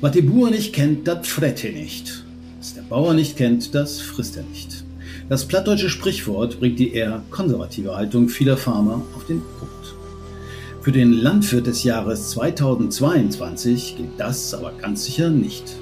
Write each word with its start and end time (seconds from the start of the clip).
Was 0.00 0.12
die 0.12 0.22
Bauer 0.22 0.50
nicht 0.50 0.72
kennt, 0.72 1.06
das 1.06 1.28
fret 1.28 1.64
er 1.64 1.72
nicht. 1.72 2.24
Was 2.58 2.74
der 2.74 2.82
Bauer 2.82 3.14
nicht 3.14 3.36
kennt, 3.36 3.74
das 3.74 4.00
frisst 4.00 4.36
er 4.36 4.42
nicht. 4.44 4.84
Das 5.28 5.44
plattdeutsche 5.44 5.88
Sprichwort 5.88 6.58
bringt 6.58 6.78
die 6.78 6.92
eher 6.92 7.22
konservative 7.30 7.96
Haltung 7.96 8.28
vieler 8.28 8.56
Farmer 8.56 9.02
auf 9.14 9.26
den 9.26 9.40
Punkt. 9.58 9.94
Für 10.80 10.92
den 10.92 11.12
Landwirt 11.12 11.68
des 11.68 11.84
Jahres 11.84 12.30
2022 12.30 13.96
gilt 13.96 14.18
das 14.18 14.52
aber 14.52 14.72
ganz 14.72 15.04
sicher 15.04 15.30
nicht. 15.30 15.76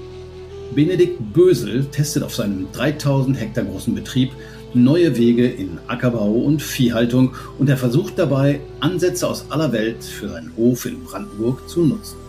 Benedikt 0.74 1.32
Bösel 1.32 1.86
testet 1.86 2.22
auf 2.22 2.34
seinem 2.34 2.68
3000 2.72 3.40
Hektar 3.40 3.64
großen 3.64 3.94
Betrieb 3.94 4.32
neue 4.74 5.16
Wege 5.16 5.48
in 5.48 5.78
Ackerbau 5.88 6.30
und 6.30 6.62
Viehhaltung 6.62 7.34
und 7.58 7.68
er 7.68 7.76
versucht 7.76 8.18
dabei, 8.18 8.60
Ansätze 8.80 9.26
aus 9.26 9.46
aller 9.48 9.72
Welt 9.72 10.04
für 10.04 10.28
seinen 10.28 10.54
Hof 10.56 10.86
in 10.86 11.02
Brandenburg 11.02 11.68
zu 11.68 11.84
nutzen. 11.86 12.19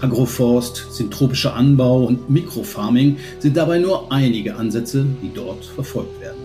Agroforst, 0.00 0.86
syntropischer 0.90 1.54
Anbau 1.54 2.04
und 2.04 2.28
Mikrofarming 2.28 3.16
sind 3.38 3.56
dabei 3.56 3.78
nur 3.78 4.10
einige 4.12 4.56
Ansätze, 4.56 5.06
die 5.22 5.30
dort 5.32 5.64
verfolgt 5.64 6.20
werden. 6.20 6.42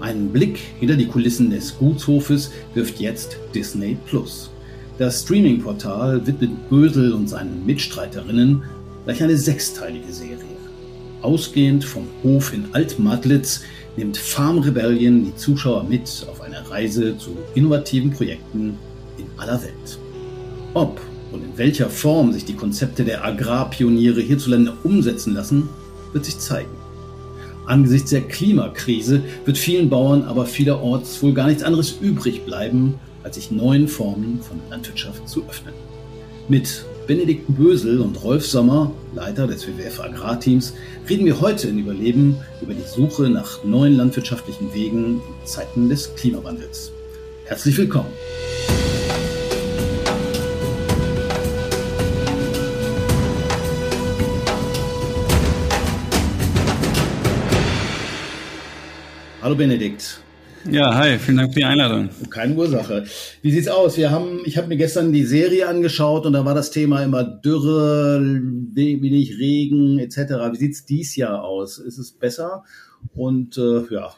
Einen 0.00 0.30
Blick 0.30 0.58
hinter 0.80 0.96
die 0.96 1.06
Kulissen 1.06 1.50
des 1.50 1.78
Gutshofes 1.78 2.50
wirft 2.74 3.00
jetzt 3.00 3.38
Disney 3.54 3.96
Plus. 4.06 4.50
Das 4.98 5.22
Streaming-Portal 5.22 6.26
widmet 6.26 6.68
Bösel 6.68 7.12
und 7.12 7.28
seinen 7.28 7.64
Mitstreiterinnen 7.64 8.62
gleich 9.04 9.22
eine 9.22 9.36
sechsteilige 9.36 10.12
Serie. 10.12 10.38
Ausgehend 11.22 11.84
vom 11.84 12.06
Hof 12.22 12.52
in 12.52 12.66
Altmadlitz 12.72 13.62
nimmt 13.96 14.16
Farm 14.16 14.58
Rebellion 14.58 15.24
die 15.24 15.36
Zuschauer 15.36 15.84
mit 15.84 16.26
auf 16.30 16.40
eine 16.42 16.68
Reise 16.70 17.16
zu 17.16 17.30
innovativen 17.54 18.10
Projekten 18.10 18.76
in 19.16 19.26
aller 19.36 19.62
Welt. 19.62 19.98
Ob 20.74 21.00
und 21.34 21.44
in 21.44 21.58
welcher 21.58 21.90
Form 21.90 22.32
sich 22.32 22.44
die 22.44 22.54
Konzepte 22.54 23.04
der 23.04 23.24
Agrarpioniere 23.24 24.20
hierzulande 24.20 24.72
umsetzen 24.84 25.34
lassen, 25.34 25.68
wird 26.12 26.24
sich 26.24 26.38
zeigen. 26.38 26.70
Angesichts 27.66 28.10
der 28.10 28.22
Klimakrise 28.22 29.22
wird 29.44 29.58
vielen 29.58 29.90
Bauern 29.90 30.22
aber 30.22 30.46
vielerorts 30.46 31.22
wohl 31.22 31.34
gar 31.34 31.48
nichts 31.48 31.62
anderes 31.62 31.96
übrig 32.00 32.44
bleiben, 32.44 32.94
als 33.22 33.36
sich 33.36 33.50
neuen 33.50 33.88
Formen 33.88 34.40
von 34.42 34.60
Landwirtschaft 34.70 35.28
zu 35.28 35.44
öffnen. 35.48 35.74
Mit 36.48 36.84
Benedikt 37.06 37.44
Bösel 37.48 38.00
und 38.00 38.22
Rolf 38.22 38.46
Sommer, 38.46 38.92
Leiter 39.14 39.46
des 39.46 39.66
WWF 39.66 40.00
Agrarteams, 40.00 40.74
reden 41.08 41.26
wir 41.26 41.40
heute 41.40 41.68
in 41.68 41.78
Überleben 41.78 42.36
über 42.62 42.74
die 42.74 42.86
Suche 42.86 43.28
nach 43.28 43.64
neuen 43.64 43.96
landwirtschaftlichen 43.96 44.72
Wegen 44.72 45.14
in 45.16 45.46
Zeiten 45.46 45.88
des 45.88 46.14
Klimawandels. 46.14 46.92
Herzlich 47.46 47.76
willkommen. 47.76 48.12
Hallo 59.44 59.56
Benedikt. 59.56 60.22
Ja, 60.70 60.94
hi, 60.94 61.18
vielen 61.18 61.36
Dank 61.36 61.52
für 61.52 61.58
die 61.58 61.66
Einladung. 61.66 62.08
Keine 62.30 62.54
Ursache. 62.54 63.04
Wie 63.42 63.50
sieht's 63.50 63.68
aus? 63.68 63.98
Wir 63.98 64.10
haben, 64.10 64.40
ich 64.46 64.56
habe 64.56 64.68
mir 64.68 64.78
gestern 64.78 65.12
die 65.12 65.24
Serie 65.24 65.68
angeschaut 65.68 66.24
und 66.24 66.32
da 66.32 66.46
war 66.46 66.54
das 66.54 66.70
Thema 66.70 67.02
immer 67.02 67.24
Dürre, 67.24 68.22
wenig 68.22 69.38
Regen 69.38 69.98
etc. 69.98 70.16
Wie 70.52 70.56
sieht's 70.56 70.86
dies 70.86 71.14
Jahr 71.14 71.44
aus? 71.44 71.76
Ist 71.76 71.98
es 71.98 72.12
besser? 72.12 72.64
Und 73.14 73.58
äh, 73.58 73.82
ja. 73.90 74.14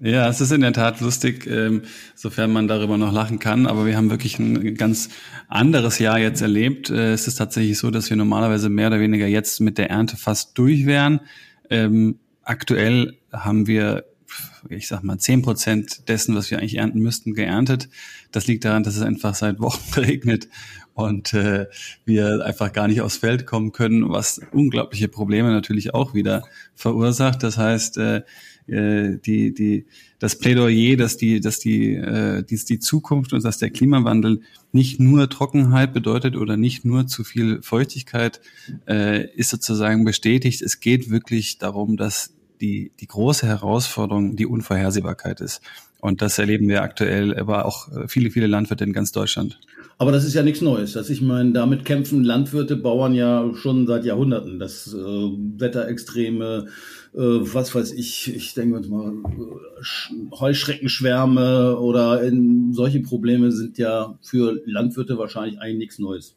Ja, 0.00 0.28
es 0.28 0.40
ist 0.40 0.52
in 0.52 0.60
der 0.60 0.72
Tat 0.72 1.00
lustig, 1.00 1.48
ähm, 1.48 1.82
sofern 2.14 2.52
man 2.52 2.68
darüber 2.68 2.96
noch 2.98 3.12
lachen 3.12 3.40
kann. 3.40 3.66
Aber 3.66 3.84
wir 3.84 3.96
haben 3.96 4.10
wirklich 4.10 4.38
ein 4.38 4.76
ganz 4.76 5.08
anderes 5.48 5.98
Jahr 5.98 6.20
jetzt 6.20 6.40
erlebt. 6.40 6.88
Äh, 6.88 7.14
es 7.14 7.26
ist 7.26 7.34
tatsächlich 7.34 7.78
so, 7.78 7.90
dass 7.90 8.10
wir 8.10 8.16
normalerweise 8.16 8.68
mehr 8.68 8.86
oder 8.86 9.00
weniger 9.00 9.26
jetzt 9.26 9.60
mit 9.60 9.76
der 9.76 9.90
Ernte 9.90 10.16
fast 10.16 10.56
durch 10.56 10.86
wären. 10.86 11.18
Ähm, 11.68 12.20
aktuell 12.44 13.14
haben 13.32 13.66
wir 13.66 14.04
ich 14.70 14.88
sag 14.88 15.02
mal, 15.02 15.18
zehn 15.18 15.42
Prozent 15.42 16.08
dessen, 16.08 16.34
was 16.34 16.50
wir 16.50 16.58
eigentlich 16.58 16.76
ernten 16.76 17.00
müssten, 17.00 17.34
geerntet. 17.34 17.88
Das 18.32 18.46
liegt 18.46 18.64
daran, 18.64 18.82
dass 18.82 18.96
es 18.96 19.02
einfach 19.02 19.34
seit 19.34 19.60
Wochen 19.60 19.94
regnet 20.00 20.48
und 20.96 21.34
äh, 21.34 21.66
wir 22.06 22.44
einfach 22.44 22.72
gar 22.72 22.88
nicht 22.88 23.02
aufs 23.02 23.18
Feld 23.18 23.46
kommen 23.46 23.72
können, 23.72 24.08
was 24.08 24.40
unglaubliche 24.52 25.08
Probleme 25.08 25.50
natürlich 25.50 25.92
auch 25.92 26.14
wieder 26.14 26.42
verursacht. 26.74 27.42
Das 27.42 27.58
heißt, 27.58 27.98
äh, 27.98 28.22
äh 28.66 29.18
die, 29.18 29.52
die, 29.52 29.84
das 30.18 30.38
Plädoyer, 30.38 30.96
dass 30.96 31.18
die, 31.18 31.40
dass 31.40 31.58
die, 31.58 31.94
äh, 31.94 32.42
die, 32.42 32.56
die 32.56 32.78
Zukunft 32.78 33.34
und 33.34 33.44
dass 33.44 33.58
der 33.58 33.70
Klimawandel 33.70 34.40
nicht 34.72 34.98
nur 34.98 35.28
Trockenheit 35.28 35.92
bedeutet 35.92 36.34
oder 36.34 36.56
nicht 36.56 36.86
nur 36.86 37.06
zu 37.06 37.24
viel 37.24 37.60
Feuchtigkeit, 37.62 38.40
äh, 38.88 39.26
ist 39.34 39.50
sozusagen 39.50 40.04
bestätigt. 40.04 40.62
Es 40.62 40.80
geht 40.80 41.10
wirklich 41.10 41.58
darum, 41.58 41.98
dass 41.98 42.32
die, 42.60 42.92
die 43.00 43.06
große 43.06 43.46
Herausforderung 43.46 44.36
die 44.36 44.46
Unvorhersehbarkeit 44.46 45.40
ist. 45.40 45.60
Und 46.00 46.22
das 46.22 46.38
erleben 46.38 46.68
wir 46.68 46.82
aktuell, 46.82 47.36
aber 47.36 47.64
auch 47.64 47.90
äh, 47.92 48.08
viele, 48.08 48.30
viele 48.30 48.46
Landwirte 48.46 48.84
in 48.84 48.92
ganz 48.92 49.12
Deutschland. 49.12 49.58
Aber 49.98 50.12
das 50.12 50.24
ist 50.24 50.34
ja 50.34 50.42
nichts 50.42 50.60
Neues. 50.60 50.92
Das, 50.92 51.08
ich 51.08 51.22
meine, 51.22 51.52
damit 51.52 51.86
kämpfen 51.86 52.22
Landwirte, 52.22 52.76
Bauern 52.76 53.14
ja 53.14 53.50
schon 53.54 53.86
seit 53.86 54.04
Jahrhunderten. 54.04 54.58
Das 54.58 54.92
äh, 54.92 54.96
Wetterextreme, 54.98 56.66
äh, 57.14 57.18
was 57.18 57.74
weiß 57.74 57.92
ich, 57.92 58.34
ich 58.34 58.52
denke 58.52 58.76
uns 58.76 58.88
mal, 58.88 59.14
Heuschreckenschwärme 60.38 61.78
oder 61.78 62.22
in, 62.22 62.74
solche 62.74 63.00
Probleme 63.00 63.50
sind 63.52 63.78
ja 63.78 64.18
für 64.22 64.60
Landwirte 64.66 65.16
wahrscheinlich 65.16 65.60
eigentlich 65.60 65.78
nichts 65.78 65.98
Neues. 65.98 66.36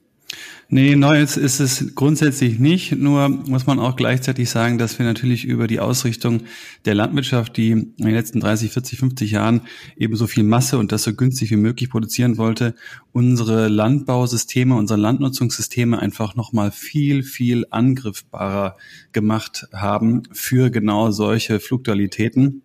Nee, 0.72 0.96
Neues 0.96 1.36
ist 1.36 1.60
es 1.60 1.96
grundsätzlich 1.96 2.60
nicht. 2.60 2.92
Nur 2.92 3.28
muss 3.28 3.66
man 3.66 3.80
auch 3.80 3.96
gleichzeitig 3.96 4.52
sagen, 4.52 4.78
dass 4.78 5.00
wir 5.00 5.06
natürlich 5.06 5.46
über 5.46 5.66
die 5.66 5.80
Ausrichtung 5.80 6.44
der 6.86 6.94
Landwirtschaft, 6.94 7.58
die 7.58 7.72
in 7.72 7.96
den 7.98 8.14
letzten 8.14 8.40
30, 8.40 8.72
40, 8.72 9.00
50 9.00 9.32
Jahren 9.32 9.62
eben 9.98 10.16
so 10.16 10.28
viel 10.28 10.44
Masse 10.44 10.78
und 10.78 10.92
das 10.92 11.02
so 11.02 11.16
günstig 11.16 11.50
wie 11.50 11.56
möglich 11.56 11.90
produzieren 11.90 12.38
wollte, 12.38 12.76
unsere 13.12 13.68
Landbausysteme, 13.68 14.76
unsere 14.76 15.00
Landnutzungssysteme 15.00 15.98
einfach 15.98 16.36
nochmal 16.36 16.72
viel, 16.72 17.24
viel 17.24 17.66
angriffbarer 17.72 18.78
gemacht 19.12 19.68
haben 19.74 20.22
für 20.32 20.70
genau 20.70 21.10
solche 21.10 21.60
Fluktualitäten. 21.60 22.62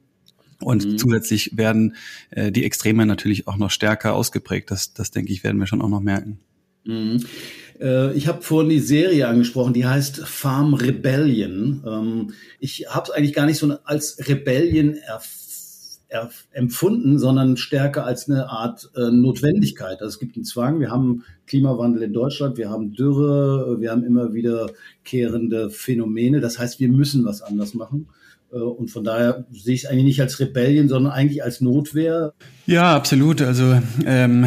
Und 0.61 0.85
mhm. 0.85 0.99
zusätzlich 0.99 1.57
werden 1.57 1.97
äh, 2.31 2.53
die 2.53 2.65
Extreme 2.65 3.07
natürlich 3.07 3.49
auch 3.49 3.57
noch 3.57 3.71
stärker 3.71 4.15
ausgeprägt. 4.15 4.71
Das, 4.71 4.93
das 4.93 5.11
denke 5.11 5.33
ich, 5.33 5.43
werden 5.43 5.59
wir 5.59 5.67
schon 5.67 5.81
auch 5.81 5.89
noch 5.89 6.01
merken. 6.01 6.39
Mhm. 6.85 7.25
Äh, 7.81 8.13
ich 8.15 8.29
habe 8.29 8.43
vorhin 8.43 8.71
die 8.71 8.81
Serie 8.81 9.29
angesprochen, 9.29 9.75
die 9.75 9.87
heißt 9.87 10.21
Farm 10.21 10.75
Rebellion. 10.75 11.83
Ähm, 11.87 12.33
ich 12.61 12.87
habe 12.89 13.09
es 13.09 13.11
eigentlich 13.11 13.35
gar 13.35 13.47
nicht 13.47 13.59
so 13.59 13.77
als 13.85 14.19
Rebellion 14.29 14.97
empfunden, 16.53 17.19
sondern 17.19 17.57
stärker 17.57 18.05
als 18.05 18.29
eine 18.29 18.49
Art 18.49 18.91
äh, 18.97 19.11
Notwendigkeit. 19.11 20.01
Also 20.01 20.07
es 20.07 20.19
gibt 20.21 20.37
einen 20.37 20.45
Zwang. 20.45 20.79
Wir 20.79 20.91
haben 20.91 21.25
Klimawandel 21.47 22.03
in 22.03 22.13
Deutschland, 22.13 22.57
wir 22.57 22.71
haben 22.71 22.93
Dürre, 22.93 23.81
wir 23.81 23.91
haben 23.91 24.05
immer 24.05 24.33
wiederkehrende 24.33 25.71
Phänomene. 25.71 26.41
Das 26.41 26.59
heißt, 26.59 26.79
wir 26.79 26.89
müssen 26.89 27.25
was 27.25 27.43
anders 27.43 27.75
machen. 27.75 28.09
Äh, 28.53 28.59
und 28.59 28.91
von 28.91 29.05
daher 29.05 29.45
sehe 29.53 29.75
ich 29.75 29.85
es 29.85 29.91
eigentlich 29.91 30.05
nicht 30.05 30.21
als 30.21 30.39
Rebellion, 30.39 30.89
sondern 30.89 31.13
eigentlich 31.13 31.43
als 31.43 31.61
Notwehr. 31.61 32.35
Ja, 32.67 32.97
absolut. 32.97 33.43
Also 33.43 33.79
ähm, 34.07 34.47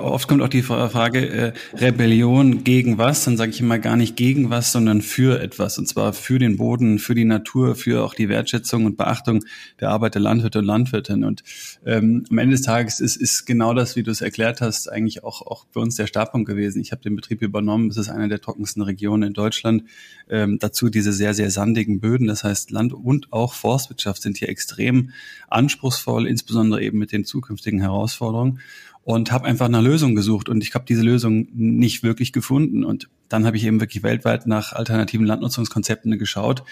oft 0.00 0.26
kommt 0.26 0.40
auch 0.40 0.48
die 0.48 0.62
Frage 0.62 1.28
äh, 1.28 1.52
Rebellion 1.74 2.64
gegen 2.64 2.96
was? 2.96 3.26
Dann 3.26 3.36
sage 3.36 3.50
ich 3.50 3.60
immer 3.60 3.78
gar 3.78 3.98
nicht 3.98 4.16
gegen 4.16 4.48
was, 4.48 4.72
sondern 4.72 5.02
für 5.02 5.42
etwas. 5.42 5.76
Und 5.76 5.86
zwar 5.86 6.14
für 6.14 6.38
den 6.38 6.56
Boden, 6.56 6.98
für 6.98 7.14
die 7.14 7.26
Natur, 7.26 7.74
für 7.74 8.02
auch 8.02 8.14
die 8.14 8.30
Wertschätzung 8.30 8.86
und 8.86 8.96
Beachtung 8.96 9.44
der 9.80 9.90
Arbeit 9.90 10.14
der 10.14 10.22
Landwirte 10.22 10.60
und 10.60 10.64
Landwirtinnen. 10.64 11.24
Und 11.24 11.44
ähm, 11.84 12.24
am 12.30 12.38
Ende 12.38 12.56
des 12.56 12.64
Tages 12.64 13.00
ist, 13.00 13.16
ist 13.16 13.44
genau 13.44 13.74
das, 13.74 13.96
wie 13.96 14.02
du 14.02 14.12
es 14.12 14.22
erklärt 14.22 14.62
hast, 14.62 14.90
eigentlich 14.90 15.22
auch, 15.22 15.42
auch 15.42 15.66
für 15.70 15.80
uns 15.80 15.96
der 15.96 16.06
Startpunkt 16.06 16.48
gewesen. 16.48 16.80
Ich 16.80 16.90
habe 16.92 17.02
den 17.02 17.16
Betrieb 17.16 17.42
übernommen. 17.42 17.90
Es 17.90 17.98
ist 17.98 18.08
eine 18.08 18.28
der 18.28 18.40
trockensten 18.40 18.80
Regionen 18.80 19.24
in 19.24 19.32
Deutschland. 19.34 19.82
Ähm, 20.30 20.56
dazu 20.58 20.88
diese 20.88 21.12
sehr, 21.12 21.34
sehr 21.34 21.50
sandigen 21.50 22.00
Böden. 22.00 22.28
Das 22.28 22.44
heißt, 22.44 22.70
Land 22.70 22.94
und 22.94 23.30
auch 23.30 23.52
Forstwirtschaft 23.52 24.22
sind 24.22 24.38
hier 24.38 24.48
extrem 24.48 25.10
anspruchsvoll, 25.48 26.26
insbesondere 26.26 26.82
eben 26.82 26.98
mit 26.98 27.12
den 27.12 27.26
zukünftigen 27.26 27.57
zukünftigen 27.58 27.80
Herausforderungen 27.80 28.60
und 29.02 29.32
habe 29.32 29.46
einfach 29.46 29.68
nach 29.68 29.82
Lösungen 29.82 30.14
gesucht 30.14 30.48
und 30.48 30.62
ich 30.62 30.74
habe 30.74 30.84
diese 30.86 31.02
Lösung 31.02 31.48
nicht 31.54 32.02
wirklich 32.02 32.32
gefunden 32.32 32.84
und 32.84 33.08
dann 33.28 33.46
habe 33.46 33.56
ich 33.56 33.64
eben 33.64 33.80
wirklich 33.80 34.02
weltweit 34.02 34.46
nach 34.46 34.72
alternativen 34.72 35.26
Landnutzungskonzepten 35.26 36.18
geschaut 36.18 36.62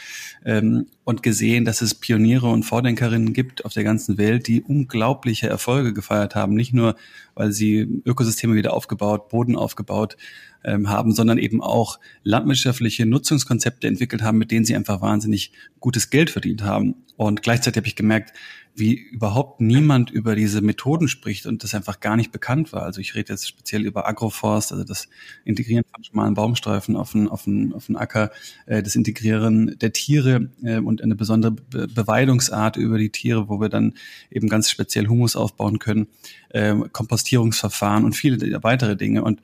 ähm, 0.44 0.86
und 1.04 1.22
gesehen, 1.22 1.64
dass 1.64 1.82
es 1.82 1.94
Pioniere 1.94 2.48
und 2.48 2.64
Vordenkerinnen 2.64 3.32
gibt 3.32 3.64
auf 3.64 3.72
der 3.72 3.84
ganzen 3.84 4.18
Welt, 4.18 4.46
die 4.46 4.62
unglaubliche 4.62 5.48
Erfolge 5.48 5.92
gefeiert 5.92 6.34
haben. 6.34 6.54
Nicht 6.54 6.72
nur, 6.72 6.96
weil 7.34 7.52
sie 7.52 8.02
Ökosysteme 8.04 8.54
wieder 8.54 8.72
aufgebaut, 8.72 9.28
Boden 9.28 9.56
aufgebaut 9.56 10.16
ähm, 10.64 10.88
haben, 10.88 11.12
sondern 11.12 11.38
eben 11.38 11.62
auch 11.62 12.00
landwirtschaftliche 12.22 13.06
Nutzungskonzepte 13.06 13.86
entwickelt 13.86 14.22
haben, 14.22 14.38
mit 14.38 14.50
denen 14.50 14.64
sie 14.64 14.74
einfach 14.74 15.00
wahnsinnig 15.00 15.52
gutes 15.80 16.10
Geld 16.10 16.30
verdient 16.30 16.62
haben. 16.62 16.96
Und 17.16 17.42
gleichzeitig 17.42 17.78
habe 17.78 17.88
ich 17.88 17.96
gemerkt, 17.96 18.32
wie 18.76 18.94
überhaupt 18.94 19.60
niemand 19.60 20.10
über 20.10 20.36
diese 20.36 20.60
Methoden 20.60 21.08
spricht 21.08 21.46
und 21.46 21.64
das 21.64 21.74
einfach 21.74 22.00
gar 22.00 22.16
nicht 22.16 22.30
bekannt 22.30 22.74
war. 22.74 22.82
Also 22.82 23.00
ich 23.00 23.14
rede 23.14 23.32
jetzt 23.32 23.48
speziell 23.48 23.86
über 23.86 24.06
Agroforst, 24.06 24.70
also 24.70 24.84
das 24.84 25.08
Integrieren 25.44 25.84
von 25.90 26.04
schmalen 26.04 26.36
Baumstreifen 26.46 26.96
auf 26.96 27.12
den, 27.12 27.28
auf 27.28 27.48
auf 27.74 27.90
Acker, 27.96 28.30
äh, 28.66 28.82
das 28.82 28.94
Integrieren 28.94 29.76
der 29.80 29.92
Tiere 29.92 30.48
äh, 30.62 30.78
und 30.78 31.02
eine 31.02 31.16
besondere 31.16 31.52
Be 31.52 31.88
Beweidungsart 31.88 32.76
über 32.76 32.98
die 32.98 33.10
Tiere, 33.10 33.48
wo 33.48 33.60
wir 33.60 33.68
dann 33.68 33.94
eben 34.30 34.48
ganz 34.48 34.70
speziell 34.70 35.08
Humus 35.08 35.34
aufbauen 35.34 35.80
können, 35.80 36.06
äh, 36.50 36.76
Kompostierungsverfahren 36.92 38.04
und 38.04 38.14
viele 38.14 38.62
weitere 38.62 38.96
Dinge. 38.96 39.24
Und 39.24 39.42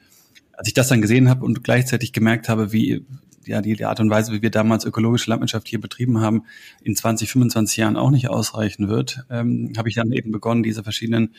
als 0.53 0.69
ich 0.69 0.75
das 0.75 0.89
dann 0.89 1.03
gesehen 1.03 1.29
habe 1.29 1.45
und 1.45 1.65
gleichzeitig 1.65 2.13
gemerkt 2.13 2.49
habe, 2.49 2.73
wie 2.73 3.05
ja, 3.47 3.61
die, 3.61 3.75
die 3.75 3.85
Art 3.85 3.99
und 3.99 4.11
Weise, 4.11 4.33
wie 4.33 4.43
wir 4.43 4.51
damals 4.51 4.85
ökologische 4.85 5.31
Landwirtschaft 5.31 5.67
hier 5.67 5.81
betrieben 5.81 6.21
haben, 6.21 6.45
in 6.83 6.95
20, 6.95 7.31
25 7.33 7.77
Jahren 7.79 7.97
auch 7.97 8.11
nicht 8.11 8.29
ausreichen 8.29 8.89
wird, 8.89 9.25
ähm, 9.29 9.73
habe 9.77 9.89
ich 9.89 9.97
dann 9.97 10.13
eben 10.13 10.31
begonnen, 10.31 10.63
diese 10.63 10.85
verschiedenen 10.85 11.35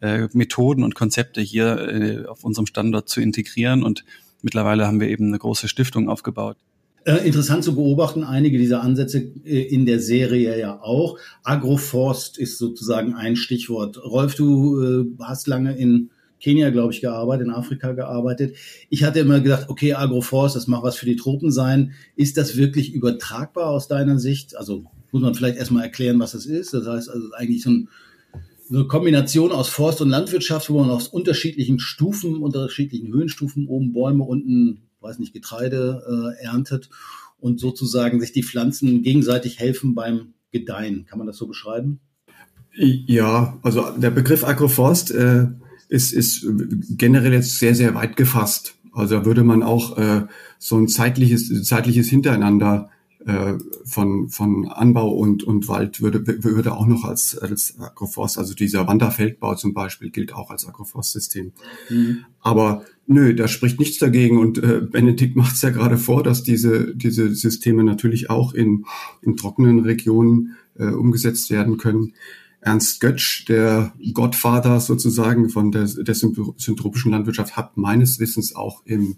äh, 0.00 0.26
Methoden 0.32 0.82
und 0.82 0.96
Konzepte 0.96 1.40
hier 1.40 1.78
äh, 1.78 2.26
auf 2.26 2.42
unserem 2.42 2.66
Standort 2.66 3.08
zu 3.08 3.20
integrieren. 3.20 3.84
Und 3.84 4.04
mittlerweile 4.44 4.86
haben 4.86 5.00
wir 5.00 5.08
eben 5.08 5.28
eine 5.28 5.38
große 5.38 5.66
Stiftung 5.68 6.08
aufgebaut. 6.08 6.56
Äh, 7.04 7.26
interessant 7.26 7.64
zu 7.64 7.74
beobachten, 7.74 8.24
einige 8.24 8.56
dieser 8.56 8.82
Ansätze 8.82 9.18
äh, 9.44 9.62
in 9.62 9.84
der 9.84 10.00
Serie 10.00 10.58
ja 10.58 10.80
auch. 10.80 11.18
Agroforst 11.42 12.38
ist 12.38 12.58
sozusagen 12.58 13.14
ein 13.14 13.36
Stichwort. 13.36 14.02
Rolf, 14.02 14.36
du 14.36 14.82
äh, 14.82 15.22
hast 15.22 15.46
lange 15.46 15.76
in 15.76 16.10
Kenia, 16.40 16.70
glaube 16.70 16.92
ich, 16.92 17.00
gearbeitet, 17.00 17.46
in 17.46 17.52
Afrika 17.52 17.92
gearbeitet. 17.92 18.56
Ich 18.88 19.04
hatte 19.04 19.18
immer 19.18 19.40
gedacht, 19.40 19.68
okay, 19.68 19.94
Agroforst, 19.94 20.56
das 20.56 20.66
mag 20.66 20.82
was 20.82 20.96
für 20.96 21.06
die 21.06 21.16
Tropen 21.16 21.50
sein. 21.50 21.92
Ist 22.16 22.36
das 22.36 22.56
wirklich 22.56 22.94
übertragbar 22.94 23.68
aus 23.68 23.88
deiner 23.88 24.18
Sicht? 24.18 24.56
Also 24.56 24.84
muss 25.12 25.22
man 25.22 25.34
vielleicht 25.34 25.58
erstmal 25.58 25.84
erklären, 25.84 26.18
was 26.20 26.32
das 26.32 26.46
ist. 26.46 26.72
Das 26.72 26.86
heißt 26.86 27.10
also 27.10 27.32
eigentlich 27.32 27.62
so, 27.62 27.70
ein, 27.70 27.88
so 28.68 28.76
eine 28.76 28.86
Kombination 28.86 29.52
aus 29.52 29.68
Forst 29.68 30.00
und 30.00 30.08
Landwirtschaft, 30.08 30.70
wo 30.70 30.80
man 30.80 30.90
aus 30.90 31.08
unterschiedlichen 31.08 31.78
Stufen, 31.78 32.36
unterschiedlichen 32.36 33.12
Höhenstufen 33.12 33.66
oben 33.66 33.92
Bäume, 33.92 34.24
unten, 34.24 34.82
weiß 35.00 35.18
nicht, 35.18 35.34
Getreide 35.34 36.34
äh, 36.40 36.44
erntet 36.44 36.88
und 37.38 37.60
sozusagen 37.60 38.20
sich 38.20 38.32
die 38.32 38.42
Pflanzen 38.42 39.02
gegenseitig 39.02 39.58
helfen 39.58 39.94
beim 39.94 40.34
Gedeihen. 40.50 41.04
Kann 41.04 41.18
man 41.18 41.26
das 41.26 41.36
so 41.36 41.46
beschreiben? 41.46 42.00
Ja, 42.72 43.58
also 43.62 43.90
der 43.90 44.10
Begriff 44.10 44.44
Agroforst 44.44 45.10
äh, 45.10 45.48
ist, 45.88 46.12
ist 46.12 46.46
generell 46.90 47.32
jetzt 47.32 47.58
sehr, 47.58 47.74
sehr 47.74 47.94
weit 47.94 48.16
gefasst. 48.16 48.76
Also 48.92 49.16
da 49.16 49.24
würde 49.26 49.44
man 49.44 49.62
auch 49.62 49.98
äh, 49.98 50.22
so 50.58 50.78
ein 50.78 50.88
zeitliches, 50.88 51.62
zeitliches 51.64 52.08
Hintereinander 52.08 52.90
äh, 53.26 53.54
von, 53.84 54.28
von 54.28 54.68
Anbau 54.68 55.08
und, 55.10 55.42
und 55.44 55.68
Wald 55.68 56.02
würde, 56.02 56.26
würde 56.44 56.74
auch 56.74 56.86
noch 56.86 57.04
als, 57.04 57.38
als 57.38 57.78
Agroforst, 57.78 58.38
also 58.38 58.54
dieser 58.54 58.86
Wanderfeldbau 58.86 59.54
zum 59.54 59.72
Beispiel 59.72 60.10
gilt 60.10 60.34
auch 60.34 60.50
als 60.50 60.66
Agroforstsystem. 60.66 61.52
Mhm. 61.88 62.24
Aber 62.40 62.84
nö, 63.06 63.34
da 63.34 63.48
spricht 63.48 63.78
nichts 63.80 63.98
dagegen 63.98 64.38
und 64.38 64.58
äh, 64.58 64.80
Benedikt 64.82 65.36
macht 65.36 65.54
es 65.54 65.62
ja 65.62 65.70
gerade 65.70 65.96
vor, 65.96 66.22
dass 66.22 66.42
diese, 66.42 66.94
diese 66.94 67.34
Systeme 67.34 67.82
natürlich 67.84 68.30
auch 68.30 68.52
in, 68.52 68.84
in 69.22 69.36
trockenen 69.36 69.80
Regionen 69.80 70.56
äh, 70.78 70.86
umgesetzt 70.86 71.50
werden 71.50 71.78
können. 71.78 72.12
Ernst 72.64 73.00
Götsch, 73.00 73.44
der 73.46 73.92
Gottvater 74.14 74.80
sozusagen 74.80 75.50
von 75.50 75.70
der, 75.70 75.84
der 75.84 76.14
syntropischen 76.14 77.12
Landwirtschaft, 77.12 77.58
hat 77.58 77.76
meines 77.76 78.18
Wissens 78.20 78.56
auch 78.56 78.80
im, 78.86 79.16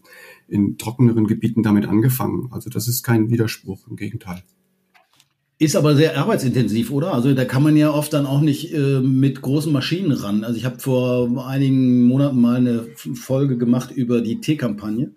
in 0.48 0.78
trockeneren 0.78 1.28
Gebieten 1.28 1.62
damit 1.62 1.87
angefangen. 1.87 2.48
Also 2.50 2.70
das 2.70 2.88
ist 2.88 3.04
kein 3.04 3.31
Widerspruch, 3.31 3.87
im 3.88 3.94
Gegenteil. 3.94 4.43
Ist 5.58 5.76
aber 5.76 5.94
sehr 5.94 6.19
arbeitsintensiv, 6.19 6.90
oder? 6.90 7.14
Also 7.14 7.34
da 7.34 7.44
kann 7.44 7.62
man 7.62 7.76
ja 7.76 7.93
oft 7.93 8.12
dann 8.12 8.26
auch 8.26 8.40
nicht 8.40 8.75
äh, 8.75 9.00
mit 9.00 9.40
großen 9.43 9.72
Maschinen 9.72 10.10
ran. 10.10 10.42
Also 10.42 10.58
ich 10.58 10.64
habe 10.64 10.81
vor 10.81 11.46
einigen 11.46 12.02
Monaten 12.02 12.40
mal 12.40 12.56
eine 12.56 12.88
Folge 13.14 13.56
gemacht 13.56 13.92
über 13.92 14.22
die 14.22 14.40
Teekampagne, 14.40 15.12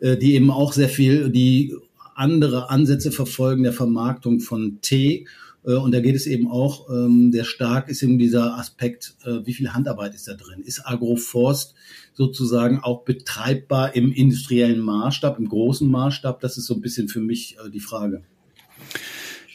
äh, 0.00 0.16
die 0.16 0.34
eben 0.34 0.50
auch 0.50 0.72
sehr 0.72 0.88
viel 0.88 1.28
die 1.28 1.76
andere 2.14 2.70
Ansätze 2.70 3.12
verfolgen 3.12 3.62
der 3.62 3.74
Vermarktung 3.74 4.40
von 4.40 4.78
Tee 4.80 5.26
und 5.72 5.92
da 5.92 6.00
geht 6.00 6.14
es 6.14 6.26
eben 6.26 6.50
auch, 6.50 6.90
ähm, 6.90 7.32
der 7.32 7.44
stark 7.44 7.88
ist 7.88 8.02
eben 8.02 8.18
dieser 8.18 8.58
Aspekt, 8.58 9.16
äh, 9.24 9.46
wie 9.46 9.54
viel 9.54 9.72
Handarbeit 9.72 10.14
ist 10.14 10.28
da 10.28 10.34
drin? 10.34 10.62
Ist 10.62 10.86
Agroforst 10.86 11.74
sozusagen 12.12 12.80
auch 12.80 13.04
betreibbar 13.04 13.96
im 13.96 14.12
industriellen 14.12 14.80
Maßstab, 14.80 15.38
im 15.38 15.48
großen 15.48 15.90
Maßstab? 15.90 16.40
Das 16.40 16.58
ist 16.58 16.66
so 16.66 16.74
ein 16.74 16.82
bisschen 16.82 17.08
für 17.08 17.20
mich 17.20 17.56
äh, 17.64 17.70
die 17.70 17.80
Frage. 17.80 18.22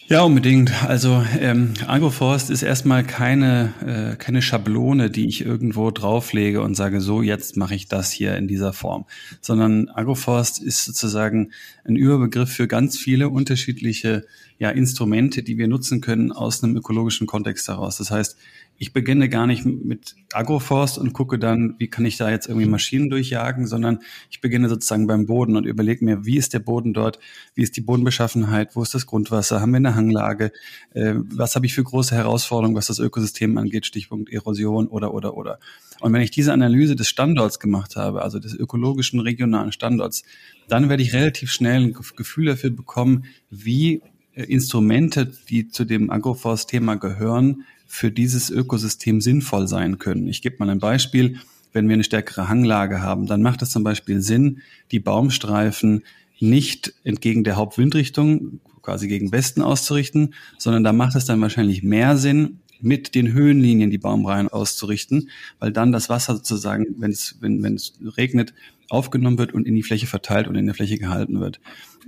Ja, 0.10 0.24
unbedingt. 0.24 0.72
Also 0.86 1.24
ähm, 1.40 1.76
Agroforst 1.86 2.50
ist 2.50 2.64
erstmal 2.64 3.04
keine, 3.04 3.74
äh, 3.86 4.16
keine 4.16 4.42
Schablone, 4.42 5.12
die 5.12 5.28
ich 5.28 5.46
irgendwo 5.46 5.92
drauflege 5.92 6.64
und 6.64 6.74
sage, 6.74 7.00
so 7.00 7.22
jetzt 7.22 7.58
mache 7.58 7.76
ich 7.76 7.90
das 7.90 8.12
hier 8.12 8.36
in 8.36 8.48
dieser 8.48 8.74
Form, 8.74 9.06
sondern 9.40 9.88
Agroforst 9.90 10.64
ist 10.64 10.84
sozusagen 10.86 11.52
ein 11.84 11.96
Überbegriff 11.96 12.52
für 12.52 12.68
ganz 12.68 12.98
viele 12.98 13.30
unterschiedliche 13.30 14.26
ja, 14.58 14.72
Instrumente, 14.72 15.44
die 15.44 15.60
wir 15.60 15.68
nutzen 15.68 16.02
können 16.02 16.32
aus 16.32 16.64
einem 16.64 16.76
ökologischen 16.76 17.28
Kontext 17.28 17.68
heraus. 17.68 17.98
Das 17.98 18.10
heißt, 18.10 18.36
ich 18.80 18.94
beginne 18.94 19.28
gar 19.28 19.46
nicht 19.46 19.66
mit 19.66 20.16
Agroforst 20.32 20.98
und 20.98 21.12
gucke 21.12 21.38
dann, 21.38 21.76
wie 21.80 21.90
kann 21.90 22.06
ich 22.06 22.16
da 22.16 22.30
jetzt 22.30 22.48
irgendwie 22.48 22.66
Maschinen 22.66 23.10
durchjagen, 23.10 23.68
sondern 23.68 24.00
ich 24.32 24.40
beginne 24.40 24.70
sozusagen 24.70 25.06
beim 25.06 25.26
Boden 25.26 25.58
und 25.58 25.66
überlege 25.66 26.04
mir, 26.06 26.26
wie 26.26 26.38
ist 26.38 26.54
der 26.54 26.60
Boden 26.60 26.94
dort, 26.94 27.20
wie 27.56 27.62
ist 27.62 27.76
die 27.76 27.82
Bodenbeschaffenheit, 27.82 28.78
wo 28.78 28.82
ist 28.82 28.96
das 28.96 29.06
Grundwasser, 29.06 29.60
haben 29.60 29.72
wir 29.72 29.78
eine 29.78 29.96
Hanglage, 29.96 30.54
äh, 30.94 31.16
was 31.16 31.56
habe 31.56 31.66
ich 31.66 31.74
für 31.74 31.84
große 31.84 32.16
Herausforderungen, 32.16 32.76
was 32.76 32.88
das 32.88 33.00
Ökosystem 33.00 33.58
angeht, 33.58 33.86
Stichpunkt 33.86 34.32
Erosion 34.32 34.88
oder 34.88 35.14
oder 35.14 35.36
oder. 35.36 35.60
Und 36.00 36.14
wenn 36.14 36.22
ich 36.22 36.32
diese 36.32 36.54
Analyse 36.54 36.96
des 36.96 37.10
Standorts 37.10 37.60
gemacht 37.60 37.98
habe, 37.98 38.22
also 38.22 38.40
des 38.40 38.54
ökologischen 38.54 39.20
regionalen 39.20 39.74
Standorts, 39.74 40.24
dann 40.70 40.88
werde 40.88 41.04
ich 41.04 41.14
relativ 41.14 41.52
schnell 41.52 41.84
ein 41.84 41.94
Gefühl 42.16 42.46
dafür 42.46 42.70
bekommen, 42.70 43.26
wie 43.50 44.02
äh, 44.34 44.44
Instrumente, 44.44 45.30
die 45.50 45.68
zu 45.68 45.84
dem 45.84 46.10
Agroforst-Thema 46.10 46.96
gehören, 46.96 47.66
für 47.90 48.12
dieses 48.12 48.50
Ökosystem 48.52 49.20
sinnvoll 49.20 49.68
sein 49.68 49.98
können. 49.98 50.28
Ich 50.28 50.42
gebe 50.42 50.58
mal 50.60 50.70
ein 50.70 50.80
Beispiel. 50.80 51.40
Wenn 51.74 51.90
wir 51.90 51.96
eine 51.96 52.04
stärkere 52.04 52.48
Hanglage 52.48 53.02
haben, 53.02 53.26
dann 53.28 53.42
macht 53.42 53.62
es 53.62 53.72
zum 53.72 53.84
Beispiel 53.84 54.22
Sinn, 54.22 54.62
die 54.92 55.00
Baumstreifen 55.00 56.04
nicht 56.40 56.94
entgegen 57.04 57.44
der 57.44 57.58
Hauptwindrichtung, 57.58 58.60
quasi 58.82 59.08
gegen 59.08 59.32
Westen 59.32 59.62
auszurichten, 59.62 60.34
sondern 60.58 60.84
da 60.84 60.94
macht 60.94 61.16
es 61.16 61.26
dann 61.26 61.42
wahrscheinlich 61.42 61.84
mehr 61.84 62.16
Sinn, 62.16 62.60
mit 62.82 63.14
den 63.14 63.34
Höhenlinien 63.34 63.92
die 63.92 63.98
Baumreihen 63.98 64.48
auszurichten, 64.48 65.30
weil 65.60 65.74
dann 65.74 65.92
das 65.92 66.08
Wasser 66.08 66.36
sozusagen, 66.36 66.86
wenn 66.98 67.12
es, 67.12 67.36
wenn, 67.42 67.62
wenn 67.62 67.76
es 67.76 67.94
regnet, 68.18 68.54
aufgenommen 68.88 69.38
wird 69.38 69.54
und 69.54 69.68
in 69.68 69.76
die 69.76 69.84
Fläche 69.84 70.08
verteilt 70.08 70.48
und 70.48 70.56
in 70.56 70.66
der 70.66 70.76
Fläche 70.76 70.98
gehalten 70.98 71.42
wird. 71.42 71.60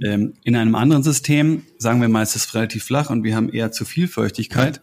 Ähm, 0.02 0.34
in 0.44 0.56
einem 0.56 0.76
anderen 0.76 1.04
System, 1.04 1.64
sagen 1.78 2.00
wir 2.02 2.08
mal, 2.08 2.24
ist 2.24 2.36
es 2.36 2.54
relativ 2.56 2.86
flach 2.86 3.10
und 3.10 3.24
wir 3.24 3.36
haben 3.36 3.50
eher 3.50 3.72
zu 3.72 3.84
viel 3.84 4.08
Feuchtigkeit, 4.08 4.82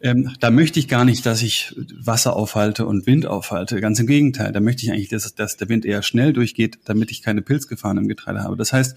ähm, 0.00 0.34
da 0.40 0.50
möchte 0.50 0.78
ich 0.78 0.88
gar 0.88 1.04
nicht, 1.04 1.26
dass 1.26 1.42
ich 1.42 1.74
Wasser 2.02 2.36
aufhalte 2.36 2.86
und 2.86 3.06
Wind 3.06 3.26
aufhalte. 3.26 3.80
Ganz 3.80 3.98
im 3.98 4.06
Gegenteil. 4.06 4.52
Da 4.52 4.60
möchte 4.60 4.84
ich 4.84 4.92
eigentlich, 4.92 5.08
dass, 5.08 5.34
dass 5.34 5.56
der 5.56 5.68
Wind 5.68 5.84
eher 5.84 6.02
schnell 6.02 6.32
durchgeht, 6.32 6.78
damit 6.84 7.10
ich 7.10 7.22
keine 7.22 7.42
Pilzgefahren 7.42 7.98
im 7.98 8.08
Getreide 8.08 8.42
habe. 8.42 8.56
Das 8.56 8.72
heißt, 8.72 8.96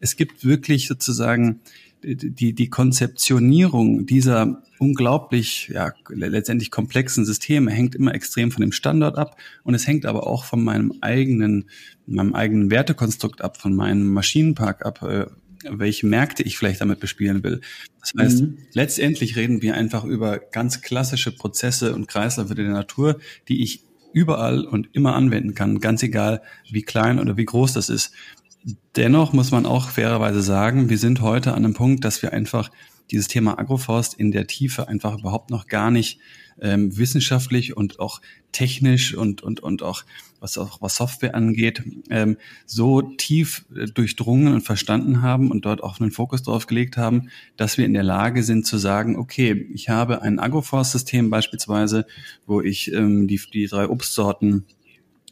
es 0.00 0.16
gibt 0.16 0.44
wirklich 0.44 0.88
sozusagen 0.88 1.60
die, 2.04 2.52
die 2.52 2.68
Konzeptionierung 2.68 4.06
dieser 4.06 4.62
unglaublich, 4.78 5.70
ja, 5.72 5.92
letztendlich 6.08 6.70
komplexen 6.70 7.24
Systeme 7.24 7.70
hängt 7.70 7.94
immer 7.94 8.14
extrem 8.14 8.50
von 8.50 8.62
dem 8.62 8.72
Standort 8.72 9.16
ab 9.16 9.36
und 9.62 9.74
es 9.74 9.86
hängt 9.86 10.06
aber 10.06 10.26
auch 10.26 10.44
von 10.44 10.64
meinem 10.64 10.92
eigenen, 11.00 11.70
meinem 12.06 12.34
eigenen 12.34 12.70
Wertekonstrukt 12.70 13.42
ab, 13.42 13.56
von 13.56 13.74
meinem 13.74 14.12
Maschinenpark 14.12 14.84
ab, 14.84 15.02
äh, 15.02 15.26
welche 15.68 16.06
Märkte 16.06 16.42
ich 16.42 16.58
vielleicht 16.58 16.80
damit 16.80 17.00
bespielen 17.00 17.42
will. 17.42 17.60
Das 18.00 18.12
heißt, 18.18 18.42
mhm. 18.42 18.58
letztendlich 18.72 19.36
reden 19.36 19.62
wir 19.62 19.74
einfach 19.74 20.04
über 20.04 20.38
ganz 20.38 20.80
klassische 20.80 21.32
Prozesse 21.32 21.94
und 21.94 22.08
Kreisläufe 22.08 22.54
der 22.54 22.68
Natur, 22.68 23.18
die 23.48 23.62
ich 23.62 23.84
überall 24.12 24.64
und 24.64 24.88
immer 24.92 25.14
anwenden 25.14 25.54
kann, 25.54 25.80
ganz 25.80 26.02
egal, 26.02 26.42
wie 26.70 26.82
klein 26.82 27.18
oder 27.18 27.36
wie 27.36 27.44
groß 27.44 27.72
das 27.72 27.88
ist. 27.88 28.12
Dennoch 28.96 29.32
muss 29.32 29.50
man 29.50 29.66
auch 29.66 29.88
fairerweise 29.88 30.42
sagen, 30.42 30.88
wir 30.88 30.98
sind 30.98 31.20
heute 31.20 31.52
an 31.52 31.64
einem 31.64 31.74
Punkt, 31.74 32.04
dass 32.04 32.22
wir 32.22 32.32
einfach 32.32 32.70
dieses 33.10 33.28
Thema 33.28 33.58
Agroforst 33.58 34.14
in 34.14 34.30
der 34.30 34.46
Tiefe 34.46 34.88
einfach 34.88 35.18
überhaupt 35.18 35.50
noch 35.50 35.66
gar 35.66 35.90
nicht 35.90 36.18
ähm, 36.60 36.96
wissenschaftlich 36.96 37.76
und 37.76 37.98
auch 37.98 38.20
technisch 38.52 39.14
und, 39.14 39.42
und, 39.42 39.60
und 39.60 39.82
auch 39.82 40.04
was 40.40 40.58
auch 40.58 40.82
was 40.82 40.96
Software 40.96 41.34
angeht, 41.34 41.82
ähm, 42.10 42.36
so 42.66 43.00
tief 43.02 43.64
äh, 43.74 43.86
durchdrungen 43.86 44.52
und 44.52 44.62
verstanden 44.62 45.22
haben 45.22 45.50
und 45.50 45.64
dort 45.64 45.82
auch 45.82 46.00
einen 46.00 46.10
Fokus 46.10 46.42
drauf 46.42 46.66
gelegt 46.66 46.96
haben, 46.96 47.28
dass 47.56 47.78
wir 47.78 47.84
in 47.84 47.94
der 47.94 48.02
Lage 48.02 48.42
sind 48.42 48.66
zu 48.66 48.76
sagen, 48.76 49.16
okay, 49.16 49.68
ich 49.72 49.88
habe 49.88 50.22
ein 50.22 50.38
Agroforst-System 50.38 51.30
beispielsweise, 51.30 52.06
wo 52.46 52.60
ich 52.60 52.92
ähm, 52.92 53.28
die, 53.28 53.40
die 53.52 53.66
drei 53.66 53.88
Obstsorten 53.88 54.64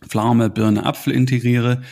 Pflaume, 0.07 0.49
Birne, 0.49 0.87
Apfel 0.87 1.13
integriere 1.13 1.83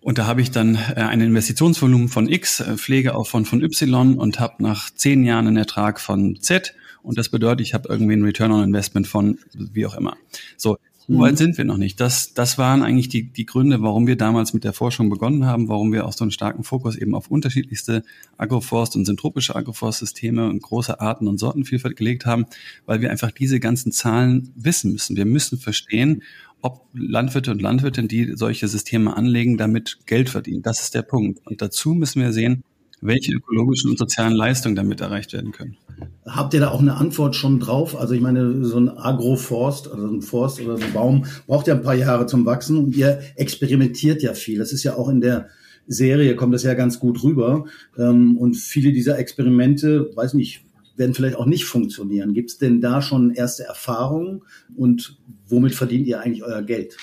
Und 0.00 0.18
da 0.18 0.26
habe 0.26 0.40
ich 0.40 0.50
dann 0.50 0.76
äh, 0.76 1.00
ein 1.00 1.20
Investitionsvolumen 1.20 2.08
von 2.08 2.28
X, 2.28 2.60
äh, 2.60 2.76
Pflegeaufwand 2.76 3.48
von 3.48 3.62
Y 3.62 4.16
und 4.16 4.40
habe 4.40 4.62
nach 4.62 4.90
zehn 4.90 5.24
Jahren 5.24 5.46
einen 5.46 5.56
Ertrag 5.56 6.00
von 6.00 6.40
Z. 6.40 6.74
Und 7.02 7.18
das 7.18 7.28
bedeutet, 7.28 7.66
ich 7.66 7.74
habe 7.74 7.88
irgendwie 7.88 8.12
einen 8.12 8.24
Return 8.24 8.52
on 8.52 8.62
Investment 8.62 9.06
von 9.06 9.38
wie 9.54 9.86
auch 9.86 9.94
immer. 9.94 10.16
So, 10.56 10.78
so 11.10 11.18
weit 11.20 11.32
mhm. 11.32 11.36
sind 11.36 11.58
wir 11.58 11.64
noch 11.64 11.78
nicht. 11.78 12.00
Das, 12.00 12.34
das 12.34 12.58
waren 12.58 12.82
eigentlich 12.82 13.08
die, 13.08 13.32
die 13.32 13.46
Gründe, 13.46 13.80
warum 13.80 14.06
wir 14.06 14.16
damals 14.16 14.52
mit 14.52 14.62
der 14.62 14.74
Forschung 14.74 15.08
begonnen 15.08 15.46
haben, 15.46 15.68
warum 15.68 15.90
wir 15.90 16.06
auch 16.06 16.12
so 16.12 16.22
einen 16.22 16.30
starken 16.30 16.64
Fokus 16.64 16.96
eben 16.96 17.14
auf 17.14 17.30
unterschiedlichste 17.30 18.02
Agroforst- 18.36 18.94
und 18.94 19.06
syntropische 19.06 19.56
Agroforstsysteme 19.56 20.46
und 20.46 20.62
große 20.62 21.00
Arten- 21.00 21.26
und 21.26 21.38
Sortenvielfalt 21.38 21.96
gelegt 21.96 22.26
haben, 22.26 22.44
weil 22.84 23.00
wir 23.00 23.10
einfach 23.10 23.30
diese 23.30 23.58
ganzen 23.58 23.90
Zahlen 23.90 24.52
wissen 24.54 24.92
müssen. 24.92 25.16
Wir 25.16 25.24
müssen 25.24 25.58
verstehen, 25.58 26.22
ob 26.60 26.86
Landwirte 26.92 27.52
und 27.52 27.62
Landwirtinnen, 27.62 28.08
die 28.08 28.32
solche 28.34 28.68
Systeme 28.68 29.16
anlegen, 29.16 29.56
damit 29.56 30.00
Geld 30.04 30.28
verdienen. 30.28 30.62
Das 30.62 30.82
ist 30.82 30.94
der 30.94 31.02
Punkt. 31.02 31.46
Und 31.46 31.62
dazu 31.62 31.94
müssen 31.94 32.20
wir 32.20 32.32
sehen, 32.32 32.64
welche 33.00 33.32
ökologischen 33.32 33.90
und 33.90 33.98
sozialen 33.98 34.34
Leistungen 34.34 34.76
damit 34.76 35.00
erreicht 35.00 35.32
werden 35.32 35.52
können. 35.52 35.76
Habt 36.26 36.54
ihr 36.54 36.60
da 36.60 36.70
auch 36.70 36.80
eine 36.80 36.96
Antwort 36.96 37.34
schon 37.34 37.60
drauf? 37.60 37.98
Also 37.98 38.14
ich 38.14 38.20
meine, 38.20 38.64
so 38.64 38.78
ein 38.78 38.88
Agroforst, 38.88 39.90
also 39.90 40.06
ein 40.06 40.22
Forst 40.22 40.60
oder 40.60 40.76
so 40.76 40.84
ein 40.84 40.92
Baum 40.92 41.24
braucht 41.46 41.66
ja 41.66 41.74
ein 41.74 41.82
paar 41.82 41.94
Jahre 41.94 42.26
zum 42.26 42.46
Wachsen 42.46 42.78
und 42.78 42.96
ihr 42.96 43.20
experimentiert 43.36 44.22
ja 44.22 44.34
viel. 44.34 44.58
Das 44.58 44.72
ist 44.72 44.84
ja 44.84 44.96
auch 44.96 45.08
in 45.08 45.20
der 45.20 45.48
Serie 45.88 46.36
kommt 46.36 46.54
das 46.54 46.62
ja 46.62 46.74
ganz 46.74 47.00
gut 47.00 47.24
rüber. 47.24 47.64
Ähm, 47.96 48.36
und 48.36 48.54
viele 48.54 48.92
dieser 48.92 49.18
Experimente, 49.18 50.10
weiß 50.14 50.34
nicht, 50.34 50.64
werden 50.96 51.14
vielleicht 51.14 51.36
auch 51.36 51.46
nicht 51.46 51.64
funktionieren. 51.64 52.34
Gibt 52.34 52.50
es 52.50 52.58
denn 52.58 52.80
da 52.80 53.00
schon 53.00 53.30
erste 53.30 53.64
Erfahrungen 53.64 54.42
und 54.76 55.18
womit 55.46 55.74
verdient 55.74 56.06
ihr 56.06 56.20
eigentlich 56.20 56.44
euer 56.44 56.62
Geld? 56.62 56.96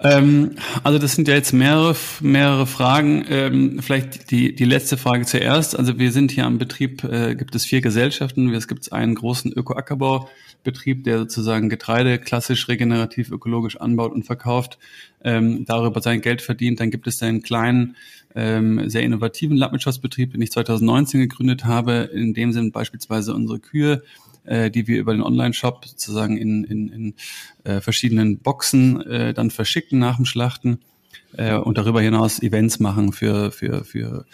Ähm, 0.00 0.56
also 0.82 0.98
das 0.98 1.14
sind 1.14 1.28
ja 1.28 1.34
jetzt 1.34 1.52
mehrere, 1.52 1.96
mehrere 2.20 2.66
Fragen. 2.66 3.24
Ähm, 3.28 3.80
vielleicht 3.80 4.30
die, 4.30 4.54
die 4.54 4.64
letzte 4.64 4.96
Frage 4.96 5.24
zuerst. 5.24 5.78
Also 5.78 5.98
wir 5.98 6.12
sind 6.12 6.30
hier 6.30 6.46
am 6.46 6.58
Betrieb, 6.58 7.04
äh, 7.04 7.34
gibt 7.34 7.54
es 7.54 7.64
vier 7.64 7.80
Gesellschaften. 7.80 8.52
Es 8.52 8.68
gibt 8.68 8.92
einen 8.92 9.14
großen 9.14 9.52
Öko-Ackerbau-Betrieb, 9.52 11.04
der 11.04 11.18
sozusagen 11.20 11.68
Getreide 11.68 12.18
klassisch 12.18 12.68
regenerativ 12.68 13.30
ökologisch 13.30 13.76
anbaut 13.76 14.12
und 14.12 14.24
verkauft, 14.24 14.78
ähm, 15.24 15.64
darüber 15.64 16.00
sein 16.02 16.20
Geld 16.20 16.42
verdient. 16.42 16.80
Dann 16.80 16.90
gibt 16.90 17.06
es 17.06 17.22
einen 17.22 17.42
kleinen, 17.42 17.96
ähm, 18.34 18.90
sehr 18.90 19.02
innovativen 19.02 19.56
Landwirtschaftsbetrieb, 19.56 20.32
den 20.32 20.42
ich 20.42 20.52
2019 20.52 21.20
gegründet 21.20 21.64
habe. 21.64 22.10
In 22.12 22.34
dem 22.34 22.52
sind 22.52 22.72
beispielsweise 22.72 23.34
unsere 23.34 23.60
Kühe 23.60 24.02
äh, 24.46 24.70
die 24.70 24.86
wir 24.86 24.98
über 24.98 25.12
den 25.12 25.22
Online-Shop 25.22 25.84
sozusagen 25.84 26.36
in, 26.36 26.64
in, 26.64 26.88
in 26.88 27.14
äh, 27.64 27.80
verschiedenen 27.80 28.38
Boxen 28.38 29.00
äh, 29.02 29.34
dann 29.34 29.50
verschicken 29.50 29.98
nach 29.98 30.16
dem 30.16 30.24
Schlachten 30.24 30.78
äh, 31.36 31.56
und 31.56 31.78
darüber 31.78 32.00
hinaus 32.00 32.42
Events 32.42 32.80
machen 32.80 33.12
für, 33.12 33.50
für, 33.50 33.84
für 33.84 34.26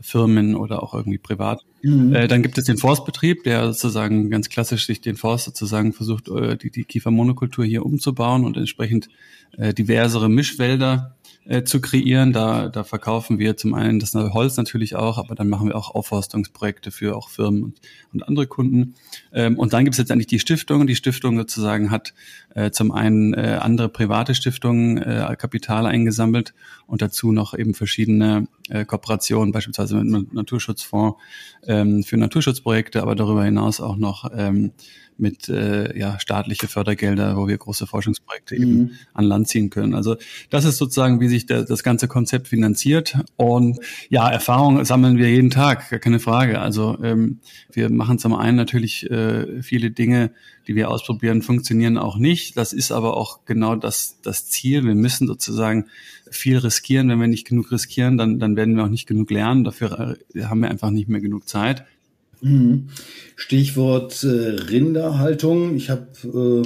Firmen 0.00 0.54
oder 0.54 0.82
auch 0.82 0.94
irgendwie 0.94 1.18
privat. 1.18 1.62
Mhm. 1.82 2.14
Äh, 2.14 2.28
dann 2.28 2.42
gibt 2.42 2.58
es 2.58 2.64
den 2.64 2.78
Forstbetrieb, 2.78 3.44
der 3.44 3.72
sozusagen 3.72 4.30
ganz 4.30 4.48
klassisch 4.48 4.86
sich 4.86 5.00
den 5.00 5.16
Forst 5.16 5.46
sozusagen 5.46 5.92
versucht, 5.92 6.28
äh, 6.28 6.56
die, 6.56 6.70
die 6.70 6.84
Kiefermonokultur 6.84 7.64
hier 7.64 7.84
umzubauen 7.84 8.44
und 8.44 8.56
entsprechend 8.56 9.08
äh, 9.56 9.74
diversere 9.74 10.28
Mischwälder 10.28 11.16
äh, 11.50 11.64
zu 11.64 11.80
kreieren. 11.80 12.32
Da, 12.32 12.68
da 12.68 12.84
verkaufen 12.84 13.40
wir 13.40 13.56
zum 13.56 13.74
einen 13.74 13.98
das 13.98 14.14
Holz 14.14 14.56
natürlich 14.56 14.94
auch, 14.94 15.18
aber 15.18 15.34
dann 15.34 15.48
machen 15.48 15.66
wir 15.66 15.74
auch 15.74 15.92
Aufforstungsprojekte 15.92 16.92
für 16.92 17.16
auch 17.16 17.28
Firmen 17.28 17.64
und, 17.64 17.80
und 18.12 18.22
andere 18.22 18.46
Kunden. 18.46 18.94
Ähm, 19.32 19.58
und 19.58 19.72
dann 19.72 19.84
gibt 19.84 19.94
es 19.94 19.98
letztendlich 19.98 20.28
die 20.28 20.38
Stiftung. 20.38 20.86
Die 20.86 20.94
Stiftung 20.94 21.36
sozusagen 21.36 21.90
hat 21.90 22.14
äh, 22.54 22.70
zum 22.70 22.92
einen 22.92 23.34
äh, 23.34 23.58
andere 23.60 23.88
private 23.88 24.34
Stiftungen 24.34 24.98
äh, 24.98 25.36
Kapital 25.38 25.86
eingesammelt 25.86 26.54
und 26.86 27.02
dazu 27.02 27.32
noch 27.32 27.54
eben 27.56 27.74
verschiedene 27.74 28.48
äh, 28.68 28.84
Kooperationen, 28.84 29.52
beispielsweise 29.52 29.96
mit 29.96 30.14
einem 30.14 30.28
Naturschutzfonds 30.32 31.18
ähm, 31.66 32.02
für 32.02 32.16
Naturschutzprojekte, 32.16 33.02
aber 33.02 33.14
darüber 33.14 33.44
hinaus 33.44 33.80
auch 33.80 33.96
noch 33.96 34.30
ähm, 34.34 34.72
mit 35.20 35.48
äh, 35.48 35.96
ja, 35.98 36.18
staatliche 36.18 36.66
Fördergelder, 36.66 37.36
wo 37.36 37.46
wir 37.46 37.56
große 37.58 37.86
Forschungsprojekte 37.86 38.56
mhm. 38.56 38.62
eben 38.62 38.98
an 39.12 39.24
Land 39.26 39.48
ziehen 39.48 39.70
können. 39.70 39.94
Also 39.94 40.16
das 40.48 40.64
ist 40.64 40.78
sozusagen, 40.78 41.20
wie 41.20 41.28
sich 41.28 41.46
der, 41.46 41.64
das 41.64 41.82
ganze 41.82 42.08
Konzept 42.08 42.48
finanziert. 42.48 43.16
Und 43.36 43.78
ja, 44.08 44.28
Erfahrung 44.28 44.84
sammeln 44.84 45.18
wir 45.18 45.30
jeden 45.30 45.50
Tag, 45.50 45.90
gar 45.90 46.00
keine 46.00 46.20
Frage. 46.20 46.60
Also 46.60 46.98
ähm, 47.02 47.40
wir 47.70 47.90
machen 47.90 48.18
zum 48.18 48.34
einen 48.34 48.56
natürlich 48.56 49.08
äh, 49.10 49.62
viele 49.62 49.90
Dinge, 49.90 50.30
die 50.70 50.76
wir 50.76 50.88
ausprobieren, 50.88 51.42
funktionieren 51.42 51.98
auch 51.98 52.16
nicht. 52.16 52.56
Das 52.56 52.72
ist 52.72 52.92
aber 52.92 53.16
auch 53.16 53.40
genau 53.44 53.74
das, 53.74 54.18
das 54.22 54.46
Ziel. 54.46 54.84
Wir 54.84 54.94
müssen 54.94 55.26
sozusagen 55.26 55.86
viel 56.30 56.58
riskieren. 56.58 57.08
Wenn 57.08 57.18
wir 57.18 57.26
nicht 57.26 57.48
genug 57.48 57.72
riskieren, 57.72 58.16
dann, 58.16 58.38
dann 58.38 58.54
werden 58.54 58.76
wir 58.76 58.84
auch 58.84 58.88
nicht 58.88 59.08
genug 59.08 59.32
lernen. 59.32 59.64
Dafür 59.64 60.16
äh, 60.32 60.44
haben 60.44 60.60
wir 60.60 60.70
einfach 60.70 60.92
nicht 60.92 61.08
mehr 61.08 61.20
genug 61.20 61.48
Zeit. 61.48 61.84
Mhm. 62.40 62.86
Stichwort 63.34 64.22
äh, 64.22 64.28
Rinderhaltung. 64.28 65.74
Ich 65.74 65.90
hab, 65.90 66.22
äh, 66.22 66.62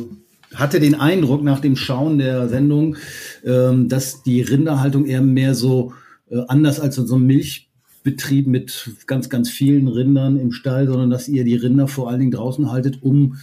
hatte 0.54 0.80
den 0.80 0.96
Eindruck 0.96 1.42
nach 1.42 1.60
dem 1.60 1.74
Schauen 1.74 2.18
der 2.18 2.50
Sendung, 2.50 2.96
äh, 3.42 3.72
dass 3.86 4.22
die 4.22 4.42
Rinderhaltung 4.42 5.06
eher 5.06 5.22
mehr 5.22 5.54
so 5.54 5.94
äh, 6.28 6.42
anders 6.48 6.78
als 6.78 6.96
so 6.96 7.16
ein 7.16 7.22
Milchbetrieb 7.22 8.48
mit 8.48 8.90
ganz, 9.06 9.30
ganz 9.30 9.48
vielen 9.48 9.88
Rindern 9.88 10.38
im 10.38 10.52
Stall, 10.52 10.88
sondern 10.88 11.08
dass 11.08 11.26
ihr 11.26 11.44
die 11.44 11.56
Rinder 11.56 11.88
vor 11.88 12.10
allen 12.10 12.20
Dingen 12.20 12.32
draußen 12.32 12.70
haltet, 12.70 13.02
um 13.02 13.38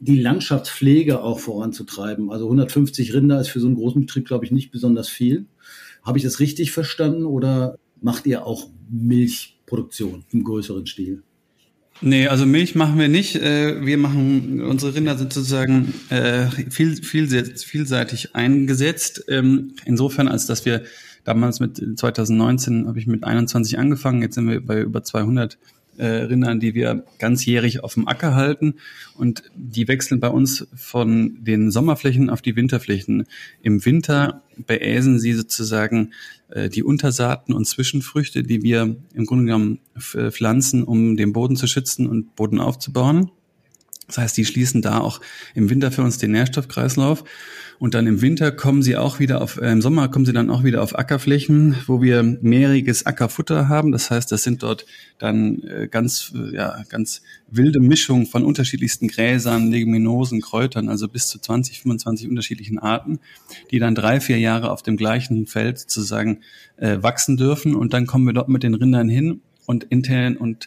die 0.00 0.20
Landschaftspflege 0.20 1.22
auch 1.22 1.40
voranzutreiben. 1.40 2.30
Also 2.30 2.46
150 2.46 3.14
Rinder 3.14 3.40
ist 3.40 3.48
für 3.48 3.60
so 3.60 3.66
einen 3.66 3.76
großen 3.76 4.00
Betrieb, 4.00 4.26
glaube 4.26 4.44
ich, 4.44 4.52
nicht 4.52 4.70
besonders 4.70 5.08
viel. 5.08 5.46
Habe 6.02 6.18
ich 6.18 6.24
das 6.24 6.40
richtig 6.40 6.72
verstanden 6.72 7.24
oder 7.24 7.78
macht 8.00 8.26
ihr 8.26 8.46
auch 8.46 8.68
Milchproduktion 8.90 10.24
im 10.30 10.44
größeren 10.44 10.86
Stil? 10.86 11.22
Nee, 12.00 12.28
also 12.28 12.46
Milch 12.46 12.76
machen 12.76 12.98
wir 12.98 13.08
nicht. 13.08 13.34
Äh, 13.36 13.84
wir 13.84 13.98
machen, 13.98 14.60
unsere 14.60 14.94
Rinder 14.94 15.18
sind 15.18 15.32
sozusagen 15.32 15.92
äh, 16.10 16.46
viel, 16.70 17.02
viel, 17.02 17.28
vielseitig 17.56 18.36
eingesetzt. 18.36 19.24
Ähm, 19.28 19.72
insofern, 19.84 20.28
als 20.28 20.46
dass 20.46 20.64
wir 20.64 20.84
damals 21.24 21.58
mit 21.58 21.98
2019 21.98 22.86
habe 22.86 22.98
ich 23.00 23.08
mit 23.08 23.24
21 23.24 23.78
angefangen, 23.78 24.22
jetzt 24.22 24.36
sind 24.36 24.48
wir 24.48 24.64
bei 24.64 24.80
über 24.80 25.02
200 25.02 25.58
äh, 25.98 26.06
Rindern, 26.06 26.60
die 26.60 26.74
wir 26.74 27.04
ganzjährig 27.18 27.84
auf 27.84 27.94
dem 27.94 28.08
Acker 28.08 28.34
halten. 28.34 28.76
Und 29.14 29.42
die 29.54 29.88
wechseln 29.88 30.20
bei 30.20 30.28
uns 30.28 30.66
von 30.74 31.44
den 31.44 31.70
Sommerflächen 31.70 32.30
auf 32.30 32.42
die 32.42 32.56
Winterflächen. 32.56 33.26
Im 33.62 33.84
Winter 33.84 34.42
beäsen 34.66 35.18
sie 35.18 35.32
sozusagen 35.34 36.12
äh, 36.48 36.68
die 36.68 36.82
Untersaaten 36.82 37.54
und 37.54 37.66
Zwischenfrüchte, 37.66 38.42
die 38.42 38.62
wir 38.62 38.96
im 39.14 39.26
Grunde 39.26 39.44
genommen 39.46 39.80
pflanzen, 39.98 40.84
um 40.84 41.16
den 41.16 41.32
Boden 41.32 41.56
zu 41.56 41.66
schützen 41.66 42.06
und 42.06 42.36
Boden 42.36 42.60
aufzubauen. 42.60 43.30
Das 44.08 44.18
heißt, 44.18 44.36
die 44.36 44.44
schließen 44.44 44.82
da 44.82 44.98
auch 44.98 45.20
im 45.54 45.70
Winter 45.70 45.92
für 45.92 46.02
uns 46.02 46.18
den 46.18 46.32
Nährstoffkreislauf. 46.32 47.24
Und 47.78 47.94
dann 47.94 48.08
im 48.08 48.22
Winter 48.22 48.50
kommen 48.50 48.82
sie 48.82 48.96
auch 48.96 49.20
wieder 49.20 49.40
auf, 49.40 49.58
äh, 49.58 49.70
im 49.70 49.80
Sommer 49.80 50.08
kommen 50.08 50.24
sie 50.24 50.32
dann 50.32 50.50
auch 50.50 50.64
wieder 50.64 50.82
auf 50.82 50.98
Ackerflächen, 50.98 51.76
wo 51.86 52.02
wir 52.02 52.22
mehrjähriges 52.22 53.06
Ackerfutter 53.06 53.68
haben. 53.68 53.92
Das 53.92 54.10
heißt, 54.10 54.32
das 54.32 54.42
sind 54.42 54.64
dort 54.64 54.84
dann 55.18 55.62
äh, 55.62 55.88
ganz, 55.88 56.32
äh, 56.34 56.56
ja, 56.56 56.82
ganz 56.88 57.22
wilde 57.48 57.78
Mischungen 57.78 58.26
von 58.26 58.44
unterschiedlichsten 58.44 59.06
Gräsern, 59.06 59.70
Leguminosen, 59.70 60.40
Kräutern, 60.40 60.88
also 60.88 61.06
bis 61.06 61.28
zu 61.28 61.38
20, 61.38 61.82
25 61.82 62.28
unterschiedlichen 62.28 62.80
Arten, 62.80 63.20
die 63.70 63.78
dann 63.78 63.94
drei, 63.94 64.20
vier 64.20 64.38
Jahre 64.38 64.72
auf 64.72 64.82
dem 64.82 64.96
gleichen 64.96 65.46
Feld 65.46 65.78
sozusagen 65.78 66.40
äh, 66.78 66.98
wachsen 67.00 67.36
dürfen. 67.36 67.76
Und 67.76 67.92
dann 67.92 68.06
kommen 68.06 68.26
wir 68.26 68.32
dort 68.32 68.48
mit 68.48 68.64
den 68.64 68.74
Rindern 68.74 69.08
hin 69.08 69.42
und 69.66 69.84
intern 69.84 70.36
und 70.36 70.66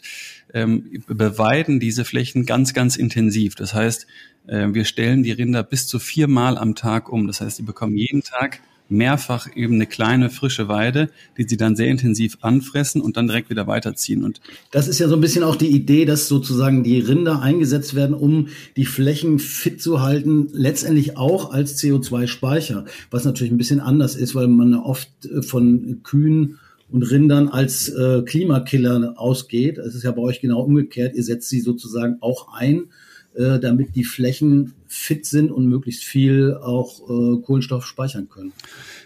ähm, 0.54 1.02
beweiden 1.06 1.80
diese 1.80 2.04
Flächen 2.04 2.46
ganz, 2.46 2.74
ganz 2.74 2.96
intensiv. 2.96 3.54
Das 3.54 3.74
heißt, 3.74 4.06
äh, 4.46 4.68
wir 4.72 4.84
stellen 4.84 5.22
die 5.22 5.32
Rinder 5.32 5.62
bis 5.62 5.86
zu 5.86 5.98
viermal 5.98 6.58
am 6.58 6.74
Tag 6.74 7.10
um. 7.10 7.26
Das 7.26 7.40
heißt, 7.40 7.56
sie 7.56 7.62
bekommen 7.62 7.96
jeden 7.96 8.22
Tag 8.22 8.60
mehrfach 8.92 9.48
eben 9.56 9.74
eine 9.74 9.86
kleine 9.86 10.30
frische 10.30 10.68
Weide, 10.68 11.08
die 11.38 11.44
sie 11.48 11.56
dann 11.56 11.74
sehr 11.74 11.88
intensiv 11.88 12.38
anfressen 12.42 13.00
und 13.00 13.16
dann 13.16 13.26
direkt 13.26 13.50
wieder 13.50 13.66
weiterziehen. 13.66 14.22
Und 14.22 14.40
das 14.70 14.86
ist 14.86 14.98
ja 14.98 15.08
so 15.08 15.14
ein 15.14 15.20
bisschen 15.20 15.42
auch 15.42 15.56
die 15.56 15.68
Idee, 15.68 16.04
dass 16.04 16.28
sozusagen 16.28 16.84
die 16.84 17.00
Rinder 17.00 17.40
eingesetzt 17.40 17.94
werden, 17.94 18.14
um 18.14 18.48
die 18.76 18.84
Flächen 18.84 19.38
fit 19.38 19.80
zu 19.80 20.02
halten, 20.02 20.48
letztendlich 20.52 21.16
auch 21.16 21.52
als 21.52 21.82
CO2-Speicher, 21.82 22.84
was 23.10 23.24
natürlich 23.24 23.52
ein 23.52 23.58
bisschen 23.58 23.80
anders 23.80 24.14
ist, 24.14 24.34
weil 24.34 24.48
man 24.48 24.74
oft 24.74 25.08
äh, 25.24 25.42
von 25.42 26.00
Kühen 26.02 26.58
und 26.92 27.02
Rindern 27.02 27.48
als 27.48 27.88
äh, 27.88 28.22
Klimakiller 28.22 29.14
ausgeht. 29.16 29.78
Es 29.78 29.94
ist 29.94 30.04
ja 30.04 30.12
bei 30.12 30.22
euch 30.22 30.40
genau 30.40 30.60
umgekehrt. 30.60 31.14
Ihr 31.16 31.24
setzt 31.24 31.48
sie 31.48 31.60
sozusagen 31.60 32.18
auch 32.20 32.52
ein 32.54 32.88
äh, 33.34 33.58
damit 33.58 33.96
die 33.96 34.04
Flächen 34.04 34.74
fit 34.88 35.24
sind 35.24 35.50
und 35.50 35.66
möglichst 35.66 36.04
viel 36.04 36.54
auch 36.54 37.00
äh, 37.08 37.40
Kohlenstoff 37.40 37.86
speichern 37.86 38.28
können. 38.28 38.52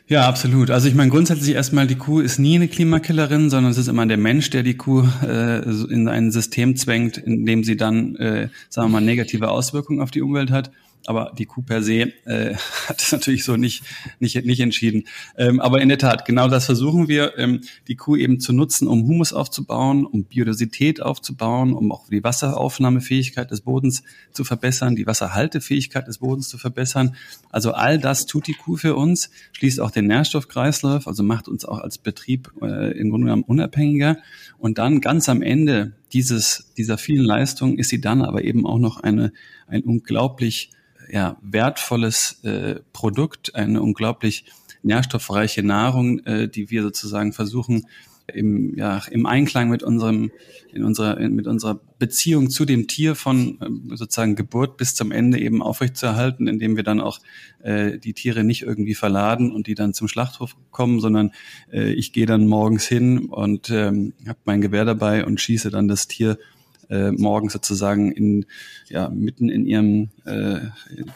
Ja, 0.09 0.27
absolut. 0.27 0.71
Also 0.71 0.89
ich 0.89 0.97
meine 0.97 1.11
grundsätzlich 1.11 1.55
erstmal, 1.55 1.87
die 1.87 1.95
Kuh 1.95 2.19
ist 2.19 2.41
nie 2.41 2.57
eine 2.57 2.67
Klimakillerin, 2.67 3.51
sondern 3.51 3.71
es 3.71 3.79
ist 3.79 3.87
immer 3.87 4.05
der 4.05 4.17
Mensch, 4.17 4.51
der 4.51 4.65
die 4.65 4.77
Kuh 4.77 5.05
äh, 5.23 5.63
in 5.63 6.09
ein 6.09 6.33
System 6.33 6.75
zwängt, 6.75 7.19
in 7.19 7.47
dem 7.47 7.63
sie 7.63 7.77
dann, 7.77 8.17
äh, 8.17 8.49
sagen 8.69 8.89
wir 8.89 8.95
mal, 8.95 9.01
negative 9.01 9.49
Auswirkungen 9.49 10.01
auf 10.01 10.11
die 10.11 10.23
Umwelt 10.23 10.51
hat. 10.51 10.73
Aber 11.07 11.33
die 11.37 11.47
Kuh 11.47 11.63
per 11.63 11.83
se 11.83 12.13
äh, 12.25 12.55
hat 12.89 13.01
es 13.01 13.13
natürlich 13.13 13.45
so 13.45 13.57
nicht, 13.57 13.83
nicht, 14.21 14.45
nicht 14.45 14.61
entschieden. 14.61 15.05
Ähm, 15.37 15.61
aber 15.61 15.81
in 15.81 15.89
der 15.89 15.99
Tat, 15.99 16.25
genau 16.25 16.49
das 16.49 16.67
versuchen 16.67 17.09
wir, 17.09 17.39
ähm, 17.39 17.61
die 17.89 17.97
Kuh 17.97 18.17
eben 18.17 18.41
zu 18.41 18.53
nutzen, 18.53 18.89
um 18.89 19.07
Humus 19.07 19.33
aufzubauen, 19.33 20.05
um 20.05 20.25
Biodiversität 20.25 21.03
aufzubauen, 21.03 21.73
um 21.73 21.93
auch 21.93 22.09
die 22.09 22.23
Wasseraufnahmefähigkeit 22.23 23.51
des 23.51 23.63
Bodens 23.63 24.03
zu 24.33 24.45
verbessern, 24.45 24.97
die 24.97 25.07
Wasserhaltefähigkeit 25.07 26.07
des 26.07 26.19
Bodens 26.19 26.49
zu 26.49 26.59
verbessern. 26.59 27.17
Also 27.51 27.73
all 27.73 27.99
das 27.99 28.27
tut 28.27 28.47
die 28.47 28.55
Kuh 28.55 28.77
für 28.77 28.95
uns, 28.97 29.31
schließt 29.53 29.81
auch 29.81 29.91
den 29.91 30.07
Nährstoffkreislauf, 30.07 31.07
also 31.07 31.23
macht 31.23 31.49
uns 31.49 31.65
auch 31.65 31.79
als 31.79 31.99
Betrieb 31.99 32.53
äh, 32.63 32.99
im 32.99 33.11
Grunde 33.11 33.27
genommen 33.27 33.45
unabhängiger. 33.45 34.19
Und 34.59 34.79
dann 34.79 35.01
ganz 35.01 35.29
am 35.29 35.43
Ende 35.43 35.93
dieses, 36.13 36.73
dieser 36.77 36.99
vielen 36.99 37.25
Leistungen 37.25 37.79
ist 37.79 37.91
sie 37.91 38.01
dann 38.01 38.23
aber 38.23 38.45
eben 38.45 38.67
auch 38.67 38.79
noch 38.79 39.01
eine, 39.01 39.33
ein 39.67 39.83
unglaublich 39.83 40.71
ja, 41.11 41.37
wertvolles 41.43 42.43
äh, 42.45 42.81
Produkt, 42.93 43.55
eine 43.55 43.83
unglaublich 43.83 44.45
nährstoffreiche 44.83 45.63
Nahrung, 45.63 46.21
äh, 46.21 46.49
die 46.49 46.71
wir 46.71 46.83
sozusagen 46.83 47.33
versuchen 47.33 47.87
im, 48.33 48.77
ja, 48.77 49.03
im 49.11 49.27
Einklang 49.27 49.69
mit 49.69 49.83
unserem, 49.83 50.31
in 50.73 50.85
unserer, 50.85 51.19
in, 51.19 51.35
mit 51.35 51.47
unserer 51.47 51.81
Beziehung 51.99 52.51
zu 52.51 52.65
dem 52.65 52.89
Tier 52.89 53.15
von 53.15 53.61
äh, 53.61 53.97
sozusagen 53.97 54.37
Geburt 54.37 54.77
bis 54.77 54.95
zum 54.95 55.13
Ende 55.13 55.39
eben 55.39 55.63
aufrechtzuerhalten, 55.63 56.49
indem 56.49 56.77
wir 56.77 56.83
dann 56.83 57.01
auch 57.01 57.21
äh, 57.63 57.99
die 57.99 58.15
Tiere 58.15 58.45
nicht 58.45 58.63
irgendwie 58.63 58.95
verladen 58.95 59.53
und 59.53 59.67
die 59.67 59.75
dann 59.75 59.95
zum 59.95 60.09
Schlachthof 60.09 60.57
kommen, 60.71 61.01
sondern 61.01 61.33
äh, 61.73 61.93
ich 61.93 62.13
gehe 62.13 62.27
dann 62.27 62.47
morgens 62.47 62.87
hin 62.87 63.27
und 63.27 63.71
ähm, 63.71 64.13
habe 64.27 64.39
mein 64.45 64.61
Gewehr 64.61 64.85
dabei 64.85 65.25
und 65.25 65.41
schieße 65.41 65.71
dann 65.71 65.89
das 65.89 66.09
Tier 66.09 66.39
äh, 66.89 67.11
morgens 67.13 67.53
sozusagen 67.53 68.13
in 68.13 68.47
ja 68.89 69.09
mitten 69.09 69.49
in 69.49 69.67
ihrem 69.67 70.11
äh, 70.25 70.61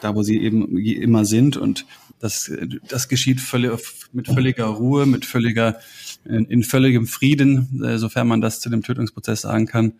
da 0.01 0.15
wo 0.15 0.23
sie 0.23 0.41
eben 0.41 0.77
immer 0.77 1.25
sind 1.25 1.57
und 1.57 1.85
das 2.19 2.51
das 2.87 3.07
geschieht 3.07 3.39
völlig, 3.39 3.71
mit 4.11 4.27
völliger 4.27 4.65
Ruhe 4.65 5.05
mit 5.05 5.25
völliger 5.25 5.79
in, 6.25 6.45
in 6.45 6.63
völligem 6.63 7.07
Frieden 7.07 7.81
äh, 7.83 7.97
sofern 7.97 8.27
man 8.27 8.41
das 8.41 8.59
zu 8.59 8.69
dem 8.69 8.83
Tötungsprozess 8.83 9.41
sagen 9.41 9.65
kann 9.65 9.93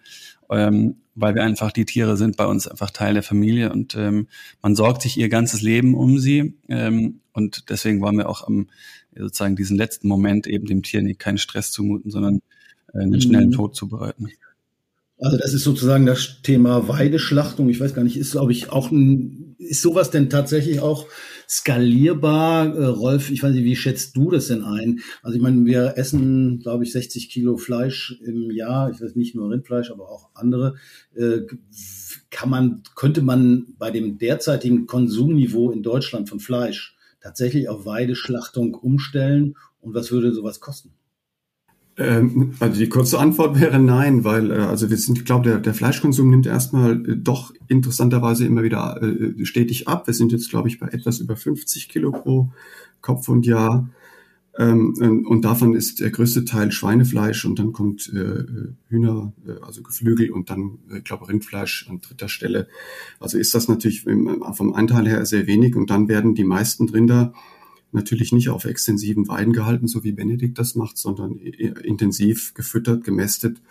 ähm, 0.49 0.95
weil 1.15 1.35
wir 1.35 1.43
einfach 1.43 1.71
die 1.71 1.85
Tiere 1.85 2.17
sind 2.17 2.37
bei 2.37 2.45
uns 2.45 2.67
einfach 2.67 2.91
Teil 2.91 3.13
der 3.13 3.23
Familie 3.23 3.71
und 3.71 3.95
ähm, 3.95 4.27
man 4.61 4.75
sorgt 4.75 5.01
sich 5.01 5.17
ihr 5.17 5.29
ganzes 5.29 5.61
Leben 5.61 5.95
um 5.95 6.19
sie 6.19 6.55
ähm, 6.67 7.21
und 7.33 7.69
deswegen 7.69 8.01
wollen 8.01 8.17
wir 8.17 8.29
auch 8.29 8.45
am 8.45 8.67
sozusagen 9.15 9.55
diesen 9.55 9.77
letzten 9.77 10.07
Moment 10.07 10.47
eben 10.47 10.65
dem 10.65 10.83
Tier 10.83 11.01
nicht 11.01 11.19
keinen 11.19 11.37
Stress 11.37 11.71
zumuten 11.71 12.11
sondern 12.11 12.41
äh, 12.93 12.99
einen 12.99 13.21
schnellen 13.21 13.49
mhm. 13.49 13.53
Tod 13.53 13.75
zubereiten. 13.75 14.29
Also 15.21 15.37
das 15.37 15.53
ist 15.53 15.63
sozusagen 15.63 16.07
das 16.07 16.41
Thema 16.41 16.87
Weideschlachtung. 16.87 17.69
Ich 17.69 17.79
weiß 17.79 17.93
gar 17.93 18.03
nicht, 18.03 18.17
ist 18.17 18.31
glaube 18.31 18.51
ich 18.53 18.71
auch 18.71 18.89
ein, 18.89 19.55
ist 19.59 19.83
sowas 19.83 20.09
denn 20.09 20.31
tatsächlich 20.31 20.79
auch 20.79 21.05
skalierbar? 21.47 22.75
Äh, 22.75 22.85
Rolf, 22.85 23.29
ich 23.29 23.43
weiß 23.43 23.53
nicht, 23.53 23.63
wie 23.63 23.75
schätzt 23.75 24.17
du 24.17 24.31
das 24.31 24.47
denn 24.47 24.63
ein? 24.63 25.01
Also 25.21 25.35
ich 25.37 25.43
meine, 25.43 25.63
wir 25.63 25.93
essen, 25.95 26.59
glaube 26.61 26.85
ich, 26.85 26.91
60 26.91 27.29
Kilo 27.29 27.57
Fleisch 27.57 28.19
im 28.25 28.49
Jahr. 28.49 28.89
Ich 28.89 28.99
weiß 28.99 29.15
nicht 29.15 29.35
nur 29.35 29.51
Rindfleisch, 29.51 29.91
aber 29.91 30.09
auch 30.09 30.31
andere. 30.33 30.73
Äh, 31.13 31.41
kann 32.31 32.49
man, 32.49 32.81
könnte 32.95 33.21
man 33.21 33.75
bei 33.77 33.91
dem 33.91 34.17
derzeitigen 34.17 34.87
Konsumniveau 34.87 35.69
in 35.69 35.83
Deutschland 35.83 36.29
von 36.29 36.39
Fleisch 36.39 36.97
tatsächlich 37.21 37.69
auf 37.69 37.85
Weideschlachtung 37.85 38.73
umstellen? 38.73 39.55
Und 39.81 39.93
was 39.93 40.11
würde 40.11 40.33
sowas 40.33 40.59
kosten? 40.59 40.93
Ähm, 41.97 42.53
also 42.59 42.79
die 42.79 42.89
kurze 42.89 43.19
Antwort 43.19 43.59
wäre 43.59 43.79
nein, 43.79 44.23
weil 44.23 44.51
äh, 44.51 44.55
also 44.55 44.89
wir 44.89 44.97
sind, 44.97 45.19
ich 45.19 45.25
glaube, 45.25 45.49
der, 45.49 45.59
der 45.59 45.73
Fleischkonsum 45.73 46.29
nimmt 46.29 46.47
erstmal 46.47 46.93
äh, 47.05 47.17
doch 47.17 47.53
interessanterweise 47.67 48.45
immer 48.45 48.63
wieder 48.63 49.01
äh, 49.01 49.45
stetig 49.45 49.87
ab. 49.87 50.07
Wir 50.07 50.13
sind 50.13 50.31
jetzt, 50.31 50.49
glaube 50.49 50.69
ich, 50.69 50.79
bei 50.79 50.87
etwas 50.87 51.19
über 51.19 51.35
50 51.35 51.89
Kilo 51.89 52.11
pro 52.11 52.51
Kopf 53.01 53.27
und 53.29 53.45
Jahr. 53.45 53.89
Ähm, 54.57 55.25
und 55.27 55.45
davon 55.45 55.73
ist 55.73 56.01
der 56.01 56.09
größte 56.09 56.43
Teil 56.43 56.71
Schweinefleisch 56.71 57.45
und 57.45 57.57
dann 57.57 57.71
kommt 57.71 58.11
äh, 58.13 58.43
Hühner, 58.89 59.31
äh, 59.47 59.63
also 59.65 59.81
Geflügel 59.81 60.31
und 60.31 60.49
dann, 60.49 60.79
äh, 60.91 60.97
ich 60.97 61.03
glaube, 61.05 61.29
Rindfleisch 61.29 61.87
an 61.89 62.01
dritter 62.01 62.27
Stelle. 62.27 62.67
Also 63.19 63.37
ist 63.37 63.53
das 63.53 63.69
natürlich 63.69 64.03
vom 64.03 64.73
Anteil 64.73 65.07
her 65.07 65.25
sehr 65.25 65.47
wenig 65.47 65.75
und 65.75 65.89
dann 65.89 66.09
werden 66.09 66.35
die 66.35 66.43
meisten 66.43 66.89
Rinder 66.89 67.33
natürlich 67.91 68.31
nicht 68.31 68.49
auf 68.49 68.65
extensiven 68.65 69.27
Weiden 69.27 69.53
gehalten, 69.53 69.87
so 69.87 70.03
wie 70.03 70.11
Benedikt 70.11 70.57
das 70.57 70.75
macht, 70.75 70.97
sondern 70.97 71.37
intensiv 71.37 72.53
gefüttert, 72.53 73.03
gemästet. 73.03 73.61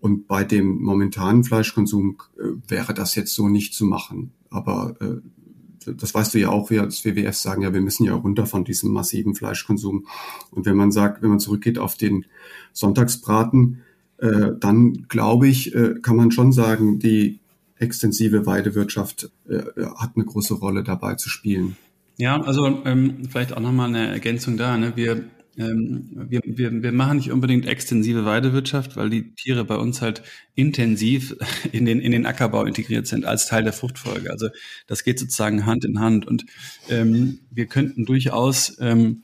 Und 0.00 0.28
bei 0.28 0.44
dem 0.44 0.80
momentanen 0.80 1.44
Fleischkonsum 1.44 2.18
äh, 2.38 2.70
wäre 2.70 2.94
das 2.94 3.14
jetzt 3.14 3.34
so 3.34 3.48
nicht 3.48 3.74
zu 3.74 3.84
machen. 3.84 4.32
Aber 4.48 4.96
äh, 5.00 5.20
das 5.96 6.14
weißt 6.14 6.34
du 6.34 6.38
ja 6.38 6.50
auch, 6.50 6.70
wir 6.70 6.82
als 6.82 7.04
WWF 7.04 7.34
sagen 7.34 7.62
ja, 7.62 7.72
wir 7.72 7.80
müssen 7.80 8.04
ja 8.04 8.14
runter 8.14 8.46
von 8.46 8.64
diesem 8.64 8.92
massiven 8.92 9.34
Fleischkonsum. 9.34 10.06
Und 10.50 10.66
wenn 10.66 10.76
man 10.76 10.92
sagt, 10.92 11.22
wenn 11.22 11.30
man 11.30 11.40
zurückgeht 11.40 11.78
auf 11.78 11.96
den 11.96 12.26
Sonntagsbraten, 12.72 13.82
äh, 14.18 14.50
dann 14.58 15.06
glaube 15.08 15.48
ich, 15.48 15.74
äh, 15.74 15.94
kann 16.00 16.16
man 16.16 16.30
schon 16.30 16.52
sagen, 16.52 16.98
die 16.98 17.40
extensive 17.76 18.46
Weidewirtschaft 18.46 19.30
äh, 19.48 19.62
hat 19.96 20.12
eine 20.16 20.24
große 20.24 20.54
Rolle 20.54 20.82
dabei 20.82 21.14
zu 21.14 21.28
spielen. 21.28 21.76
Ja, 22.20 22.40
also 22.42 22.84
ähm, 22.84 23.28
vielleicht 23.30 23.52
auch 23.52 23.60
nochmal 23.60 23.88
eine 23.88 24.08
Ergänzung 24.08 24.56
da. 24.56 24.76
Ne? 24.76 24.92
Wir, 24.96 25.24
ähm, 25.56 26.10
wir, 26.28 26.40
wir, 26.44 26.82
wir 26.82 26.90
machen 26.90 27.18
nicht 27.18 27.30
unbedingt 27.30 27.64
extensive 27.64 28.24
Weidewirtschaft, 28.24 28.96
weil 28.96 29.08
die 29.08 29.34
Tiere 29.36 29.64
bei 29.64 29.76
uns 29.76 30.02
halt 30.02 30.22
intensiv 30.56 31.36
in 31.72 31.84
den, 31.86 32.00
in 32.00 32.10
den 32.10 32.26
Ackerbau 32.26 32.64
integriert 32.64 33.06
sind 33.06 33.24
als 33.24 33.46
Teil 33.46 33.62
der 33.62 33.72
Fruchtfolge. 33.72 34.32
Also 34.32 34.48
das 34.88 35.04
geht 35.04 35.20
sozusagen 35.20 35.64
Hand 35.64 35.84
in 35.84 36.00
Hand. 36.00 36.26
Und 36.26 36.44
ähm, 36.88 37.38
wir 37.52 37.66
könnten 37.66 38.04
durchaus 38.04 38.76
ähm, 38.80 39.22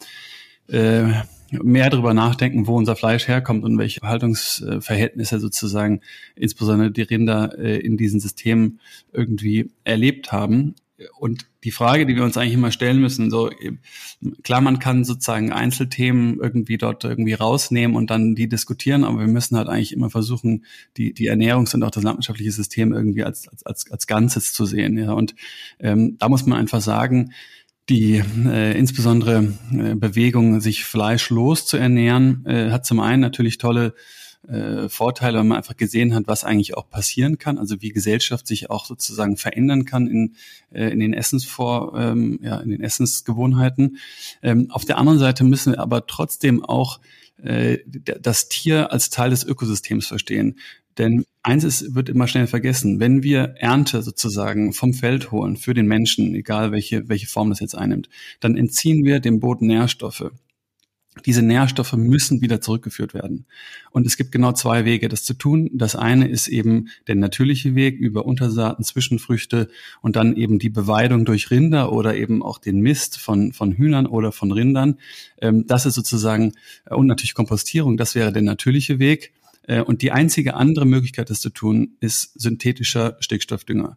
äh, 0.68 1.04
mehr 1.50 1.90
darüber 1.90 2.14
nachdenken, 2.14 2.68
wo 2.68 2.76
unser 2.76 2.94
Fleisch 2.94 3.26
herkommt 3.26 3.64
und 3.64 3.76
welche 3.76 4.02
Haltungsverhältnisse 4.02 5.40
sozusagen 5.40 6.00
insbesondere 6.36 6.92
die 6.92 7.02
Rinder 7.02 7.58
äh, 7.58 7.78
in 7.78 7.96
diesen 7.96 8.20
Systemen 8.20 8.78
irgendwie 9.12 9.72
erlebt 9.82 10.30
haben. 10.30 10.76
Und 11.18 11.46
die 11.64 11.70
Frage, 11.70 12.06
die 12.06 12.16
wir 12.16 12.24
uns 12.24 12.36
eigentlich 12.36 12.54
immer 12.54 12.70
stellen 12.70 13.00
müssen, 13.00 13.30
so 13.30 13.50
klar, 14.42 14.60
man 14.60 14.78
kann 14.78 15.04
sozusagen 15.04 15.52
Einzelthemen 15.52 16.38
irgendwie 16.40 16.78
dort 16.78 17.04
irgendwie 17.04 17.34
rausnehmen 17.34 17.96
und 17.96 18.10
dann 18.10 18.34
die 18.34 18.48
diskutieren, 18.48 19.04
aber 19.04 19.20
wir 19.20 19.26
müssen 19.26 19.56
halt 19.56 19.68
eigentlich 19.68 19.92
immer 19.92 20.10
versuchen, 20.10 20.64
die, 20.96 21.14
die 21.14 21.30
Ernährungs- 21.30 21.74
und 21.74 21.82
auch 21.82 21.90
das 21.90 22.02
landwirtschaftliche 22.02 22.52
System 22.52 22.92
irgendwie 22.92 23.24
als, 23.24 23.48
als, 23.48 23.64
als, 23.64 23.90
als 23.90 24.06
Ganzes 24.06 24.52
zu 24.52 24.66
sehen. 24.66 24.98
Ja. 24.98 25.12
Und 25.12 25.34
ähm, 25.80 26.16
da 26.18 26.28
muss 26.28 26.46
man 26.46 26.58
einfach 26.58 26.80
sagen, 26.80 27.32
die 27.88 28.22
äh, 28.46 28.78
insbesondere 28.78 29.52
äh, 29.72 29.94
Bewegung, 29.94 30.60
sich 30.60 30.84
fleischlos 30.84 31.66
zu 31.66 31.76
ernähren, 31.76 32.44
äh, 32.46 32.70
hat 32.70 32.86
zum 32.86 33.00
einen 33.00 33.20
natürlich 33.20 33.58
tolle 33.58 33.94
äh, 34.48 34.88
Vorteile, 34.88 35.38
weil 35.38 35.44
man 35.44 35.58
einfach 35.58 35.76
gesehen 35.76 36.14
hat, 36.14 36.24
was 36.26 36.44
eigentlich 36.44 36.76
auch 36.76 36.88
passieren 36.88 37.38
kann, 37.38 37.58
also 37.58 37.80
wie 37.80 37.90
Gesellschaft 37.90 38.46
sich 38.46 38.70
auch 38.70 38.86
sozusagen 38.86 39.36
verändern 39.36 39.84
kann 39.84 40.06
in, 40.06 40.34
äh, 40.72 40.88
in 40.90 41.00
den 41.00 41.14
Essensvor, 41.14 41.98
ähm, 41.98 42.38
ja, 42.42 42.58
in 42.58 42.70
den 42.70 42.82
Essensgewohnheiten. 42.82 43.98
Ähm, 44.42 44.70
auf 44.70 44.84
der 44.84 44.98
anderen 44.98 45.18
Seite 45.18 45.44
müssen 45.44 45.72
wir 45.72 45.80
aber 45.80 46.06
trotzdem 46.06 46.64
auch 46.64 47.00
äh, 47.42 47.78
das 47.86 48.48
Tier 48.48 48.92
als 48.92 49.10
Teil 49.10 49.30
des 49.30 49.44
Ökosystems 49.44 50.06
verstehen. 50.06 50.58
Denn 50.98 51.24
eins 51.42 51.64
ist, 51.64 51.94
wird 51.94 52.08
immer 52.08 52.28
schnell 52.28 52.46
vergessen. 52.46 53.00
Wenn 53.00 53.22
wir 53.22 53.54
Ernte 53.58 54.02
sozusagen 54.02 54.72
vom 54.72 54.94
Feld 54.94 55.32
holen 55.32 55.56
für 55.56 55.74
den 55.74 55.86
Menschen, 55.86 56.34
egal 56.34 56.70
welche, 56.70 57.08
welche 57.08 57.26
Form 57.26 57.50
das 57.50 57.60
jetzt 57.60 57.76
einnimmt, 57.76 58.08
dann 58.40 58.56
entziehen 58.56 59.04
wir 59.04 59.20
dem 59.20 59.40
Boden 59.40 59.66
Nährstoffe 59.66 60.30
diese 61.24 61.42
Nährstoffe 61.42 61.92
müssen 61.94 62.40
wieder 62.40 62.60
zurückgeführt 62.60 63.14
werden. 63.14 63.46
Und 63.90 64.06
es 64.06 64.16
gibt 64.16 64.32
genau 64.32 64.52
zwei 64.52 64.84
Wege, 64.84 65.08
das 65.08 65.22
zu 65.22 65.34
tun. 65.34 65.70
Das 65.72 65.96
eine 65.96 66.28
ist 66.28 66.48
eben 66.48 66.88
der 67.06 67.14
natürliche 67.14 67.74
Weg 67.74 67.98
über 67.98 68.26
Untersaaten, 68.26 68.84
Zwischenfrüchte 68.84 69.68
und 70.02 70.16
dann 70.16 70.36
eben 70.36 70.58
die 70.58 70.70
Beweidung 70.70 71.24
durch 71.24 71.50
Rinder 71.50 71.92
oder 71.92 72.16
eben 72.16 72.42
auch 72.42 72.58
den 72.58 72.80
Mist 72.80 73.18
von, 73.18 73.52
von 73.52 73.72
Hühnern 73.72 74.06
oder 74.06 74.32
von 74.32 74.50
Rindern. 74.50 74.98
Ähm, 75.40 75.66
das 75.66 75.86
ist 75.86 75.94
sozusagen, 75.94 76.52
äh, 76.86 76.94
und 76.94 77.06
natürlich 77.06 77.34
Kompostierung, 77.34 77.96
das 77.96 78.14
wäre 78.14 78.32
der 78.32 78.42
natürliche 78.42 78.98
Weg. 78.98 79.32
Äh, 79.66 79.82
und 79.82 80.02
die 80.02 80.12
einzige 80.12 80.54
andere 80.54 80.84
Möglichkeit, 80.84 81.30
das 81.30 81.40
zu 81.40 81.50
tun, 81.50 81.96
ist 82.00 82.38
synthetischer 82.40 83.16
Stickstoffdünger. 83.20 83.96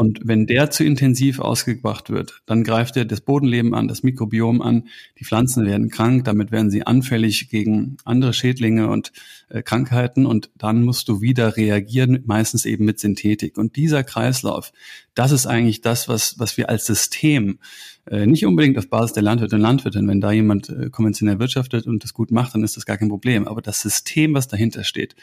Und 0.00 0.20
wenn 0.24 0.46
der 0.46 0.70
zu 0.70 0.82
intensiv 0.82 1.40
ausgebracht 1.40 2.08
wird, 2.08 2.40
dann 2.46 2.64
greift 2.64 2.96
er 2.96 3.04
das 3.04 3.20
Bodenleben 3.20 3.74
an, 3.74 3.86
das 3.86 4.02
Mikrobiom 4.02 4.62
an, 4.62 4.88
die 5.18 5.26
Pflanzen 5.26 5.66
werden 5.66 5.90
krank, 5.90 6.24
damit 6.24 6.50
werden 6.50 6.70
sie 6.70 6.86
anfällig 6.86 7.50
gegen 7.50 7.98
andere 8.06 8.32
Schädlinge 8.32 8.88
und 8.88 9.12
äh, 9.50 9.60
Krankheiten 9.60 10.24
und 10.24 10.48
dann 10.56 10.84
musst 10.84 11.10
du 11.10 11.20
wieder 11.20 11.58
reagieren, 11.58 12.22
meistens 12.24 12.64
eben 12.64 12.86
mit 12.86 12.98
Synthetik. 12.98 13.58
Und 13.58 13.76
dieser 13.76 14.02
Kreislauf, 14.02 14.72
das 15.12 15.32
ist 15.32 15.44
eigentlich 15.44 15.82
das, 15.82 16.08
was, 16.08 16.38
was 16.38 16.56
wir 16.56 16.70
als 16.70 16.86
System, 16.86 17.58
äh, 18.06 18.24
nicht 18.24 18.46
unbedingt 18.46 18.78
auf 18.78 18.88
Basis 18.88 19.12
der 19.12 19.22
Landwirte 19.22 19.56
und 19.56 19.60
Landwirtin, 19.60 20.08
wenn 20.08 20.22
da 20.22 20.32
jemand 20.32 20.70
äh, 20.70 20.88
konventionell 20.88 21.38
wirtschaftet 21.40 21.86
und 21.86 22.04
das 22.04 22.14
gut 22.14 22.30
macht, 22.30 22.54
dann 22.54 22.64
ist 22.64 22.78
das 22.78 22.86
gar 22.86 22.96
kein 22.96 23.10
Problem. 23.10 23.46
Aber 23.46 23.60
das 23.60 23.82
System, 23.82 24.32
was 24.32 24.48
dahinter 24.48 24.82
steht, 24.82 25.14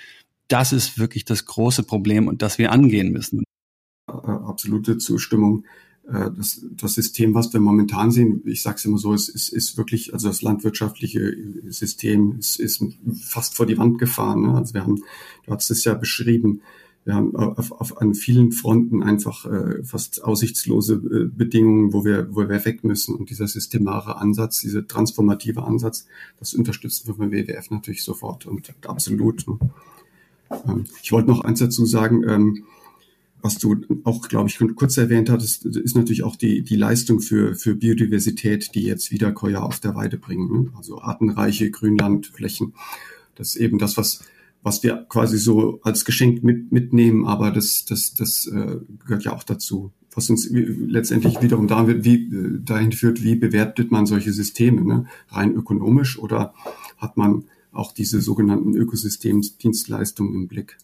das 0.49 0.71
ist 0.71 0.99
wirklich 0.99 1.25
das 1.25 1.45
große 1.45 1.81
Problem 1.81 2.27
und 2.27 2.43
das 2.43 2.59
wir 2.59 2.71
angehen 2.71 3.11
müssen. 3.11 3.41
Äh, 4.08 4.12
absolute 4.12 4.98
Zustimmung. 4.98 5.65
äh, 6.08 6.32
das, 6.36 6.65
das 6.72 6.93
System, 6.93 7.34
was 7.34 7.52
wir 7.52 7.60
momentan 7.60 8.12
sehen, 8.12 8.41
ich 8.46 8.62
sage 8.62 8.78
es 8.78 8.86
immer 8.86 8.98
so, 8.98 9.13
es 9.13 9.28
ist, 9.28 9.50
ist 9.50 9.78
wirklich, 9.78 10.13
also 10.13 10.30
das 10.30 10.41
landwirtschaftliche 10.41 11.36
System 11.67 12.38
ist, 12.39 12.60
ist 12.60 12.84
fast 13.22 13.56
vor 13.56 13.65
die 13.65 13.78
Wand 13.78 14.00
gefahren. 14.00 14.43
Ne? 14.43 14.54
Also 14.56 14.74
wir 14.74 14.84
haben, 14.84 15.04
du 15.46 15.52
hast 15.52 15.70
es 15.70 15.84
ja 15.84 15.93
beschrieben, 15.93 16.62
wir 17.04 17.15
haben 17.15 17.36
auf, 17.38 17.72
auf 17.72 18.02
an 18.02 18.15
vielen 18.15 18.52
Fronten 18.52 19.02
einfach 19.02 19.46
äh, 19.46 19.82
fast 19.84 20.24
aussichtslose 20.26 20.96
äh, 20.96 21.26
Bedingungen, 21.26 21.93
wo 21.93 22.04
wir, 22.04 22.28
wo 22.36 22.50
wir 22.50 22.65
weg 22.65 22.84
müssen. 22.84 23.15
Und 23.15 23.30
dieser 23.30 23.48
systemare 23.48 24.17
Ansatz, 24.17 24.60
dieser 24.60 24.86
transformative 24.86 25.63
Ansatz, 25.63 26.06
das 26.38 26.54
unterstützen 26.54 27.08
wir 27.08 27.13
beim 27.15 27.32
WWF 27.32 27.72
natürlich 27.72 28.04
sofort 28.04 28.46
und 28.46 28.74
absolut. 28.86 29.48
Ne? 29.48 29.58
Ähm, 30.67 30.86
ich 31.02 31.13
wollte 31.13 31.30
noch 31.30 31.41
eins 31.41 31.60
dazu 31.60 31.86
sagen, 31.86 32.24
ähm, 32.28 32.65
was 33.41 33.58
du 33.58 33.76
auch, 34.04 34.28
glaube 34.28 34.50
ich, 34.50 34.60
kurz 34.76 34.97
erwähnt 34.97 35.30
hattest, 35.30 35.65
ist 35.65 35.95
natürlich 35.95 36.23
auch 36.23 36.36
die, 36.36 36.63
die 36.63 36.76
Leistung 36.76 37.19
für, 37.19 37.56
für 37.56 37.76
Biodiversität, 37.76 38.73
die 38.73 38.84
jetzt 38.84 39.12
Wiederkäuer 39.12 39.63
auf 39.63 39.80
der 39.80 39.95
Weide 39.95 40.17
bringen. 40.17 40.52
Ne? 40.52 40.71
Also 40.76 41.02
artenreiche 41.02 41.69
Grünlandflächen. 41.69 42.73
Das 43.36 43.50
ist 43.50 43.56
eben 43.58 43.78
das, 43.78 43.97
was 43.97 44.23
was 44.63 44.84
wir 44.84 45.06
quasi 45.08 45.38
so 45.38 45.80
als 45.84 46.04
Geschenk 46.04 46.43
mit, 46.43 46.71
mitnehmen, 46.71 47.26
aber 47.26 47.52
das, 47.52 47.86
das, 47.86 48.13
das 48.13 48.47
äh, 48.47 48.78
gehört 49.06 49.23
ja 49.23 49.34
auch 49.34 49.43
dazu. 49.43 49.91
Was 50.13 50.30
uns 50.30 50.50
letztendlich 50.52 51.41
wiederum 51.41 51.67
dahin, 51.67 52.04
wie, 52.04 52.30
dahin 52.65 52.91
führt, 52.91 53.23
wie 53.23 53.36
bewertet 53.36 53.91
man 53.91 54.06
solche 54.06 54.34
Systeme, 54.34 54.84
ne? 54.84 55.06
rein 55.30 55.54
ökonomisch 55.54 56.19
oder 56.19 56.54
hat 56.97 57.17
man 57.17 57.45
auch 57.71 57.91
diese 57.93 58.19
sogenannten 58.21 58.76
Ökosystemsdienstleistungen 58.76 60.34
im 60.34 60.47
Blick? 60.47 60.78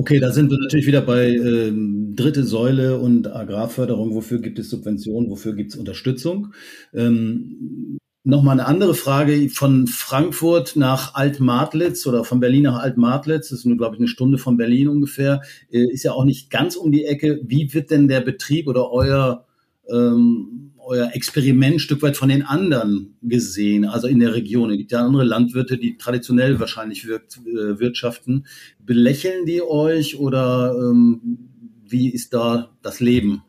Okay, 0.00 0.20
da 0.20 0.30
sind 0.30 0.48
wir 0.48 0.58
natürlich 0.58 0.86
wieder 0.86 1.00
bei 1.00 1.26
ähm, 1.26 2.14
dritte 2.14 2.44
Säule 2.44 3.00
und 3.00 3.26
Agrarförderung. 3.34 4.14
Wofür 4.14 4.38
gibt 4.38 4.60
es 4.60 4.70
Subventionen? 4.70 5.28
Wofür 5.28 5.56
gibt 5.56 5.72
es 5.72 5.76
Unterstützung? 5.76 6.54
Ähm, 6.94 7.98
Nochmal 8.22 8.60
eine 8.60 8.66
andere 8.66 8.94
Frage 8.94 9.48
von 9.48 9.86
Frankfurt 9.86 10.76
nach 10.76 11.14
Altmartlitz 11.14 12.06
oder 12.06 12.24
von 12.24 12.38
Berlin 12.38 12.64
nach 12.64 12.78
Altmartlitz. 12.78 13.48
Das 13.48 13.60
ist 13.60 13.64
nur, 13.64 13.76
glaube 13.76 13.96
ich, 13.96 14.00
eine 14.00 14.08
Stunde 14.08 14.38
von 14.38 14.56
Berlin 14.56 14.86
ungefähr. 14.86 15.40
Äh, 15.72 15.90
ist 15.90 16.04
ja 16.04 16.12
auch 16.12 16.24
nicht 16.24 16.48
ganz 16.48 16.76
um 16.76 16.92
die 16.92 17.04
Ecke. 17.04 17.40
Wie 17.42 17.74
wird 17.74 17.90
denn 17.90 18.06
der 18.06 18.20
Betrieb 18.20 18.68
oder 18.68 18.92
euer, 18.92 19.46
ähm, 19.90 20.72
euer 20.78 21.10
Experiment 21.12 21.76
ein 21.76 21.78
Stück 21.78 22.02
weit 22.02 22.16
von 22.16 22.30
den 22.30 22.42
anderen 22.42 23.16
gesehen, 23.22 23.84
also 23.84 24.06
in 24.06 24.20
der 24.20 24.34
Region? 24.34 24.70
Es 24.70 24.78
gibt 24.78 24.92
ja 24.92 25.04
andere 25.04 25.24
Landwirte, 25.24 25.76
die 25.76 25.96
traditionell 25.98 26.58
wahrscheinlich 26.60 27.06
wirkt, 27.06 27.38
äh, 27.46 27.78
wirtschaften. 27.78 28.46
Belächeln 28.78 29.44
die 29.46 29.62
euch 29.62 30.18
oder 30.18 30.74
ähm, 30.78 31.20
wie 31.86 32.10
ist 32.10 32.34
da 32.34 32.70
das 32.82 33.00
Leben? 33.00 33.42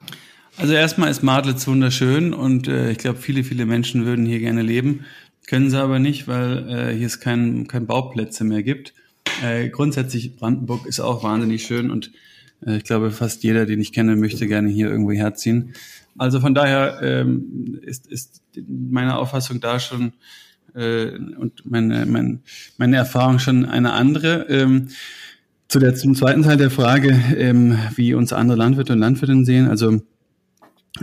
Also 0.58 0.74
erstmal 0.74 1.10
ist 1.10 1.24
Madlitz 1.24 1.68
wunderschön 1.68 2.34
und 2.34 2.68
äh, 2.68 2.92
ich 2.92 2.98
glaube, 2.98 3.20
viele, 3.20 3.46
viele 3.46 3.66
Menschen 3.66 4.06
würden 4.06 4.26
hier 4.26 4.40
gerne 4.40 4.62
leben, 4.62 5.06
können 5.48 5.70
sie 5.70 5.80
aber 5.80 6.00
nicht, 6.00 6.28
weil 6.28 6.68
äh, 6.70 6.94
hier 6.94 7.08
es 7.08 7.22
kein, 7.22 7.68
kein 7.68 7.88
Bauplätze 7.88 8.44
mehr 8.44 8.62
gibt. 8.62 8.94
Äh, 9.42 9.70
grundsätzlich 9.70 10.36
Brandenburg 10.36 10.86
ist 10.86 11.00
auch 11.00 11.24
wahnsinnig 11.24 11.64
schön 11.64 11.90
und 11.90 12.12
äh, 12.66 12.78
ich 12.78 12.84
glaube, 12.84 13.12
fast 13.12 13.44
jeder, 13.44 13.66
den 13.66 13.80
ich 13.80 13.94
kenne, 13.94 14.18
möchte 14.18 14.48
gerne 14.48 14.70
hier 14.70 14.90
irgendwo 14.90 15.12
herziehen. 15.12 15.74
Also 16.20 16.40
von 16.40 16.54
daher 16.54 17.00
ähm, 17.02 17.80
ist, 17.82 18.08
ist 18.08 18.42
meine 18.68 19.18
Auffassung 19.18 19.60
da 19.60 19.80
schon 19.80 20.14
äh, 20.76 21.12
und 21.16 21.66
meine, 21.66 22.06
meine, 22.06 22.40
meine 22.78 22.98
Erfahrung 22.98 23.40
schon 23.40 23.66
eine 23.66 23.94
andere. 23.94 24.46
Ähm, 24.50 24.90
zu 25.68 25.80
der, 25.80 25.96
zum 25.96 26.16
zweiten 26.16 26.44
Teil 26.44 26.58
der 26.58 26.72
Frage, 26.72 27.10
ähm, 27.38 27.78
wie 27.96 28.14
uns 28.14 28.34
andere 28.34 28.58
Landwirte 28.58 28.94
und 28.94 29.00
Landwirtinnen 29.00 29.46
sehen. 29.46 29.68
Also 29.68 30.02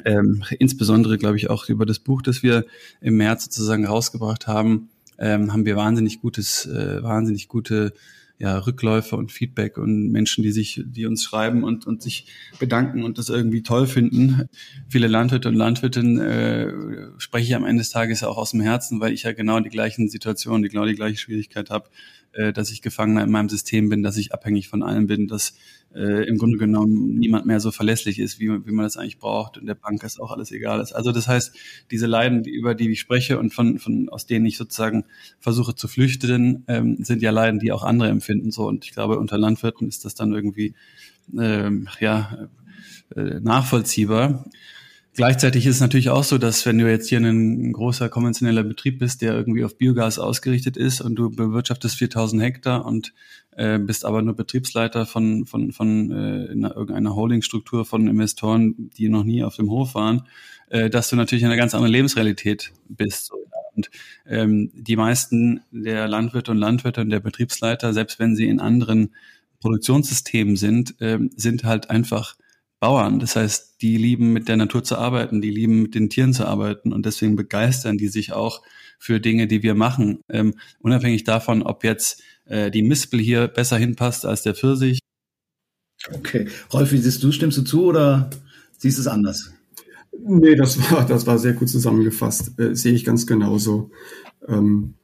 ähm, 0.05 0.43
insbesondere, 0.59 1.19
glaube 1.19 1.37
ich, 1.37 1.49
auch 1.49 1.69
über 1.69 1.87
das 1.87 2.01
Buch, 2.01 2.21
das 2.21 2.43
wir 2.43 2.67
im 3.01 3.17
März 3.17 3.45
sozusagen 3.45 3.87
rausgebracht 3.87 4.47
haben, 4.47 4.91
ähm, 5.19 5.53
haben 5.53 5.65
wir 5.65 5.77
wahnsinnig 5.77 6.21
gutes, 6.21 6.67
äh, 6.67 7.03
wahnsinnig 7.03 7.49
gute 7.49 7.93
ja, 8.39 8.59
Rückläufe 8.59 9.17
und 9.17 9.33
Feedback 9.33 9.79
und 9.79 10.11
Menschen, 10.11 10.43
die 10.43 10.53
sich, 10.53 10.83
die 10.85 11.07
uns 11.07 11.25
schreiben 11.25 11.65
und, 11.65 11.87
und 11.87 12.03
sich 12.03 12.27
bedanken 12.59 13.03
und 13.03 13.17
das 13.17 13.31
irgendwie 13.31 13.63
toll 13.63 13.87
finden. 13.87 14.49
Viele 14.89 15.09
Landwirte 15.09 15.49
und 15.49 15.55
Landwirtinnen 15.55 16.19
äh, 16.19 16.73
spreche 17.19 17.47
ich 17.47 17.55
am 17.55 17.65
Ende 17.65 17.81
des 17.81 17.91
Tages 17.91 18.23
auch 18.23 18.37
aus 18.37 18.51
dem 18.51 18.61
Herzen, 18.61 19.01
weil 19.01 19.13
ich 19.13 19.23
ja 19.23 19.33
genau 19.33 19.61
die 19.61 19.71
gleichen 19.71 20.09
Situationen, 20.09 20.63
die 20.63 20.69
genau 20.69 20.85
die 20.85 20.95
gleiche 20.95 21.17
Schwierigkeit 21.17 21.71
habe, 21.71 21.89
äh, 22.33 22.53
dass 22.53 22.71
ich 22.71 22.83
Gefangener 22.83 23.25
in 23.25 23.31
meinem 23.31 23.49
System 23.49 23.89
bin, 23.89 24.03
dass 24.03 24.19
ich 24.19 24.35
abhängig 24.35 24.69
von 24.69 24.83
allem 24.83 25.07
bin, 25.07 25.29
dass 25.29 25.55
äh, 25.97 26.29
im 26.29 26.37
Grunde 26.37 26.59
genommen 26.59 27.19
niemand 27.19 27.47
mehr 27.47 27.59
so 27.59 27.71
verlässlich 27.71 28.19
ist, 28.19 28.39
wie, 28.39 28.49
wie 28.67 28.71
man 28.71 28.85
das 28.85 28.97
eigentlich 28.97 29.19
braucht 29.19 29.57
und 29.57 29.67
der 29.67 29.75
Bank 29.75 30.03
ist 30.03 30.21
auch 30.21 30.31
alles 30.31 30.53
egal 30.53 30.81
ist. 30.81 30.93
Also 30.93 31.11
das 31.11 31.27
heißt, 31.27 31.57
diese 31.91 32.07
Leiden, 32.07 32.45
über 32.45 32.75
die 32.75 32.91
ich 32.91 33.01
spreche 33.01 33.39
und 33.39 33.55
von, 33.55 33.79
von 33.79 34.09
aus 34.11 34.27
denen 34.27 34.45
ich 34.45 34.59
sozusagen 34.59 35.05
versuche 35.41 35.75
zu 35.75 35.89
flüchten, 35.89 36.65
ähm, 36.69 36.99
sind 37.03 37.23
ja 37.23 37.31
Leiden, 37.31 37.61
die 37.61 37.73
auch 37.73 37.83
andere 37.83 38.11
empfinden. 38.11 38.51
So 38.51 38.67
und 38.67 38.85
ich 38.85 38.93
glaube, 38.93 39.19
unter 39.19 39.39
Landwirten 39.39 39.89
ist 39.89 40.05
das 40.05 40.15
dann 40.15 40.35
irgendwie 40.35 40.75
ähm, 41.37 41.89
ja 42.01 42.49
äh, 43.15 43.41
nachvollziehbar. 43.41 44.45
Gleichzeitig 45.17 45.65
ist 45.65 45.77
es 45.77 45.81
natürlich 45.81 46.11
auch 46.11 46.25
so, 46.25 46.37
dass 46.37 46.67
wenn 46.67 46.77
du 46.77 46.91
jetzt 46.91 47.09
hier 47.09 47.19
ein, 47.19 47.73
großer 47.73 48.11
konventioneller 48.11 48.63
Betrieb 48.63 48.99
bist, 48.99 49.23
der 49.23 49.33
irgendwie 49.33 49.65
auf 49.65 49.79
Biogas 49.79 50.19
ausgerichtet 50.19 50.77
ist 50.77 51.01
und 51.01 51.15
du 51.15 51.31
bewirtschaftest 51.31 51.97
4000 51.97 52.43
Hektar 52.43 52.85
und 52.85 53.15
äh, 53.53 53.79
bist 53.79 54.05
aber 54.05 54.21
nur 54.21 54.37
Betriebsleiter 54.37 55.07
von, 55.07 55.47
von, 55.47 55.73
von 55.73 56.11
äh, 56.11 56.53
einer, 56.53 56.77
irgendeiner 56.77 57.15
Holdingstruktur 57.17 57.87
von 57.87 58.09
Investoren, 58.09 58.91
die 58.99 59.09
noch 59.09 59.25
nie 59.25 59.43
auf 59.43 59.57
dem 59.57 59.71
Hof 59.71 59.95
waren, 59.95 60.25
äh, 60.69 60.91
dass 60.91 61.09
du 61.09 61.17
natürlich 61.17 61.45
in 61.45 61.49
einer 61.49 61.57
ganz 61.57 61.75
anderen 61.75 61.95
Lebensrealität 61.95 62.73
bist. 62.87 63.33
Und 63.75 63.91
ähm, 64.27 64.71
die 64.75 64.97
meisten 64.97 65.63
der 65.71 66.09
Landwirte 66.09 66.51
und 66.51 66.59
Landwirte 66.59 67.01
und 67.01 67.09
der 67.09 67.21
Betriebsleiter, 67.21 67.95
selbst 67.95 68.19
wenn 68.19 68.37
sie 68.37 68.49
in 68.49 68.61
anderen 68.61 69.15
Produktionssystemen 69.61 70.57
sind, 70.57 71.01
äh, 71.01 71.19
sind 71.37 71.65
halt 71.65 71.89
einfach 71.89 72.37
Bauern. 72.79 73.19
Das 73.19 73.37
heißt, 73.37 73.81
die 73.81 73.97
lieben 73.97 74.33
mit 74.33 74.49
der 74.49 74.57
Natur 74.57 74.85
zu 74.85 74.97
arbeiten, 74.97 75.41
die 75.41 75.51
lieben 75.51 75.83
mit 75.83 75.95
den 75.95 76.11
Tieren 76.11 76.33
zu 76.33 76.47
arbeiten 76.47 76.93
und 76.93 77.07
deswegen 77.07 77.37
begeistern 77.37 77.99
die 77.99 78.09
sich 78.09 78.33
auch 78.33 78.63
für 78.99 79.21
Dinge, 79.21 79.47
die 79.47 79.63
wir 79.63 79.75
machen. 79.75 80.21
Ähm, 80.29 80.55
unabhängig 80.81 81.25
davon, 81.25 81.63
ob 81.63 81.85
jetzt 81.85 82.23
äh, 82.47 82.71
die 82.71 82.83
Mispel 82.83 83.21
hier 83.21 83.49
besser 83.49 83.79
hinpasst 83.79 84.27
als 84.27 84.43
der 84.43 84.55
Pfirsich. 84.55 85.01
Okay. 86.13 86.49
Rolf, 86.73 86.93
wie 86.93 86.99
siehst 86.99 87.23
du? 87.23 87.33
Stimmst 87.33 87.59
du 87.59 87.63
zu 87.63 87.85
oder 87.85 88.31
siehst 88.79 88.99
du 88.99 89.03
es 89.03 89.09
anders? 89.09 89.53
Nee, 90.19 90.55
das 90.55 90.79
war, 90.91 91.07
das 91.07 91.27
war 91.27 91.39
sehr 91.39 91.53
gut 91.53 91.69
zusammengefasst. 91.69 92.59
Äh, 92.59 92.75
sehe 92.75 92.95
ich 92.95 93.05
ganz 93.05 93.27
genauso. 93.27 93.91
Ähm, 94.49 94.95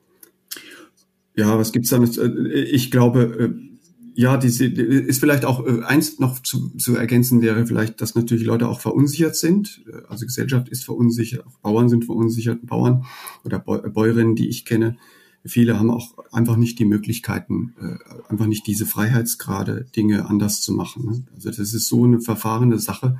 ja, 1.35 1.59
was 1.59 1.73
gibt's 1.73 1.91
da 1.91 1.99
noch? 1.99 2.17
Äh, 2.17 2.63
ich 2.63 2.91
glaube, 2.91 3.23
äh, 3.23 3.72
ja, 4.14 4.37
diese 4.37 4.66
ist 4.66 5.20
vielleicht 5.20 5.44
auch 5.44 5.66
äh, 5.66 5.83
eins 5.85 6.18
noch 6.18 6.40
zu, 6.40 6.70
zu 6.77 6.96
ergänzen 6.96 7.42
wäre 7.42 7.66
vielleicht, 7.66 8.01
dass 8.01 8.14
natürlich 8.14 8.44
Leute 8.44 8.68
auch 8.68 8.81
verunsichert 8.81 9.37
sind. 9.37 9.83
Also 10.09 10.27
Gesellschaft 10.27 10.68
ist 10.68 10.85
verunsichert, 10.85 11.46
auch 11.46 11.59
Bauern 11.59 11.88
sind 11.88 12.05
verunsichert, 12.05 12.66
Bauern 12.66 13.05
oder 13.44 13.59
Bäuerinnen, 13.59 14.37
die 14.37 14.48
ich 14.48 14.64
kenne. 14.64 14.96
Viele 15.44 15.79
haben 15.79 15.90
auch 15.90 16.14
einfach 16.31 16.57
nicht 16.57 16.79
die 16.79 16.85
Möglichkeiten, 16.85 17.75
äh, 17.81 18.31
einfach 18.31 18.46
nicht 18.46 18.66
diese 18.66 18.87
Freiheitsgrade, 18.87 19.87
Dinge 19.96 20.27
anders 20.27 20.61
zu 20.61 20.72
machen. 20.72 21.27
Also 21.35 21.48
das 21.51 21.59
ist 21.59 21.88
so 21.88 22.05
eine 22.05 22.20
verfahrene 22.20 22.79
Sache. 22.79 23.18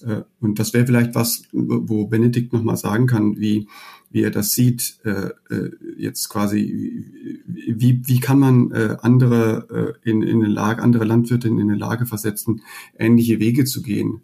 Äh, 0.00 0.22
und 0.40 0.58
das 0.58 0.72
wäre 0.72 0.86
vielleicht 0.86 1.14
was, 1.14 1.42
wo 1.52 2.06
Benedikt 2.06 2.52
nochmal 2.52 2.76
sagen 2.76 3.06
kann, 3.06 3.38
wie 3.38 3.66
wie 4.12 4.22
er 4.22 4.30
das 4.30 4.52
sieht, 4.52 4.98
äh, 5.04 5.30
äh, 5.50 5.70
jetzt 5.96 6.28
quasi, 6.28 7.42
wie, 7.46 8.02
wie 8.06 8.20
kann 8.20 8.38
man 8.38 8.70
äh, 8.70 8.96
andere 9.00 9.96
äh, 10.04 10.10
in, 10.10 10.22
in 10.22 10.42
eine 10.42 10.52
Lage, 10.52 10.82
andere 10.82 11.04
Landwirte 11.04 11.48
in 11.48 11.58
eine 11.58 11.76
Lage 11.76 12.06
versetzen, 12.06 12.60
ähnliche 12.98 13.40
Wege 13.40 13.64
zu 13.64 13.82
gehen. 13.82 14.20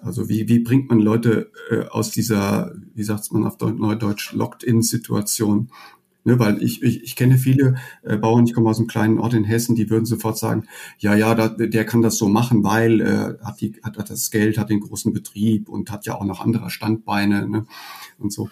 Also 0.00 0.28
wie, 0.28 0.48
wie 0.48 0.60
bringt 0.60 0.88
man 0.88 1.00
Leute 1.00 1.50
äh, 1.68 1.82
aus 1.88 2.12
dieser, 2.12 2.74
wie 2.94 3.02
sagt 3.02 3.30
man 3.32 3.44
auf 3.44 3.58
Neudeutsch, 3.60 4.32
Locked-in-Situation? 4.32 5.70
Ne, 6.24 6.38
weil 6.38 6.62
ich, 6.62 6.82
ich, 6.82 7.02
ich 7.02 7.16
kenne 7.16 7.38
viele 7.38 7.76
äh, 8.02 8.16
Bauern, 8.16 8.44
ich 8.44 8.52
komme 8.52 8.68
aus 8.68 8.78
einem 8.78 8.88
kleinen 8.88 9.18
Ort 9.18 9.34
in 9.34 9.44
Hessen, 9.44 9.76
die 9.76 9.88
würden 9.88 10.04
sofort 10.04 10.36
sagen, 10.36 10.64
ja, 10.98 11.14
ja, 11.14 11.34
da, 11.34 11.48
der 11.48 11.84
kann 11.86 12.02
das 12.02 12.18
so 12.18 12.28
machen, 12.28 12.64
weil 12.64 13.00
äh, 13.00 13.44
hat, 13.44 13.60
die, 13.60 13.74
hat, 13.82 13.96
hat 13.96 14.10
das 14.10 14.30
Geld, 14.30 14.58
hat 14.58 14.68
den 14.68 14.80
großen 14.80 15.12
Betrieb 15.12 15.68
und 15.68 15.90
hat 15.90 16.06
ja 16.06 16.16
auch 16.16 16.24
noch 16.24 16.40
andere 16.40 16.70
Standbeine 16.70 17.48
ne, 17.48 17.66
und 18.18 18.32
so. 18.32 18.50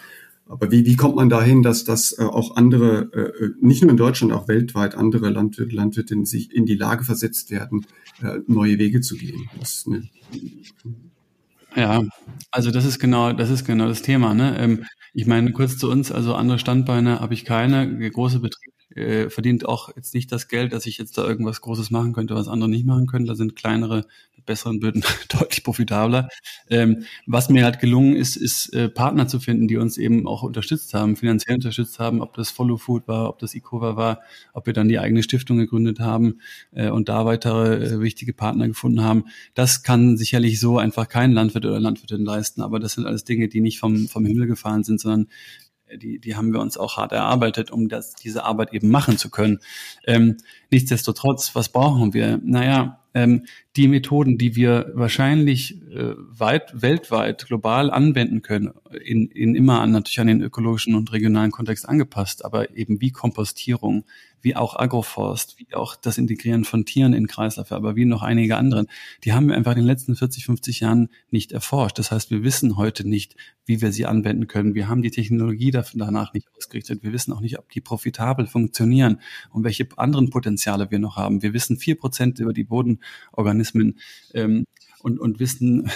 Aber 0.48 0.70
wie, 0.70 0.86
wie 0.86 0.94
kommt 0.94 1.16
man 1.16 1.28
dahin, 1.28 1.62
dass 1.62 1.82
das 1.82 2.16
äh, 2.18 2.22
auch 2.22 2.56
andere, 2.56 3.12
äh, 3.12 3.50
nicht 3.60 3.82
nur 3.82 3.90
in 3.90 3.96
Deutschland, 3.96 4.32
auch 4.32 4.46
weltweit 4.46 4.94
andere 4.94 5.28
Landwirte, 5.28 5.74
Landwirtinnen 5.74 6.24
sich 6.24 6.54
in 6.54 6.66
die 6.66 6.76
Lage 6.76 7.04
versetzt 7.04 7.50
werden, 7.50 7.84
äh, 8.22 8.38
neue 8.46 8.78
Wege 8.78 9.00
zu 9.00 9.16
gehen? 9.16 9.50
Das 9.58 9.84
eine, 9.86 10.08
ja, 11.74 12.02
also 12.50 12.70
das 12.70 12.86
ist 12.86 12.98
genau, 12.98 13.32
das 13.32 13.50
ist 13.50 13.66
genau 13.66 13.86
das 13.86 14.02
Thema. 14.02 14.32
Ne? 14.34 14.56
Ähm, 14.58 14.84
ich 15.16 15.26
meine, 15.26 15.52
kurz 15.52 15.78
zu 15.78 15.90
uns, 15.90 16.12
also 16.12 16.34
andere 16.34 16.58
Standbeine 16.58 17.20
habe 17.20 17.34
ich 17.34 17.44
keine. 17.46 18.10
Große 18.10 18.40
Betrieb 18.40 18.74
äh, 18.96 19.30
verdient 19.30 19.66
auch 19.66 19.94
jetzt 19.94 20.14
nicht 20.14 20.32
das 20.32 20.48
Geld, 20.48 20.72
dass 20.72 20.86
ich 20.86 20.98
jetzt 20.98 21.18
da 21.18 21.26
irgendwas 21.26 21.60
Großes 21.60 21.90
machen 21.90 22.12
könnte, 22.12 22.34
was 22.34 22.48
andere 22.48 22.68
nicht 22.68 22.86
machen 22.86 23.06
können. 23.06 23.26
Da 23.26 23.34
sind 23.34 23.56
kleinere 23.56 24.06
besseren 24.46 24.80
Böden 24.80 25.02
deutlich 25.28 25.62
profitabler. 25.62 26.28
Ähm, 26.70 27.04
was 27.26 27.50
mir 27.50 27.64
halt 27.64 27.80
gelungen 27.80 28.16
ist, 28.16 28.36
ist 28.36 28.72
äh, 28.72 28.88
Partner 28.88 29.28
zu 29.28 29.40
finden, 29.40 29.68
die 29.68 29.76
uns 29.76 29.98
eben 29.98 30.26
auch 30.26 30.42
unterstützt 30.42 30.94
haben, 30.94 31.16
finanziell 31.16 31.56
unterstützt 31.56 31.98
haben, 31.98 32.22
ob 32.22 32.34
das 32.34 32.50
Follow 32.50 32.78
Food 32.78 33.06
war, 33.08 33.28
ob 33.28 33.40
das 33.40 33.54
Ecova 33.54 33.96
war, 33.96 34.20
ob 34.54 34.66
wir 34.66 34.72
dann 34.72 34.88
die 34.88 34.98
eigene 34.98 35.22
Stiftung 35.22 35.58
gegründet 35.58 36.00
haben 36.00 36.40
äh, 36.72 36.88
und 36.88 37.08
da 37.08 37.26
weitere 37.26 37.84
äh, 37.84 38.00
wichtige 38.00 38.32
Partner 38.32 38.68
gefunden 38.68 39.02
haben. 39.02 39.24
Das 39.54 39.82
kann 39.82 40.16
sicherlich 40.16 40.60
so 40.60 40.78
einfach 40.78 41.08
kein 41.08 41.32
Landwirt 41.32 41.66
oder 41.66 41.80
Landwirtin 41.80 42.24
leisten, 42.24 42.62
aber 42.62 42.78
das 42.78 42.94
sind 42.94 43.04
alles 43.04 43.24
Dinge, 43.24 43.48
die 43.48 43.60
nicht 43.60 43.78
vom, 43.78 44.08
vom 44.08 44.24
Himmel 44.24 44.46
gefallen 44.46 44.84
sind, 44.84 45.00
sondern 45.00 45.26
die, 45.94 46.18
die 46.18 46.36
haben 46.36 46.52
wir 46.52 46.60
uns 46.60 46.76
auch 46.76 46.96
hart 46.96 47.12
erarbeitet, 47.12 47.70
um 47.70 47.88
das, 47.88 48.14
diese 48.14 48.44
Arbeit 48.44 48.72
eben 48.72 48.88
machen 48.90 49.18
zu 49.18 49.30
können. 49.30 49.60
Ähm, 50.06 50.36
nichtsdestotrotz, 50.70 51.54
was 51.54 51.68
brauchen 51.68 52.12
wir? 52.12 52.40
Naja, 52.42 53.00
ähm, 53.16 53.46
die 53.76 53.88
Methoden, 53.88 54.36
die 54.36 54.56
wir 54.56 54.92
wahrscheinlich 54.94 55.80
äh, 55.90 56.14
weit, 56.16 56.82
weltweit, 56.82 57.46
global 57.46 57.90
anwenden 57.90 58.42
können, 58.42 58.72
in, 59.04 59.28
in 59.28 59.54
immer 59.54 59.80
an, 59.80 59.90
natürlich 59.90 60.20
an 60.20 60.26
den 60.26 60.42
ökologischen 60.42 60.94
und 60.94 61.12
regionalen 61.12 61.50
Kontext 61.50 61.88
angepasst, 61.88 62.44
aber 62.44 62.76
eben 62.76 63.00
wie 63.00 63.10
Kompostierung, 63.10 64.04
wie 64.42 64.54
auch 64.54 64.76
Agroforst, 64.78 65.58
wie 65.58 65.74
auch 65.74 65.96
das 65.96 66.18
Integrieren 66.18 66.64
von 66.64 66.84
Tieren 66.84 67.14
in 67.14 67.26
Kreisläufe, 67.26 67.74
aber 67.74 67.96
wie 67.96 68.04
noch 68.04 68.22
einige 68.22 68.56
anderen, 68.56 68.86
die 69.24 69.32
haben 69.32 69.48
wir 69.48 69.56
einfach 69.56 69.72
in 69.72 69.78
den 69.78 69.86
letzten 69.86 70.14
40, 70.14 70.44
50 70.44 70.80
Jahren 70.80 71.08
nicht 71.30 71.52
erforscht. 71.52 71.98
Das 71.98 72.12
heißt, 72.12 72.30
wir 72.30 72.44
wissen 72.44 72.76
heute 72.76 73.08
nicht, 73.08 73.34
wie 73.64 73.80
wir 73.82 73.92
sie 73.92 74.06
anwenden 74.06 74.46
können. 74.46 74.74
Wir 74.74 74.88
haben 74.88 75.02
die 75.02 75.10
Technologie 75.10 75.72
danach 75.72 76.32
nicht 76.32 76.46
ausgerichtet. 76.56 77.02
Wir 77.02 77.12
wissen 77.12 77.32
auch 77.32 77.40
nicht, 77.40 77.58
ob 77.58 77.68
die 77.70 77.80
profitabel 77.80 78.46
funktionieren 78.46 79.20
und 79.50 79.64
welche 79.64 79.88
anderen 79.96 80.30
Potenziale 80.30 80.90
wir 80.90 81.00
noch 81.00 81.16
haben. 81.16 81.42
Wir 81.42 81.52
wissen 81.52 81.76
vier 81.76 81.98
Prozent 81.98 82.38
über 82.38 82.52
die 82.52 82.64
Bodenorganismen. 83.32 83.98
Ähm, 84.34 84.66
und, 85.00 85.20
und 85.20 85.38
wissen 85.38 85.90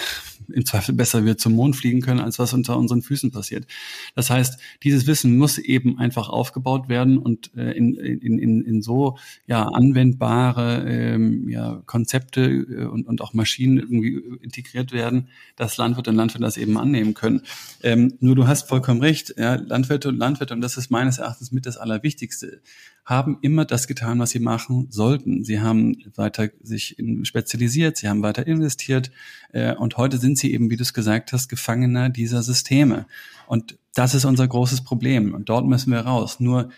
im 0.49 0.65
Zweifel 0.65 0.93
besser 0.93 1.25
wir 1.25 1.37
zum 1.37 1.53
Mond 1.53 1.75
fliegen 1.75 2.01
können, 2.01 2.19
als 2.19 2.39
was 2.39 2.53
unter 2.53 2.77
unseren 2.77 3.01
Füßen 3.01 3.31
passiert. 3.31 3.67
Das 4.15 4.29
heißt, 4.29 4.59
dieses 4.83 5.07
Wissen 5.07 5.37
muss 5.37 5.57
eben 5.57 5.99
einfach 5.99 6.29
aufgebaut 6.29 6.89
werden 6.89 7.17
und 7.17 7.51
äh, 7.55 7.71
in, 7.71 7.95
in, 7.95 8.39
in, 8.39 8.61
in 8.61 8.81
so 8.81 9.17
ja 9.47 9.63
anwendbare 9.63 10.85
ähm, 10.87 11.49
ja, 11.49 11.81
Konzepte 11.85 12.41
äh, 12.41 12.85
und, 12.85 13.07
und 13.07 13.21
auch 13.21 13.33
Maschinen 13.33 13.77
irgendwie 13.77 14.21
integriert 14.41 14.91
werden, 14.91 15.27
dass 15.55 15.77
Landwirte 15.77 16.09
und 16.09 16.15
Landwirte 16.15 16.43
das 16.43 16.57
eben 16.57 16.77
annehmen 16.77 17.13
können. 17.13 17.41
Ähm, 17.83 18.13
nur 18.19 18.35
du 18.35 18.47
hast 18.47 18.67
vollkommen 18.67 19.01
recht, 19.01 19.35
ja, 19.37 19.55
Landwirte 19.55 20.09
und 20.09 20.17
Landwirte, 20.17 20.53
und 20.53 20.61
das 20.61 20.77
ist 20.77 20.91
meines 20.91 21.17
Erachtens 21.17 21.51
mit 21.51 21.65
das 21.65 21.77
Allerwichtigste, 21.77 22.61
haben 23.05 23.39
immer 23.41 23.65
das 23.65 23.87
getan, 23.87 24.19
was 24.19 24.29
sie 24.29 24.39
machen 24.39 24.87
sollten. 24.89 25.43
Sie 25.43 25.59
haben 25.59 25.97
weiter 26.15 26.49
sich 26.61 26.97
spezialisiert, 27.23 27.97
sie 27.97 28.07
haben 28.07 28.21
weiter 28.21 28.45
investiert 28.45 29.11
äh, 29.51 29.75
und 29.75 29.97
heute 29.97 30.17
sind 30.17 30.30
sie 30.37 30.53
eben, 30.53 30.69
wie 30.69 30.77
du 30.77 30.83
es 30.83 30.93
gesagt 30.93 31.33
hast, 31.33 31.49
Gefangener 31.49 32.09
dieser 32.09 32.43
Systeme. 32.43 33.05
Und 33.47 33.77
das 33.93 34.13
ist 34.13 34.25
unser 34.25 34.47
großes 34.47 34.83
Problem. 34.83 35.33
Und 35.33 35.49
dort 35.49 35.65
müssen 35.65 35.91
wir 35.91 35.99
raus. 35.99 36.39
Nur 36.39 36.69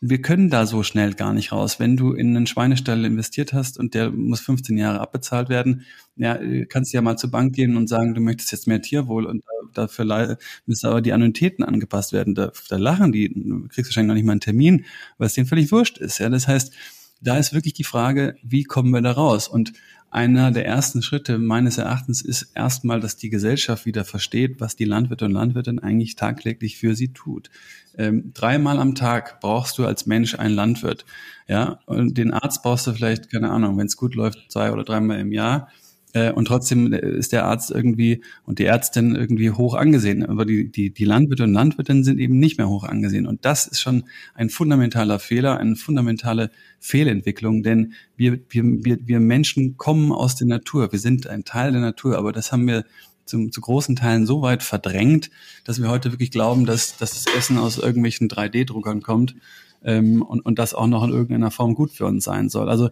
wir 0.00 0.20
können 0.20 0.50
da 0.50 0.66
so 0.66 0.82
schnell 0.82 1.14
gar 1.14 1.32
nicht 1.32 1.52
raus. 1.52 1.80
Wenn 1.80 1.96
du 1.96 2.12
in 2.12 2.36
einen 2.36 2.46
Schweinestall 2.46 3.04
investiert 3.04 3.52
hast 3.52 3.78
und 3.78 3.94
der 3.94 4.10
muss 4.10 4.40
15 4.40 4.76
Jahre 4.76 5.00
abbezahlt 5.00 5.48
werden, 5.48 5.86
ja, 6.16 6.38
kannst 6.68 6.92
du 6.92 6.96
ja 6.96 7.02
mal 7.02 7.16
zur 7.16 7.30
Bank 7.30 7.54
gehen 7.54 7.76
und 7.76 7.88
sagen, 7.88 8.14
du 8.14 8.20
möchtest 8.20 8.52
jetzt 8.52 8.66
mehr 8.66 8.82
Tierwohl 8.82 9.24
und 9.24 9.44
dafür 9.72 10.38
müssen 10.66 10.86
aber 10.86 11.00
die 11.00 11.12
Annuitäten 11.12 11.64
angepasst 11.64 12.12
werden. 12.12 12.34
Da, 12.34 12.52
da 12.68 12.76
lachen 12.76 13.12
die, 13.12 13.32
du 13.32 13.66
kriegst 13.68 13.90
wahrscheinlich 13.90 14.08
noch 14.08 14.14
nicht 14.14 14.26
mal 14.26 14.32
einen 14.32 14.40
Termin, 14.40 14.84
weil 15.16 15.28
es 15.28 15.34
denen 15.34 15.46
völlig 15.46 15.72
wurscht 15.72 15.98
ist. 15.98 16.18
Ja, 16.18 16.28
das 16.28 16.46
heißt, 16.48 16.72
da 17.20 17.38
ist 17.38 17.54
wirklich 17.54 17.72
die 17.72 17.84
Frage, 17.84 18.36
wie 18.42 18.64
kommen 18.64 18.90
wir 18.90 19.00
da 19.00 19.12
raus? 19.12 19.48
Und 19.48 19.72
einer 20.14 20.52
der 20.52 20.64
ersten 20.64 21.02
Schritte 21.02 21.38
meines 21.38 21.76
Erachtens 21.76 22.22
ist 22.22 22.52
erstmal, 22.54 23.00
dass 23.00 23.16
die 23.16 23.30
Gesellschaft 23.30 23.84
wieder 23.84 24.04
versteht, 24.04 24.60
was 24.60 24.76
die 24.76 24.84
Landwirte 24.84 25.24
und 25.24 25.32
Landwirtin 25.32 25.80
eigentlich 25.80 26.14
tagtäglich 26.14 26.78
für 26.78 26.94
sie 26.94 27.12
tut. 27.12 27.50
Ähm, 27.98 28.30
dreimal 28.32 28.78
am 28.78 28.94
Tag 28.94 29.40
brauchst 29.40 29.76
du 29.76 29.84
als 29.84 30.06
Mensch 30.06 30.36
einen 30.36 30.54
Landwirt. 30.54 31.04
Ja, 31.48 31.80
und 31.86 32.16
den 32.16 32.32
Arzt 32.32 32.62
brauchst 32.62 32.86
du 32.86 32.92
vielleicht, 32.92 33.30
keine 33.30 33.50
Ahnung, 33.50 33.76
wenn 33.76 33.86
es 33.86 33.96
gut 33.96 34.14
läuft, 34.14 34.52
zwei 34.52 34.72
oder 34.72 34.84
dreimal 34.84 35.18
im 35.18 35.32
Jahr. 35.32 35.68
Äh, 36.14 36.32
und 36.32 36.46
trotzdem 36.46 36.92
ist 36.92 37.32
der 37.32 37.44
Arzt 37.44 37.70
irgendwie 37.70 38.22
und 38.44 38.58
die 38.58 38.64
Ärztin 38.64 39.14
irgendwie 39.14 39.50
hoch 39.50 39.74
angesehen. 39.74 40.24
Aber 40.24 40.46
die, 40.46 40.70
die, 40.70 40.90
die 40.90 41.04
Landwirte 41.04 41.42
und 41.42 41.52
Landwirtinnen 41.52 42.04
sind 42.04 42.18
eben 42.18 42.38
nicht 42.38 42.56
mehr 42.56 42.68
hoch 42.68 42.84
angesehen. 42.84 43.26
Und 43.26 43.44
das 43.44 43.66
ist 43.66 43.80
schon 43.80 44.04
ein 44.34 44.48
fundamentaler 44.48 45.18
Fehler, 45.18 45.58
eine 45.58 45.76
fundamentale 45.76 46.50
Fehlentwicklung, 46.80 47.62
denn 47.62 47.92
wir, 48.16 48.38
wir, 48.48 48.62
wir, 48.64 48.98
wir 49.04 49.20
Menschen 49.20 49.76
kommen 49.76 50.12
aus 50.12 50.36
der 50.36 50.46
Natur. 50.46 50.92
Wir 50.92 50.98
sind 50.98 51.26
ein 51.26 51.44
Teil 51.44 51.72
der 51.72 51.80
Natur, 51.80 52.16
aber 52.16 52.32
das 52.32 52.52
haben 52.52 52.66
wir 52.66 52.84
zum, 53.24 53.50
zu 53.52 53.60
großen 53.60 53.96
Teilen 53.96 54.26
so 54.26 54.42
weit 54.42 54.62
verdrängt, 54.62 55.30
dass 55.64 55.80
wir 55.80 55.88
heute 55.88 56.12
wirklich 56.12 56.30
glauben, 56.30 56.66
dass, 56.66 56.96
dass 56.96 57.12
das 57.12 57.34
Essen 57.34 57.58
aus 57.58 57.78
irgendwelchen 57.78 58.28
3D-Druckern 58.28 59.02
kommt 59.02 59.34
ähm, 59.82 60.22
und, 60.22 60.44
und 60.44 60.58
das 60.58 60.74
auch 60.74 60.86
noch 60.86 61.02
in 61.04 61.10
irgendeiner 61.10 61.50
Form 61.50 61.74
gut 61.74 61.90
für 61.90 62.06
uns 62.06 62.24
sein 62.24 62.48
soll. 62.48 62.68
Also 62.68 62.90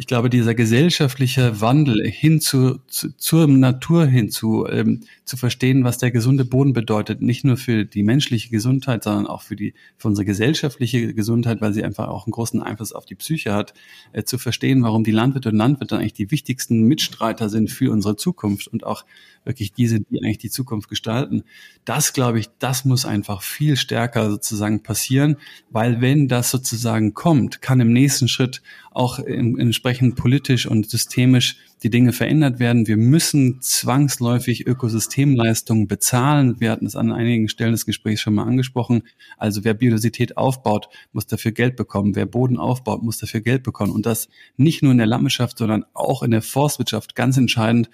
ich 0.00 0.06
glaube, 0.06 0.30
dieser 0.30 0.54
gesellschaftliche 0.54 1.60
Wandel 1.60 2.08
hin 2.08 2.40
zu, 2.40 2.78
zu 2.86 3.14
zur 3.18 3.46
Natur 3.46 4.06
hinzu, 4.06 4.66
ähm, 4.66 5.00
zu 5.26 5.36
verstehen, 5.36 5.84
was 5.84 5.98
der 5.98 6.10
gesunde 6.10 6.46
Boden 6.46 6.72
bedeutet, 6.72 7.20
nicht 7.20 7.44
nur 7.44 7.58
für 7.58 7.84
die 7.84 8.02
menschliche 8.02 8.48
Gesundheit, 8.48 9.04
sondern 9.04 9.26
auch 9.26 9.42
für 9.42 9.56
die 9.56 9.74
für 9.98 10.08
unsere 10.08 10.24
gesellschaftliche 10.24 11.12
Gesundheit, 11.12 11.60
weil 11.60 11.74
sie 11.74 11.84
einfach 11.84 12.08
auch 12.08 12.24
einen 12.24 12.32
großen 12.32 12.62
Einfluss 12.62 12.94
auf 12.94 13.04
die 13.04 13.14
Psyche 13.14 13.52
hat, 13.52 13.74
äh, 14.14 14.22
zu 14.22 14.38
verstehen, 14.38 14.82
warum 14.82 15.04
die 15.04 15.10
Landwirte 15.10 15.50
und 15.50 15.56
Landwirte 15.56 15.98
eigentlich 15.98 16.14
die 16.14 16.30
wichtigsten 16.30 16.80
Mitstreiter 16.84 17.50
sind 17.50 17.70
für 17.70 17.92
unsere 17.92 18.16
Zukunft 18.16 18.68
und 18.68 18.86
auch 18.86 19.04
wirklich 19.44 19.74
diese, 19.74 20.00
die 20.00 20.22
eigentlich 20.22 20.38
die 20.38 20.50
Zukunft 20.50 20.88
gestalten. 20.88 21.44
Das, 21.84 22.14
glaube 22.14 22.40
ich, 22.40 22.48
das 22.58 22.86
muss 22.86 23.04
einfach 23.04 23.42
viel 23.42 23.76
stärker 23.76 24.30
sozusagen 24.30 24.82
passieren, 24.82 25.36
weil 25.70 26.00
wenn 26.00 26.26
das 26.26 26.50
sozusagen 26.50 27.12
kommt, 27.12 27.60
kann 27.60 27.80
im 27.80 27.92
nächsten 27.92 28.28
Schritt 28.28 28.62
auch 28.90 29.20
entsprechend 29.20 30.16
politisch 30.16 30.66
und 30.66 30.90
systemisch 30.90 31.56
die 31.82 31.90
Dinge 31.90 32.12
verändert 32.12 32.58
werden. 32.58 32.88
Wir 32.88 32.96
müssen 32.96 33.60
zwangsläufig 33.62 34.66
Ökosystemleistungen 34.66 35.86
bezahlen. 35.86 36.60
Wir 36.60 36.72
hatten 36.72 36.86
es 36.86 36.96
an 36.96 37.12
einigen 37.12 37.48
Stellen 37.48 37.72
des 37.72 37.86
Gesprächs 37.86 38.20
schon 38.20 38.34
mal 38.34 38.44
angesprochen. 38.44 39.02
Also 39.38 39.64
wer 39.64 39.74
Biodiversität 39.74 40.36
aufbaut, 40.36 40.88
muss 41.12 41.26
dafür 41.26 41.52
Geld 41.52 41.76
bekommen. 41.76 42.16
Wer 42.16 42.26
Boden 42.26 42.58
aufbaut, 42.58 43.02
muss 43.02 43.18
dafür 43.18 43.40
Geld 43.40 43.62
bekommen. 43.62 43.92
Und 43.92 44.06
das 44.06 44.28
nicht 44.56 44.82
nur 44.82 44.92
in 44.92 44.98
der 44.98 45.06
Landwirtschaft, 45.06 45.58
sondern 45.58 45.84
auch 45.94 46.22
in 46.22 46.32
der 46.32 46.42
Forstwirtschaft 46.42 47.14
ganz 47.14 47.36
entscheidend, 47.36 47.90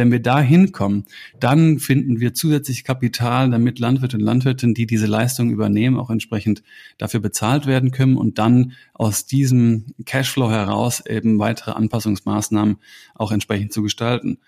wenn 0.00 0.10
wir 0.10 0.20
da 0.20 0.40
hinkommen, 0.40 1.04
dann 1.40 1.78
finden 1.78 2.20
wir 2.20 2.32
zusätzlich 2.32 2.84
Kapital, 2.84 3.50
damit 3.50 3.78
Landwirte 3.78 4.16
und 4.16 4.22
Landwirtinnen, 4.22 4.74
die 4.74 4.86
diese 4.86 5.04
Leistung 5.04 5.50
übernehmen, 5.50 5.98
auch 5.98 6.08
entsprechend 6.08 6.62
dafür 6.96 7.20
bezahlt 7.20 7.66
werden 7.66 7.90
können 7.90 8.16
und 8.16 8.38
dann 8.38 8.72
aus 8.94 9.26
diesem 9.26 9.84
Cashflow 10.06 10.50
heraus 10.50 11.04
eben 11.04 11.38
weitere 11.38 11.72
Anpassungsmaßnahmen 11.72 12.78
auch 13.14 13.30
entsprechend 13.30 13.74
zu 13.74 13.82
gestalten. 13.82 14.38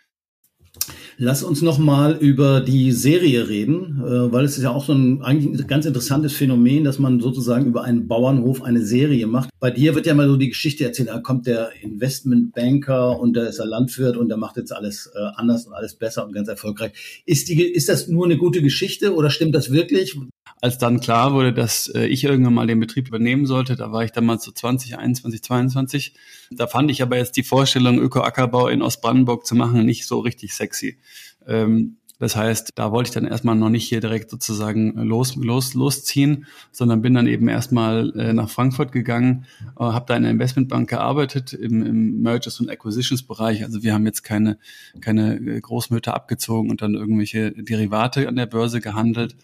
Lass 1.18 1.42
uns 1.42 1.62
noch 1.62 1.78
mal 1.78 2.16
über 2.16 2.60
die 2.60 2.90
Serie 2.90 3.48
reden, 3.48 4.02
äh, 4.04 4.32
weil 4.32 4.44
es 4.44 4.56
ist 4.56 4.64
ja 4.64 4.70
auch 4.70 4.84
so 4.84 4.92
ein 4.92 5.22
eigentlich 5.22 5.60
ein 5.60 5.66
ganz 5.66 5.86
interessantes 5.86 6.32
Phänomen, 6.32 6.84
dass 6.84 6.98
man 6.98 7.20
sozusagen 7.20 7.66
über 7.66 7.84
einen 7.84 8.08
Bauernhof 8.08 8.62
eine 8.62 8.84
Serie 8.84 9.26
macht. 9.26 9.50
Bei 9.60 9.70
dir 9.70 9.94
wird 9.94 10.06
ja 10.06 10.14
mal 10.14 10.26
so 10.26 10.36
die 10.36 10.48
Geschichte 10.48 10.84
erzählt, 10.84 11.10
da 11.10 11.18
kommt 11.18 11.46
der 11.46 11.70
Investmentbanker 11.82 13.20
und 13.20 13.34
da 13.34 13.44
ist 13.44 13.58
er 13.58 13.66
Landwirt 13.66 14.16
und 14.16 14.28
der 14.28 14.36
macht 14.36 14.56
jetzt 14.56 14.72
alles 14.72 15.10
äh, 15.14 15.18
anders 15.36 15.66
und 15.66 15.74
alles 15.74 15.94
besser 15.94 16.26
und 16.26 16.32
ganz 16.32 16.48
erfolgreich. 16.48 17.22
Ist 17.26 17.48
die 17.48 17.62
ist 17.62 17.88
das 17.88 18.08
nur 18.08 18.24
eine 18.24 18.36
gute 18.36 18.62
Geschichte 18.62 19.14
oder 19.14 19.30
stimmt 19.30 19.54
das 19.54 19.70
wirklich? 19.70 20.16
Als 20.60 20.78
dann 20.78 21.00
klar 21.00 21.32
wurde, 21.32 21.52
dass 21.52 21.88
äh, 21.88 22.06
ich 22.06 22.24
irgendwann 22.24 22.54
mal 22.54 22.66
den 22.66 22.78
Betrieb 22.80 23.08
übernehmen 23.08 23.46
sollte, 23.46 23.74
da 23.74 23.90
war 23.90 24.04
ich 24.04 24.12
damals 24.12 24.44
so 24.44 24.52
20, 24.52 24.96
21, 24.96 25.42
22. 25.42 26.14
Da 26.52 26.66
fand 26.66 26.90
ich 26.90 27.02
aber 27.02 27.16
jetzt 27.16 27.36
die 27.36 27.42
Vorstellung, 27.42 27.98
Öko-Ackerbau 27.98 28.68
in 28.68 28.80
Ostbrandenburg 28.80 29.44
zu 29.44 29.56
machen, 29.56 29.84
nicht 29.84 30.06
so 30.06 30.20
richtig 30.20 30.54
sexy. 30.54 30.98
Ähm, 31.46 31.96
das 32.22 32.36
heißt, 32.36 32.70
da 32.76 32.92
wollte 32.92 33.08
ich 33.08 33.14
dann 33.14 33.26
erstmal 33.26 33.56
noch 33.56 33.68
nicht 33.68 33.88
hier 33.88 34.00
direkt 34.00 34.30
sozusagen 34.30 34.92
los, 34.96 35.34
los, 35.34 35.74
losziehen, 35.74 36.46
sondern 36.70 37.02
bin 37.02 37.14
dann 37.14 37.26
eben 37.26 37.48
erstmal 37.48 38.16
äh, 38.16 38.32
nach 38.32 38.48
Frankfurt 38.48 38.92
gegangen, 38.92 39.46
äh, 39.76 39.82
habe 39.82 40.04
da 40.06 40.14
in 40.14 40.22
der 40.22 40.30
Investmentbank 40.30 40.88
gearbeitet 40.88 41.52
im, 41.52 41.84
im 41.84 42.22
Mergers 42.22 42.60
und 42.60 42.70
Acquisitions 42.70 43.24
Bereich. 43.24 43.64
Also 43.64 43.82
wir 43.82 43.92
haben 43.92 44.06
jetzt 44.06 44.22
keine, 44.22 44.56
keine 45.00 45.34
äh, 45.34 45.60
Großmütter 45.60 46.14
abgezogen 46.14 46.70
und 46.70 46.80
dann 46.80 46.94
irgendwelche 46.94 47.50
Derivate 47.50 48.28
an 48.28 48.36
der 48.36 48.46
Börse 48.46 48.80
gehandelt, 48.80 49.34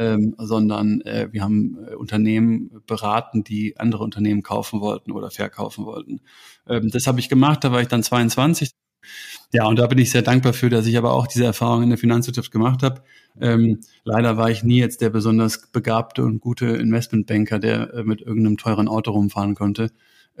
ähm, 0.00 0.34
sondern 0.38 1.02
äh, 1.02 1.28
wir 1.30 1.42
haben 1.42 1.76
äh, 1.86 1.94
Unternehmen 1.94 2.82
beraten, 2.86 3.44
die 3.44 3.78
andere 3.78 4.02
Unternehmen 4.02 4.42
kaufen 4.42 4.80
wollten 4.80 5.12
oder 5.12 5.30
verkaufen 5.30 5.84
wollten. 5.84 6.22
Ähm, 6.66 6.90
das 6.90 7.06
habe 7.06 7.20
ich 7.20 7.28
gemacht, 7.28 7.62
da 7.62 7.70
war 7.70 7.82
ich 7.82 7.88
dann 7.88 8.02
22. 8.02 8.70
Ja, 9.52 9.66
und 9.66 9.78
da 9.78 9.86
bin 9.86 9.98
ich 9.98 10.10
sehr 10.10 10.22
dankbar 10.22 10.54
für, 10.54 10.70
dass 10.70 10.86
ich 10.86 10.96
aber 10.96 11.12
auch 11.12 11.26
diese 11.26 11.44
Erfahrung 11.44 11.82
in 11.82 11.90
der 11.90 11.98
Finanzwirtschaft 11.98 12.50
gemacht 12.50 12.82
habe. 12.82 13.02
Ähm, 13.38 13.80
leider 14.04 14.38
war 14.38 14.50
ich 14.50 14.62
nie 14.62 14.78
jetzt 14.78 15.02
der 15.02 15.10
besonders 15.10 15.70
begabte 15.70 16.24
und 16.24 16.40
gute 16.40 16.66
Investmentbanker, 16.66 17.58
der 17.58 17.92
äh, 17.92 18.02
mit 18.02 18.22
irgendeinem 18.22 18.56
teuren 18.56 18.88
Auto 18.88 19.10
rumfahren 19.10 19.54
konnte. 19.54 19.90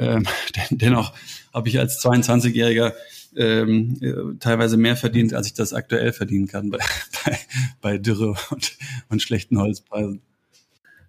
Ähm, 0.00 0.26
dennoch 0.70 1.12
habe 1.52 1.68
ich 1.68 1.78
als 1.78 2.02
22-Jähriger 2.02 2.92
ähm, 3.36 3.96
äh, 4.00 4.38
teilweise 4.40 4.76
mehr 4.76 4.96
verdient, 4.96 5.34
als 5.34 5.46
ich 5.46 5.54
das 5.54 5.72
aktuell 5.72 6.12
verdienen 6.12 6.48
kann 6.48 6.70
bei, 6.70 6.78
bei, 7.24 7.38
bei 7.80 7.98
Dürre 7.98 8.34
und, 8.50 8.72
und 9.08 9.22
schlechten 9.22 9.58
Holzpreisen. 9.58 10.22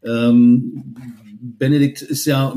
Ähm, 0.04 0.96
Benedikt 1.42 2.02
ist 2.02 2.26
ja 2.26 2.56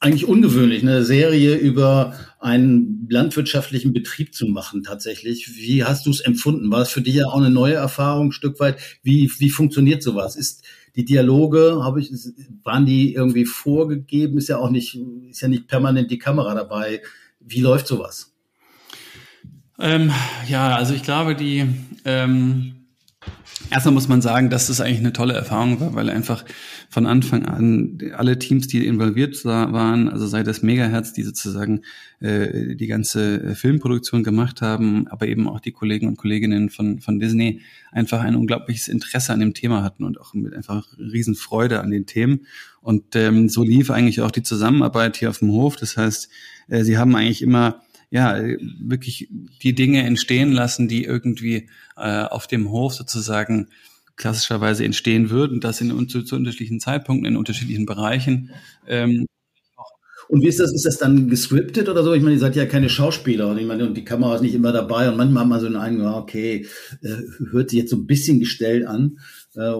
eigentlich 0.00 0.26
ungewöhnlich, 0.26 0.82
eine 0.82 1.02
Serie 1.04 1.56
über 1.56 2.14
einen 2.38 3.06
landwirtschaftlichen 3.08 3.94
Betrieb 3.94 4.34
zu 4.34 4.46
machen 4.46 4.82
tatsächlich. 4.82 5.56
Wie 5.56 5.82
hast 5.82 6.04
du 6.04 6.10
es 6.10 6.20
empfunden? 6.20 6.70
War 6.70 6.82
es 6.82 6.90
für 6.90 7.00
dich 7.00 7.14
ja 7.14 7.26
auch 7.26 7.40
eine 7.40 7.50
neue 7.50 7.74
Erfahrung, 7.74 8.28
ein 8.28 8.32
Stück 8.32 8.60
weit? 8.60 8.76
Wie, 9.02 9.30
wie 9.38 9.48
funktioniert 9.48 10.02
sowas? 10.02 10.36
Ist 10.36 10.62
die 10.96 11.04
Dialoge, 11.04 11.80
habe 11.82 12.00
ich, 12.00 12.12
waren 12.62 12.86
die 12.86 13.14
irgendwie 13.14 13.44
vorgegeben? 13.44 14.38
Ist 14.38 14.48
ja 14.48 14.58
auch 14.58 14.70
nicht, 14.70 14.98
ist 15.28 15.40
ja 15.40 15.48
nicht 15.48 15.66
permanent 15.66 16.10
die 16.10 16.18
Kamera 16.18 16.54
dabei. 16.54 17.02
Wie 17.40 17.60
läuft 17.60 17.86
sowas? 17.86 18.32
Ähm, 19.78 20.12
ja, 20.48 20.76
also 20.76 20.94
ich 20.94 21.02
glaube, 21.02 21.34
die 21.34 21.66
ähm, 22.04 22.86
erstmal 23.70 23.94
muss 23.94 24.08
man 24.08 24.22
sagen, 24.22 24.50
dass 24.50 24.68
das 24.68 24.80
eigentlich 24.80 25.00
eine 25.00 25.12
tolle 25.12 25.34
Erfahrung 25.34 25.80
war, 25.80 25.94
weil 25.94 26.10
einfach 26.10 26.44
von 26.94 27.06
Anfang 27.06 27.44
an 27.44 27.98
alle 28.16 28.38
Teams, 28.38 28.68
die 28.68 28.86
involviert 28.86 29.44
waren, 29.44 30.08
also 30.08 30.28
sei 30.28 30.44
das 30.44 30.62
Megahertz, 30.62 31.12
die 31.12 31.24
sozusagen 31.24 31.82
äh, 32.20 32.76
die 32.76 32.86
ganze 32.86 33.42
äh, 33.42 33.54
Filmproduktion 33.56 34.22
gemacht 34.22 34.62
haben, 34.62 35.08
aber 35.08 35.26
eben 35.26 35.48
auch 35.48 35.58
die 35.58 35.72
Kollegen 35.72 36.06
und 36.06 36.16
Kolleginnen 36.16 36.70
von, 36.70 37.00
von 37.00 37.18
Disney 37.18 37.62
einfach 37.90 38.20
ein 38.20 38.36
unglaubliches 38.36 38.86
Interesse 38.86 39.32
an 39.32 39.40
dem 39.40 39.54
Thema 39.54 39.82
hatten 39.82 40.04
und 40.04 40.20
auch 40.20 40.34
mit 40.34 40.54
einfach 40.54 40.86
Riesenfreude 40.96 41.80
an 41.80 41.90
den 41.90 42.06
Themen. 42.06 42.46
Und 42.80 43.16
ähm, 43.16 43.48
so 43.48 43.64
lief 43.64 43.90
eigentlich 43.90 44.20
auch 44.20 44.30
die 44.30 44.44
Zusammenarbeit 44.44 45.16
hier 45.16 45.30
auf 45.30 45.40
dem 45.40 45.50
Hof. 45.50 45.74
Das 45.74 45.96
heißt, 45.96 46.28
äh, 46.68 46.84
sie 46.84 46.96
haben 46.96 47.16
eigentlich 47.16 47.42
immer 47.42 47.82
ja, 48.10 48.38
wirklich 48.80 49.28
die 49.64 49.74
Dinge 49.74 50.04
entstehen 50.04 50.52
lassen, 50.52 50.86
die 50.86 51.02
irgendwie 51.02 51.68
äh, 51.96 52.22
auf 52.22 52.46
dem 52.46 52.70
Hof 52.70 52.94
sozusagen 52.94 53.66
klassischerweise 54.16 54.84
entstehen 54.84 55.30
würden, 55.30 55.60
das 55.60 55.80
in 55.80 56.08
zu, 56.08 56.22
zu 56.22 56.36
unterschiedlichen 56.36 56.80
Zeitpunkten, 56.80 57.26
in 57.26 57.36
unterschiedlichen 57.36 57.86
Bereichen. 57.86 58.50
Ähm, 58.86 59.26
und 60.28 60.42
wie 60.42 60.48
ist 60.48 60.60
das? 60.60 60.72
Ist 60.72 60.86
das 60.86 60.98
dann 60.98 61.28
gescriptet 61.28 61.88
oder 61.88 62.02
so? 62.02 62.14
Ich 62.14 62.22
meine, 62.22 62.34
ihr 62.34 62.40
seid 62.40 62.56
ja 62.56 62.66
keine 62.66 62.88
Schauspieler 62.88 63.48
und 63.48 63.58
ich 63.58 63.66
meine, 63.66 63.86
und 63.86 63.94
die 63.94 64.04
Kamera 64.04 64.36
ist 64.36 64.40
nicht 64.40 64.54
immer 64.54 64.72
dabei 64.72 65.08
und 65.08 65.16
manchmal 65.16 65.42
hat 65.42 65.48
man 65.50 65.60
so 65.60 65.66
einen 65.66 65.76
Eindruck, 65.76 66.14
okay, 66.14 66.66
äh, 67.02 67.16
hört 67.50 67.70
sich 67.70 67.80
jetzt 67.80 67.90
so 67.90 67.96
ein 67.96 68.06
bisschen 68.06 68.40
gestellt 68.40 68.86
an. 68.86 69.18
Äh, 69.54 69.74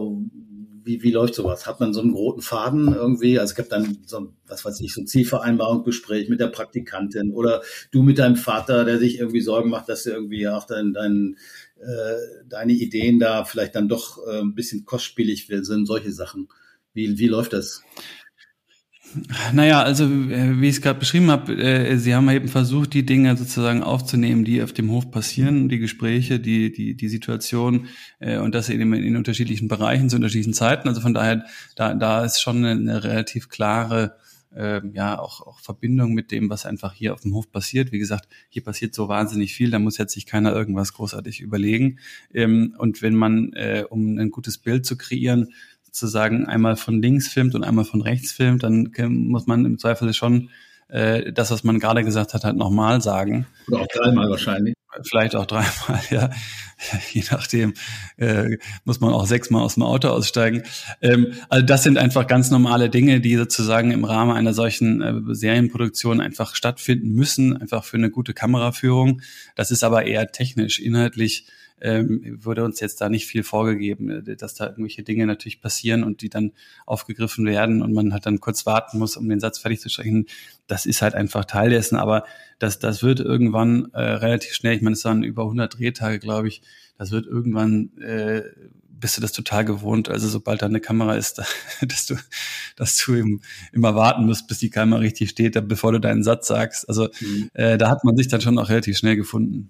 wie, 0.85 1.01
wie 1.01 1.11
läuft 1.11 1.33
sowas? 1.33 1.65
Hat 1.65 1.79
man 1.79 1.93
so 1.93 2.01
einen 2.01 2.13
roten 2.13 2.41
Faden 2.41 2.93
irgendwie? 2.93 3.39
Also 3.39 3.51
es 3.51 3.55
gibt 3.55 3.71
dann 3.71 3.97
so, 4.05 4.33
was 4.47 4.63
weiß 4.63 4.79
ich, 4.81 4.93
so 4.93 5.01
ein 5.01 5.07
Zielvereinbarungsgespräch 5.07 6.29
mit 6.29 6.39
der 6.39 6.47
Praktikantin 6.47 7.31
oder 7.31 7.63
du 7.91 8.03
mit 8.03 8.19
deinem 8.19 8.35
Vater, 8.35 8.85
der 8.85 8.99
sich 8.99 9.19
irgendwie 9.19 9.41
Sorgen 9.41 9.71
macht, 9.71 9.89
dass 9.89 10.03
du 10.03 10.11
irgendwie 10.11 10.47
auch 10.47 10.65
dein, 10.65 10.93
dein, 10.93 11.37
deine 12.49 12.73
Ideen 12.73 13.19
da 13.19 13.43
vielleicht 13.45 13.75
dann 13.75 13.89
doch 13.89 14.17
äh, 14.27 14.39
ein 14.39 14.55
bisschen 14.55 14.85
kostspielig 14.85 15.47
sind, 15.47 15.85
solche 15.85 16.11
Sachen. 16.11 16.47
Wie, 16.93 17.17
wie 17.17 17.27
läuft 17.27 17.53
das? 17.53 17.83
Naja, 19.53 19.81
also 19.81 20.05
äh, 20.05 20.59
wie 20.59 20.67
ich 20.67 20.75
es 20.75 20.81
gerade 20.81 20.99
beschrieben 20.99 21.31
habe, 21.31 21.53
äh, 21.55 21.97
Sie 21.97 22.13
haben 22.13 22.29
eben 22.29 22.47
versucht, 22.47 22.93
die 22.93 23.05
Dinge 23.05 23.37
sozusagen 23.37 23.83
aufzunehmen, 23.83 24.43
die 24.43 24.61
auf 24.61 24.73
dem 24.73 24.91
Hof 24.91 25.09
passieren, 25.09 25.69
die 25.69 25.79
Gespräche, 25.79 26.39
die 26.39 26.71
die 26.71 26.95
die 26.95 27.07
Situation 27.07 27.87
äh, 28.19 28.37
und 28.37 28.55
das 28.55 28.69
in, 28.69 28.93
in 28.93 29.15
unterschiedlichen 29.15 29.67
Bereichen 29.67 30.09
zu 30.09 30.17
unterschiedlichen 30.17 30.53
Zeiten. 30.53 30.89
Also 30.89 31.01
von 31.01 31.13
daher, 31.13 31.45
da 31.75 31.93
da 31.93 32.25
ist 32.25 32.41
schon 32.41 32.57
eine, 32.57 32.71
eine 32.71 33.03
relativ 33.03 33.47
klare 33.47 34.17
äh, 34.55 34.81
ja 34.93 35.19
auch, 35.19 35.41
auch 35.41 35.59
Verbindung 35.59 36.13
mit 36.13 36.31
dem, 36.31 36.49
was 36.49 36.65
einfach 36.65 36.93
hier 36.93 37.13
auf 37.13 37.21
dem 37.21 37.33
Hof 37.33 37.51
passiert. 37.51 37.91
Wie 37.91 37.99
gesagt, 37.99 38.27
hier 38.49 38.63
passiert 38.63 38.95
so 38.95 39.07
wahnsinnig 39.07 39.53
viel, 39.53 39.71
da 39.71 39.79
muss 39.79 39.97
jetzt 39.97 40.13
sich 40.13 40.25
keiner 40.25 40.53
irgendwas 40.53 40.93
großartig 40.93 41.41
überlegen. 41.41 41.99
Ähm, 42.33 42.75
und 42.77 43.01
wenn 43.01 43.15
man, 43.15 43.53
äh, 43.53 43.83
um 43.89 44.17
ein 44.17 44.31
gutes 44.31 44.57
Bild 44.57 44.85
zu 44.85 44.97
kreieren, 44.97 45.53
sozusagen 45.83 46.45
einmal 46.45 46.75
von 46.75 47.01
links 47.01 47.27
filmt 47.27 47.55
und 47.55 47.63
einmal 47.63 47.85
von 47.85 48.01
rechts 48.01 48.31
filmt, 48.31 48.63
dann 48.63 48.91
muss 49.07 49.47
man 49.47 49.65
im 49.65 49.77
Zweifel 49.77 50.13
schon 50.13 50.49
äh, 50.87 51.31
das, 51.31 51.51
was 51.51 51.63
man 51.63 51.79
gerade 51.79 52.03
gesagt 52.03 52.33
hat, 52.33 52.43
halt 52.43 52.55
nochmal 52.55 53.01
sagen. 53.01 53.47
Oder 53.67 53.81
auch 53.81 53.87
dreimal 53.87 54.29
wahrscheinlich. 54.29 54.75
Vielleicht 55.03 55.35
auch 55.35 55.45
dreimal, 55.45 55.99
ja. 56.09 56.29
Je 57.11 57.23
nachdem 57.31 57.73
äh, 58.17 58.57
muss 58.83 58.99
man 58.99 59.13
auch 59.13 59.25
sechsmal 59.25 59.63
aus 59.63 59.75
dem 59.75 59.83
Auto 59.83 60.09
aussteigen. 60.09 60.63
Ähm, 61.01 61.33
also 61.49 61.65
das 61.65 61.83
sind 61.83 61.97
einfach 61.97 62.27
ganz 62.27 62.51
normale 62.51 62.89
Dinge, 62.89 63.21
die 63.21 63.35
sozusagen 63.35 63.91
im 63.91 64.05
Rahmen 64.05 64.31
einer 64.31 64.53
solchen 64.53 65.01
äh, 65.01 65.33
Serienproduktion 65.33 66.21
einfach 66.21 66.55
stattfinden 66.55 67.13
müssen, 67.13 67.57
einfach 67.57 67.83
für 67.83 67.97
eine 67.97 68.09
gute 68.09 68.33
Kameraführung. 68.33 69.21
Das 69.55 69.71
ist 69.71 69.83
aber 69.83 70.05
eher 70.05 70.31
technisch, 70.31 70.79
inhaltlich 70.79 71.47
ähm, 71.81 72.39
wurde 72.41 72.63
uns 72.63 72.79
jetzt 72.79 73.01
da 73.01 73.09
nicht 73.09 73.27
viel 73.27 73.43
vorgegeben, 73.43 74.09
äh, 74.09 74.35
dass 74.35 74.55
da 74.55 74.67
irgendwelche 74.67 75.03
Dinge 75.03 75.25
natürlich 75.25 75.61
passieren 75.61 76.03
und 76.03 76.21
die 76.21 76.29
dann 76.29 76.53
aufgegriffen 76.85 77.45
werden 77.45 77.81
und 77.81 77.93
man 77.93 78.13
halt 78.13 78.25
dann 78.25 78.39
kurz 78.39 78.65
warten 78.65 78.97
muss, 78.97 79.17
um 79.17 79.27
den 79.27 79.39
Satz 79.39 79.59
fertig 79.59 79.81
zu 79.81 79.89
sprechen. 79.89 80.25
Das 80.67 80.85
ist 80.85 81.01
halt 81.01 81.15
einfach 81.15 81.45
Teil 81.45 81.69
dessen, 81.69 81.97
aber 81.97 82.25
das, 82.59 82.79
das 82.79 83.03
wird 83.03 83.19
irgendwann 83.19 83.91
äh, 83.93 84.01
relativ 84.01 84.53
schnell, 84.53 84.75
ich 84.75 84.81
meine, 84.81 84.93
es 84.93 85.05
waren 85.05 85.23
über 85.23 85.43
100 85.43 85.77
Drehtage, 85.77 86.19
glaube 86.19 86.47
ich, 86.47 86.61
das 86.97 87.11
wird 87.11 87.25
irgendwann 87.25 87.97
äh, 87.97 88.43
bist 88.97 89.17
du 89.17 89.21
das 89.21 89.33
total 89.33 89.65
gewohnt. 89.65 90.09
Also 90.09 90.27
sobald 90.27 90.61
da 90.61 90.65
eine 90.65 90.79
Kamera 90.79 91.15
ist, 91.15 91.41
dass 91.81 92.05
du, 92.05 92.15
dass 92.75 92.97
du 92.97 93.13
im, 93.13 93.41
immer 93.71 93.95
warten 93.95 94.25
musst, 94.25 94.47
bis 94.47 94.59
die 94.59 94.69
Kamera 94.69 94.99
richtig 94.99 95.29
steht, 95.29 95.67
bevor 95.67 95.91
du 95.91 95.99
deinen 95.99 96.23
Satz 96.23 96.47
sagst. 96.47 96.87
Also 96.87 97.09
mhm. 97.19 97.49
äh, 97.53 97.77
da 97.77 97.89
hat 97.89 98.03
man 98.03 98.17
sich 98.17 98.27
dann 98.27 98.41
schon 98.41 98.57
auch 98.57 98.69
relativ 98.69 98.97
schnell 98.97 99.15
gefunden. 99.15 99.69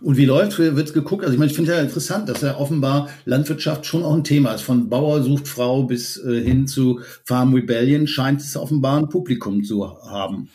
Und 0.00 0.16
wie 0.16 0.24
läuft, 0.24 0.58
wird 0.58 0.92
geguckt? 0.92 1.22
Also 1.22 1.34
ich 1.34 1.38
meine, 1.38 1.50
ich 1.50 1.56
finde 1.56 1.72
ja 1.72 1.80
interessant, 1.80 2.28
dass 2.28 2.42
ja 2.42 2.58
offenbar 2.58 3.08
Landwirtschaft 3.24 3.86
schon 3.86 4.02
auch 4.04 4.14
ein 4.14 4.24
Thema 4.24 4.52
ist. 4.52 4.62
Von 4.62 4.88
Bauer 4.88 5.22
sucht 5.22 5.48
Frau 5.48 5.84
bis 5.84 6.16
äh, 6.18 6.42
hin 6.42 6.66
zu 6.66 7.00
Farm 7.24 7.54
Rebellion 7.54 8.06
scheint 8.06 8.40
es 8.40 8.56
offenbar 8.56 8.98
ein 8.98 9.08
Publikum 9.08 9.64
zu 9.64 9.96
haben. 10.02 10.50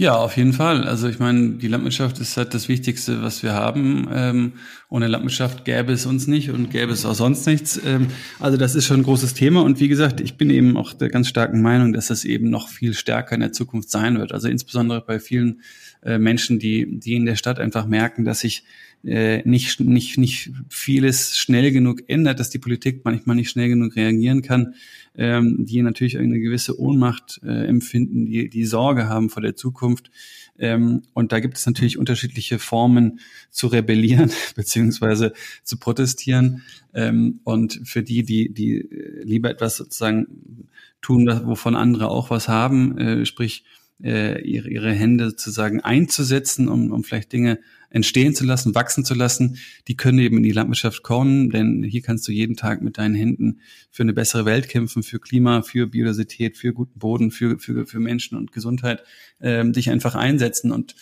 Ja, 0.00 0.14
auf 0.14 0.36
jeden 0.36 0.52
Fall. 0.52 0.84
Also 0.84 1.08
ich 1.08 1.18
meine, 1.18 1.54
die 1.54 1.66
Landwirtschaft 1.66 2.20
ist 2.20 2.36
halt 2.36 2.54
das 2.54 2.68
Wichtigste, 2.68 3.20
was 3.20 3.42
wir 3.42 3.54
haben. 3.54 4.08
Ähm, 4.14 4.52
ohne 4.88 5.08
Landwirtschaft 5.08 5.64
gäbe 5.64 5.90
es 5.90 6.06
uns 6.06 6.28
nicht 6.28 6.50
und 6.50 6.70
gäbe 6.70 6.92
es 6.92 7.04
auch 7.04 7.16
sonst 7.16 7.46
nichts. 7.48 7.80
Ähm, 7.84 8.06
also 8.38 8.56
das 8.56 8.76
ist 8.76 8.86
schon 8.86 9.00
ein 9.00 9.02
großes 9.02 9.34
Thema. 9.34 9.60
Und 9.62 9.80
wie 9.80 9.88
gesagt, 9.88 10.20
ich 10.20 10.36
bin 10.36 10.50
eben 10.50 10.76
auch 10.76 10.92
der 10.92 11.08
ganz 11.08 11.26
starken 11.26 11.62
Meinung, 11.62 11.92
dass 11.92 12.06
das 12.06 12.24
eben 12.24 12.48
noch 12.48 12.68
viel 12.68 12.94
stärker 12.94 13.34
in 13.34 13.40
der 13.40 13.50
Zukunft 13.50 13.90
sein 13.90 14.20
wird. 14.20 14.30
Also 14.30 14.46
insbesondere 14.46 15.00
bei 15.00 15.18
vielen 15.18 15.62
äh, 16.04 16.18
Menschen, 16.18 16.60
die, 16.60 17.00
die 17.00 17.16
in 17.16 17.26
der 17.26 17.34
Stadt 17.34 17.58
einfach 17.58 17.84
merken, 17.84 18.24
dass 18.24 18.38
sich 18.38 18.62
äh, 19.04 19.42
nicht, 19.48 19.80
nicht, 19.80 20.18
nicht 20.18 20.50
vieles 20.68 21.38
schnell 21.38 21.70
genug 21.70 22.02
ändert, 22.08 22.40
dass 22.40 22.50
die 22.50 22.58
Politik 22.58 23.02
manchmal 23.04 23.36
nicht 23.36 23.50
schnell 23.50 23.68
genug 23.68 23.94
reagieren 23.96 24.42
kann, 24.42 24.74
ähm, 25.16 25.64
die 25.66 25.82
natürlich 25.82 26.18
eine 26.18 26.40
gewisse 26.40 26.80
Ohnmacht 26.80 27.40
äh, 27.44 27.66
empfinden, 27.66 28.26
die, 28.26 28.48
die 28.48 28.64
Sorge 28.64 29.08
haben 29.08 29.30
vor 29.30 29.42
der 29.42 29.56
Zukunft. 29.56 30.10
Ähm, 30.58 31.02
und 31.14 31.30
da 31.32 31.40
gibt 31.40 31.56
es 31.56 31.66
natürlich 31.66 31.98
unterschiedliche 31.98 32.58
Formen 32.58 33.20
zu 33.50 33.68
rebellieren 33.68 34.30
beziehungsweise 34.56 35.32
zu 35.62 35.78
protestieren. 35.78 36.62
Ähm, 36.92 37.40
und 37.44 37.80
für 37.84 38.02
die, 38.02 38.24
die, 38.24 38.52
die 38.52 38.88
lieber 39.22 39.50
etwas 39.50 39.76
sozusagen 39.76 40.66
tun, 41.00 41.28
wovon 41.44 41.76
andere 41.76 42.08
auch 42.08 42.30
was 42.30 42.48
haben, 42.48 42.98
äh, 42.98 43.24
sprich 43.24 43.64
äh, 44.02 44.40
ihre, 44.42 44.68
ihre 44.68 44.92
Hände 44.92 45.30
sozusagen 45.30 45.80
einzusetzen, 45.80 46.68
um, 46.68 46.92
um 46.92 47.04
vielleicht 47.04 47.32
Dinge 47.32 47.58
entstehen 47.90 48.34
zu 48.34 48.44
lassen, 48.44 48.74
wachsen 48.74 49.04
zu 49.04 49.14
lassen, 49.14 49.58
die 49.88 49.96
können 49.96 50.18
eben 50.18 50.36
in 50.36 50.42
die 50.42 50.52
Landwirtschaft 50.52 51.02
kommen, 51.02 51.50
denn 51.50 51.82
hier 51.82 52.02
kannst 52.02 52.28
du 52.28 52.32
jeden 52.32 52.56
Tag 52.56 52.82
mit 52.82 52.98
deinen 52.98 53.14
Händen 53.14 53.60
für 53.90 54.02
eine 54.02 54.12
bessere 54.12 54.44
Welt 54.44 54.68
kämpfen, 54.68 55.02
für 55.02 55.18
Klima, 55.18 55.62
für 55.62 55.86
Biodiversität, 55.86 56.58
für 56.58 56.72
guten 56.72 56.98
Boden, 56.98 57.30
für, 57.30 57.58
für, 57.58 57.86
für 57.86 57.98
Menschen 57.98 58.36
und 58.36 58.52
Gesundheit, 58.52 59.02
ähm, 59.40 59.72
dich 59.72 59.90
einfach 59.90 60.14
einsetzen 60.14 60.70
und 60.70 60.94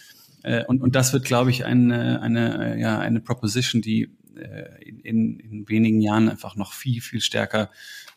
äh, 0.43 0.65
und, 0.65 0.81
und 0.81 0.95
das 0.95 1.13
wird, 1.13 1.25
glaube 1.25 1.51
ich, 1.51 1.65
eine, 1.65 2.23
eine, 2.23 2.79
ja, 2.79 3.01
eine 3.01 3.21
Proposition, 3.21 3.83
die 3.83 4.17
äh, 4.37 4.91
in, 5.03 5.41
in 5.41 5.69
wenigen 5.69 6.01
Jahren 6.01 6.29
einfach 6.29 6.55
noch 6.55 6.73
viel, 6.73 7.01
viel 7.01 7.21
stärker 7.21 7.71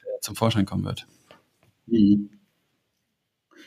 äh, 0.03 0.19
zum 0.21 0.35
Vorschein 0.35 0.65
kommen 0.65 0.85
wird. 0.85 1.07
Mhm. 1.87 2.29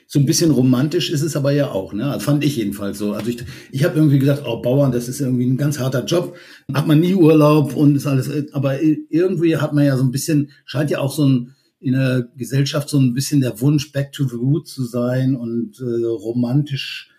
So 0.07 0.19
ein 0.19 0.27
bisschen 0.27 0.51
romantisch 0.51 1.11
ist 1.11 1.23
es 1.23 1.37
aber 1.37 1.53
ja 1.53 1.71
auch, 1.71 1.93
ne? 1.93 2.11
Also 2.11 2.25
fand 2.25 2.45
ich 2.45 2.57
jedenfalls 2.57 2.99
so. 2.99 3.12
Also 3.12 3.29
ich, 3.29 3.45
ich 3.71 3.85
habe 3.85 3.97
irgendwie 3.97 4.19
gesagt, 4.19 4.43
oh, 4.47 4.61
Bauern, 4.61 4.93
das 4.93 5.09
ist 5.09 5.21
irgendwie 5.21 5.47
ein 5.47 5.57
ganz 5.57 5.79
harter 5.79 6.05
Job. 6.05 6.37
Hat 6.72 6.87
man 6.87 7.01
nie 7.01 7.14
Urlaub 7.14 7.74
und 7.74 7.97
ist 7.97 8.07
alles, 8.07 8.31
aber 8.53 8.83
irgendwie 8.83 9.57
hat 9.57 9.72
man 9.72 9.85
ja 9.85 9.97
so 9.97 10.05
ein 10.05 10.11
bisschen, 10.11 10.51
scheint 10.64 10.91
ja 10.91 10.99
auch 10.99 11.12
so 11.12 11.26
ein, 11.26 11.55
in 11.81 11.95
der 11.95 12.29
Gesellschaft 12.37 12.89
so 12.89 12.99
ein 12.99 13.12
bisschen 13.12 13.41
der 13.41 13.61
Wunsch, 13.61 13.91
back 13.93 14.12
to 14.12 14.24
the 14.24 14.37
roots 14.37 14.72
zu 14.74 14.85
sein 14.85 15.35
und 15.35 15.81
äh, 15.81 16.05
romantisch 16.05 17.11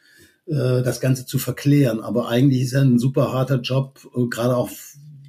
äh, 0.46 0.82
das 0.82 1.02
Ganze 1.02 1.26
zu 1.26 1.38
verklären. 1.38 2.00
Aber 2.00 2.30
eigentlich 2.30 2.62
ist 2.62 2.72
ja 2.72 2.82
ein 2.82 3.00
super 3.00 3.34
harter 3.34 3.60
Job, 3.60 4.00
äh, 4.16 4.28
gerade 4.28 4.56
auch 4.56 4.70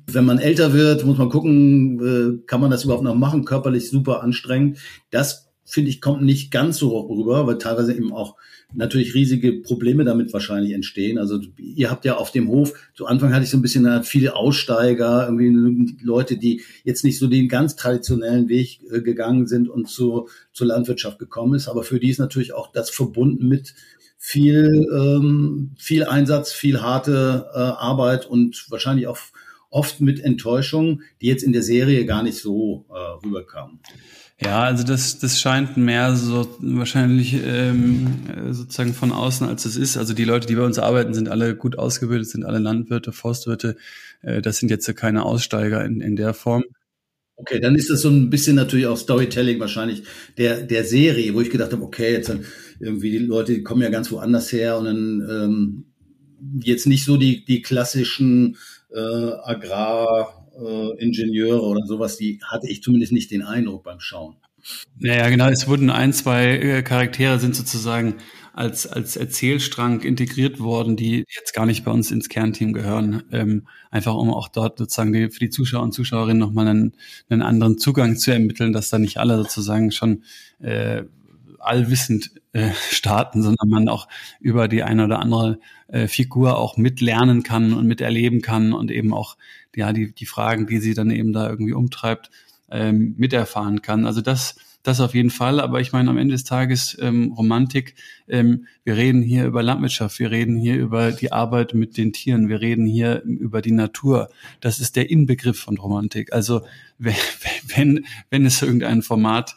wenn 0.07 0.25
man 0.25 0.39
älter 0.39 0.73
wird, 0.73 1.05
muss 1.05 1.19
man 1.19 1.31
gucken, 1.31 2.01
äh, 2.01 2.47
kann 2.47 2.61
man 2.61 2.71
das 2.71 2.85
überhaupt 2.85 3.05
noch 3.05 3.15
machen, 3.15 3.45
körperlich 3.45 3.89
super 3.89 4.23
anstrengend. 4.23 4.79
Das 5.11 5.44
finde 5.65 5.91
ich, 5.91 6.01
kommt 6.01 6.23
nicht 6.23 6.51
ganz 6.51 6.79
so 6.79 6.99
rüber, 6.99 7.47
weil 7.47 7.59
teilweise 7.59 7.95
eben 7.95 8.13
auch 8.13 8.37
natürlich 8.75 9.15
riesige 9.15 9.53
Probleme 9.53 10.05
damit 10.05 10.33
wahrscheinlich 10.33 10.73
entstehen. 10.73 11.19
Also 11.19 11.41
ihr 11.57 11.91
habt 11.91 12.05
ja 12.05 12.17
auf 12.17 12.31
dem 12.33 12.49
Hof, 12.49 12.73
zu 12.95 13.07
Anfang 13.07 13.33
hatte 13.33 13.45
ich 13.45 13.51
so 13.51 13.57
ein 13.57 13.63
bisschen 13.63 14.03
viele 14.03 14.37
Aussteiger, 14.37 15.25
irgendwie 15.25 15.97
Leute, 16.03 16.37
die 16.37 16.63
jetzt 16.83 17.05
nicht 17.05 17.19
so 17.19 17.29
den 17.29 17.49
ganz 17.49 17.77
traditionellen 17.77 18.49
Weg 18.49 18.81
äh, 18.91 19.01
gegangen 19.01 19.47
sind 19.47 19.69
und 19.69 19.89
zu, 19.89 20.29
zur 20.53 20.67
Landwirtschaft 20.67 21.19
gekommen 21.19 21.55
ist. 21.55 21.69
Aber 21.69 21.83
für 21.83 22.01
die 22.01 22.11
ist 22.11 22.19
natürlich 22.19 22.53
auch 22.53 22.73
das 22.73 22.91
verbunden 22.91 23.49
mit 23.49 23.75
viel, 24.19 24.89
ähm, 24.93 25.73
viel 25.79 26.05
Einsatz, 26.05 26.53
viel 26.53 26.81
harte 26.81 27.47
äh, 27.55 27.59
Arbeit 27.59 28.27
und 28.27 28.67
wahrscheinlich 28.71 29.07
auch 29.07 29.19
oft 29.71 30.01
mit 30.01 30.21
Enttäuschung, 30.21 31.03
die 31.21 31.27
jetzt 31.27 31.43
in 31.43 31.53
der 31.53 31.63
Serie 31.63 32.07
gar 32.07 32.23
nicht 32.23 32.39
so 32.39 32.87
äh, 32.91 33.27
rüberkamen. 33.27 33.81
Ja, 34.41 34.65
also 34.65 34.83
das, 34.83 35.19
das 35.21 35.41
scheint 35.41 35.77
mehr 35.77 36.17
so 36.17 36.57
wahrscheinlich 36.61 37.35
ähm, 37.35 38.25
sozusagen 38.51 38.93
von 38.93 39.13
außen, 39.13 39.47
als 39.47 39.65
es 39.65 39.77
ist. 39.77 39.97
Also 39.97 40.13
die 40.13 40.25
Leute, 40.25 40.49
die 40.49 40.57
bei 40.57 40.65
uns 40.65 40.79
arbeiten, 40.79 41.15
sind 41.15 41.29
alle 41.29 41.55
gut 41.55 41.79
ausgebildet, 41.79 42.29
sind 42.29 42.45
alle 42.45 42.59
Landwirte, 42.59 43.13
Forstwirte. 43.13 43.77
Äh, 44.23 44.43
das 44.43 44.59
sind 44.59 44.71
jetzt 44.71 44.93
keine 44.97 45.25
Aussteiger 45.25 45.85
in, 45.85 46.01
in 46.01 46.17
der 46.17 46.35
Form. 46.35 46.65
Okay, 47.37 47.61
dann 47.61 47.77
ist 47.77 47.91
das 47.91 48.01
so 48.01 48.11
ein 48.11 48.29
bisschen 48.31 48.57
natürlich 48.57 48.87
auch 48.87 48.97
Storytelling 48.97 49.61
wahrscheinlich 49.61 50.03
der, 50.37 50.63
der 50.63 50.85
Serie, 50.85 51.35
wo 51.35 51.41
ich 51.41 51.51
gedacht 51.51 51.73
habe, 51.73 51.83
okay, 51.83 52.13
jetzt 52.13 52.29
dann 52.29 52.45
irgendwie 52.81 53.11
die 53.11 53.19
Leute, 53.19 53.55
die 53.55 53.63
kommen 53.63 53.83
ja 53.83 53.91
ganz 53.91 54.11
woanders 54.11 54.53
her 54.53 54.79
und 54.79 54.85
dann 54.85 55.29
ähm, 55.31 55.85
jetzt 56.61 56.87
nicht 56.87 57.05
so 57.05 57.17
die, 57.17 57.45
die 57.45 57.63
klassischen 57.63 58.57
äh, 58.93 58.99
Agrar- 58.99 60.44
Ingenieure 60.99 61.63
oder 61.63 61.87
sowas, 61.87 62.17
die 62.17 62.41
hatte 62.45 62.69
ich 62.69 62.83
zumindest 62.83 63.13
nicht 63.13 63.31
den 63.31 63.43
Eindruck 63.43 63.85
beim 63.85 64.01
Schauen. 64.01 64.37
Naja, 64.99 65.29
genau. 65.29 65.49
Es 65.49 65.69
wurden 65.69 65.91
ein, 65.91 66.13
zwei 66.13 66.57
äh, 66.57 66.83
Charaktere 66.83 67.39
sind 67.39 67.55
sozusagen 67.55 68.15
als, 68.55 68.87
als 68.87 69.17
Erzählstrang 69.17 70.01
integriert 70.01 70.61
worden, 70.61 70.97
die 70.97 71.25
jetzt 71.37 71.53
gar 71.55 71.67
nicht 71.67 71.85
bei 71.85 71.91
uns 71.91 72.11
ins 72.11 72.29
Kernteam 72.29 72.73
gehören. 72.73 73.25
Ähm, 73.33 73.67
einfach 73.91 74.15
um 74.15 74.33
auch 74.33 74.49
dort 74.49 74.79
sozusagen 74.79 75.13
die, 75.13 75.29
für 75.29 75.41
die 75.41 75.51
Zuschauer 75.51 75.83
und 75.83 75.93
Zuschauerinnen 75.93 76.39
nochmal 76.39 76.69
einen, 76.69 76.93
einen 77.29 77.43
anderen 77.43 77.79
Zugang 77.79 78.17
zu 78.17 78.31
ermitteln, 78.31 78.73
dass 78.73 78.91
da 78.91 78.99
nicht 78.99 79.19
alle 79.19 79.37
sozusagen 79.39 79.91
schon 79.91 80.23
äh, 80.61 81.03
allwissend 81.67 82.31
äh, 82.53 82.71
starten, 82.91 83.43
sondern 83.43 83.69
man 83.69 83.89
auch 83.89 84.09
über 84.41 84.69
die 84.69 84.83
eine 84.83 85.05
oder 85.05 85.19
andere 85.21 85.59
äh, 85.89 86.07
Figur 86.07 86.59
auch 86.59 86.77
mitlernen 86.77 87.43
kann 87.43 87.73
und 87.73 87.87
miterleben 87.87 88.43
kann 88.43 88.73
und 88.73 88.91
eben 88.91 89.13
auch 89.13 89.37
ja 89.75 89.93
die 89.93 90.13
die 90.13 90.27
Fragen, 90.27 90.67
die 90.67 90.79
sie 90.79 90.95
dann 90.95 91.11
eben 91.11 91.33
da 91.33 91.49
irgendwie 91.49 91.73
umtreibt, 91.73 92.31
ähm, 92.71 93.15
miterfahren 93.17 93.83
kann. 93.83 94.07
Also 94.07 94.21
das 94.21 94.57
das 94.85 95.01
auf 95.01 95.15
jeden 95.15 95.31
Fall, 95.31 95.61
aber 95.61 95.81
ich 95.81 95.93
meine, 95.93 96.11
am 96.11 96.19
Ende 96.19 96.35
des 96.35 96.45
Tages 96.45 96.97
ähm, 97.01 97.33
Romantik, 97.33 97.95
ähm, 98.29 98.67
wir 98.85 98.99
reden 98.99 99.23
hier 99.23 99.47
über 99.47 99.63
Landwirtschaft, 99.63 100.19
wir 100.19 100.31
reden 100.31 100.59
hier 100.59 100.77
über 100.77 101.11
die 101.11 101.33
Arbeit 101.33 101.73
mit 101.73 101.97
den 101.97 102.13
Tieren, 102.13 102.51
wir 102.51 102.61
reden 102.61 102.85
hier 102.85 103.23
über 103.23 103.63
die 103.63 103.73
Natur. 103.73 104.29
Das 104.61 104.81
ist 104.81 104.97
der 104.97 105.09
Inbegriff 105.09 105.59
von 105.59 105.79
Romantik. 105.79 106.35
Also 106.35 106.67
wenn, 106.99 108.05
wenn 108.29 108.45
es 108.45 108.61
irgendein 108.61 109.01
Format 109.01 109.57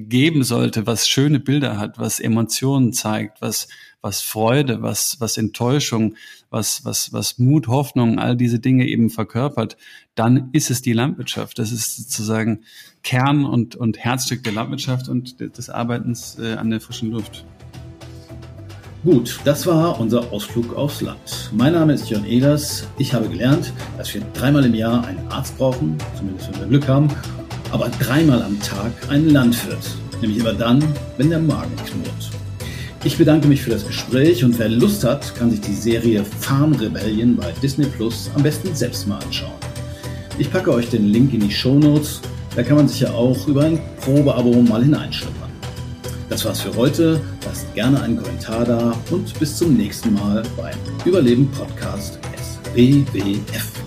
geben 0.00 0.44
sollte, 0.44 0.86
was 0.86 1.08
schöne 1.08 1.40
Bilder 1.40 1.78
hat, 1.78 1.98
was 1.98 2.20
Emotionen 2.20 2.92
zeigt, 2.92 3.40
was, 3.40 3.68
was 4.00 4.20
Freude, 4.20 4.82
was, 4.82 5.20
was 5.20 5.36
Enttäuschung, 5.36 6.16
was, 6.50 6.84
was, 6.84 7.12
was 7.12 7.38
Mut, 7.38 7.68
Hoffnung, 7.68 8.18
all 8.18 8.36
diese 8.36 8.58
Dinge 8.58 8.86
eben 8.86 9.10
verkörpert, 9.10 9.76
dann 10.14 10.50
ist 10.52 10.70
es 10.70 10.82
die 10.82 10.92
Landwirtschaft. 10.92 11.58
Das 11.58 11.72
ist 11.72 11.96
sozusagen 11.96 12.64
Kern 13.02 13.44
und, 13.44 13.76
und 13.76 13.98
Herzstück 13.98 14.42
der 14.44 14.52
Landwirtschaft 14.52 15.08
und 15.08 15.40
des 15.40 15.70
Arbeitens 15.70 16.38
äh, 16.38 16.54
an 16.54 16.70
der 16.70 16.80
frischen 16.80 17.10
Luft. 17.10 17.44
Gut, 19.04 19.40
das 19.44 19.66
war 19.66 19.98
unser 19.98 20.32
Ausflug 20.32 20.76
aufs 20.76 21.00
Land. 21.00 21.50
Mein 21.52 21.72
Name 21.72 21.92
ist 21.92 22.08
Jörn 22.08 22.24
Ehlers. 22.24 22.86
Ich 22.98 23.12
habe 23.12 23.28
gelernt, 23.28 23.72
dass 23.98 24.14
wir 24.14 24.20
dreimal 24.32 24.64
im 24.64 24.74
Jahr 24.74 25.04
einen 25.04 25.26
Arzt 25.28 25.58
brauchen, 25.58 25.98
zumindest 26.16 26.52
wenn 26.52 26.60
wir 26.60 26.66
Glück 26.68 26.86
haben, 26.86 27.08
aber 27.72 27.88
dreimal 27.88 28.42
am 28.42 28.60
Tag 28.60 28.92
einen 29.08 29.30
Landwirt, 29.30 29.96
nämlich 30.20 30.38
immer 30.38 30.52
dann, 30.52 30.84
wenn 31.16 31.30
der 31.30 31.40
Magen 31.40 31.74
knurrt. 31.76 32.30
Ich 33.04 33.18
bedanke 33.18 33.48
mich 33.48 33.62
für 33.62 33.70
das 33.70 33.84
Gespräch 33.84 34.44
und 34.44 34.56
wer 34.58 34.68
Lust 34.68 35.02
hat, 35.02 35.34
kann 35.34 35.50
sich 35.50 35.60
die 35.60 35.74
Serie 35.74 36.24
Farm 36.40 36.72
Rebellion 36.74 37.34
bei 37.34 37.52
Disney 37.60 37.86
Plus 37.86 38.30
am 38.36 38.44
besten 38.44 38.74
selbst 38.76 39.08
mal 39.08 39.18
anschauen. 39.18 39.50
Ich 40.38 40.52
packe 40.52 40.72
euch 40.72 40.88
den 40.88 41.08
Link 41.08 41.34
in 41.34 41.40
die 41.40 41.50
Show 41.50 41.78
Notes, 41.78 42.20
da 42.54 42.62
kann 42.62 42.76
man 42.76 42.86
sich 42.86 43.00
ja 43.00 43.10
auch 43.10 43.48
über 43.48 43.64
ein 43.64 43.80
Probeabo 44.00 44.62
mal 44.62 44.82
hineinschnuppern. 44.84 45.50
Das 46.28 46.44
war's 46.44 46.60
für 46.60 46.74
heute, 46.76 47.20
lasst 47.44 47.74
gerne 47.74 48.00
einen 48.00 48.16
Kommentar 48.16 48.64
da 48.64 48.94
und 49.10 49.38
bis 49.38 49.56
zum 49.56 49.76
nächsten 49.76 50.14
Mal 50.14 50.42
beim 50.56 50.78
Überleben 51.04 51.50
Podcast 51.50 52.18
SBWF. 52.36 53.81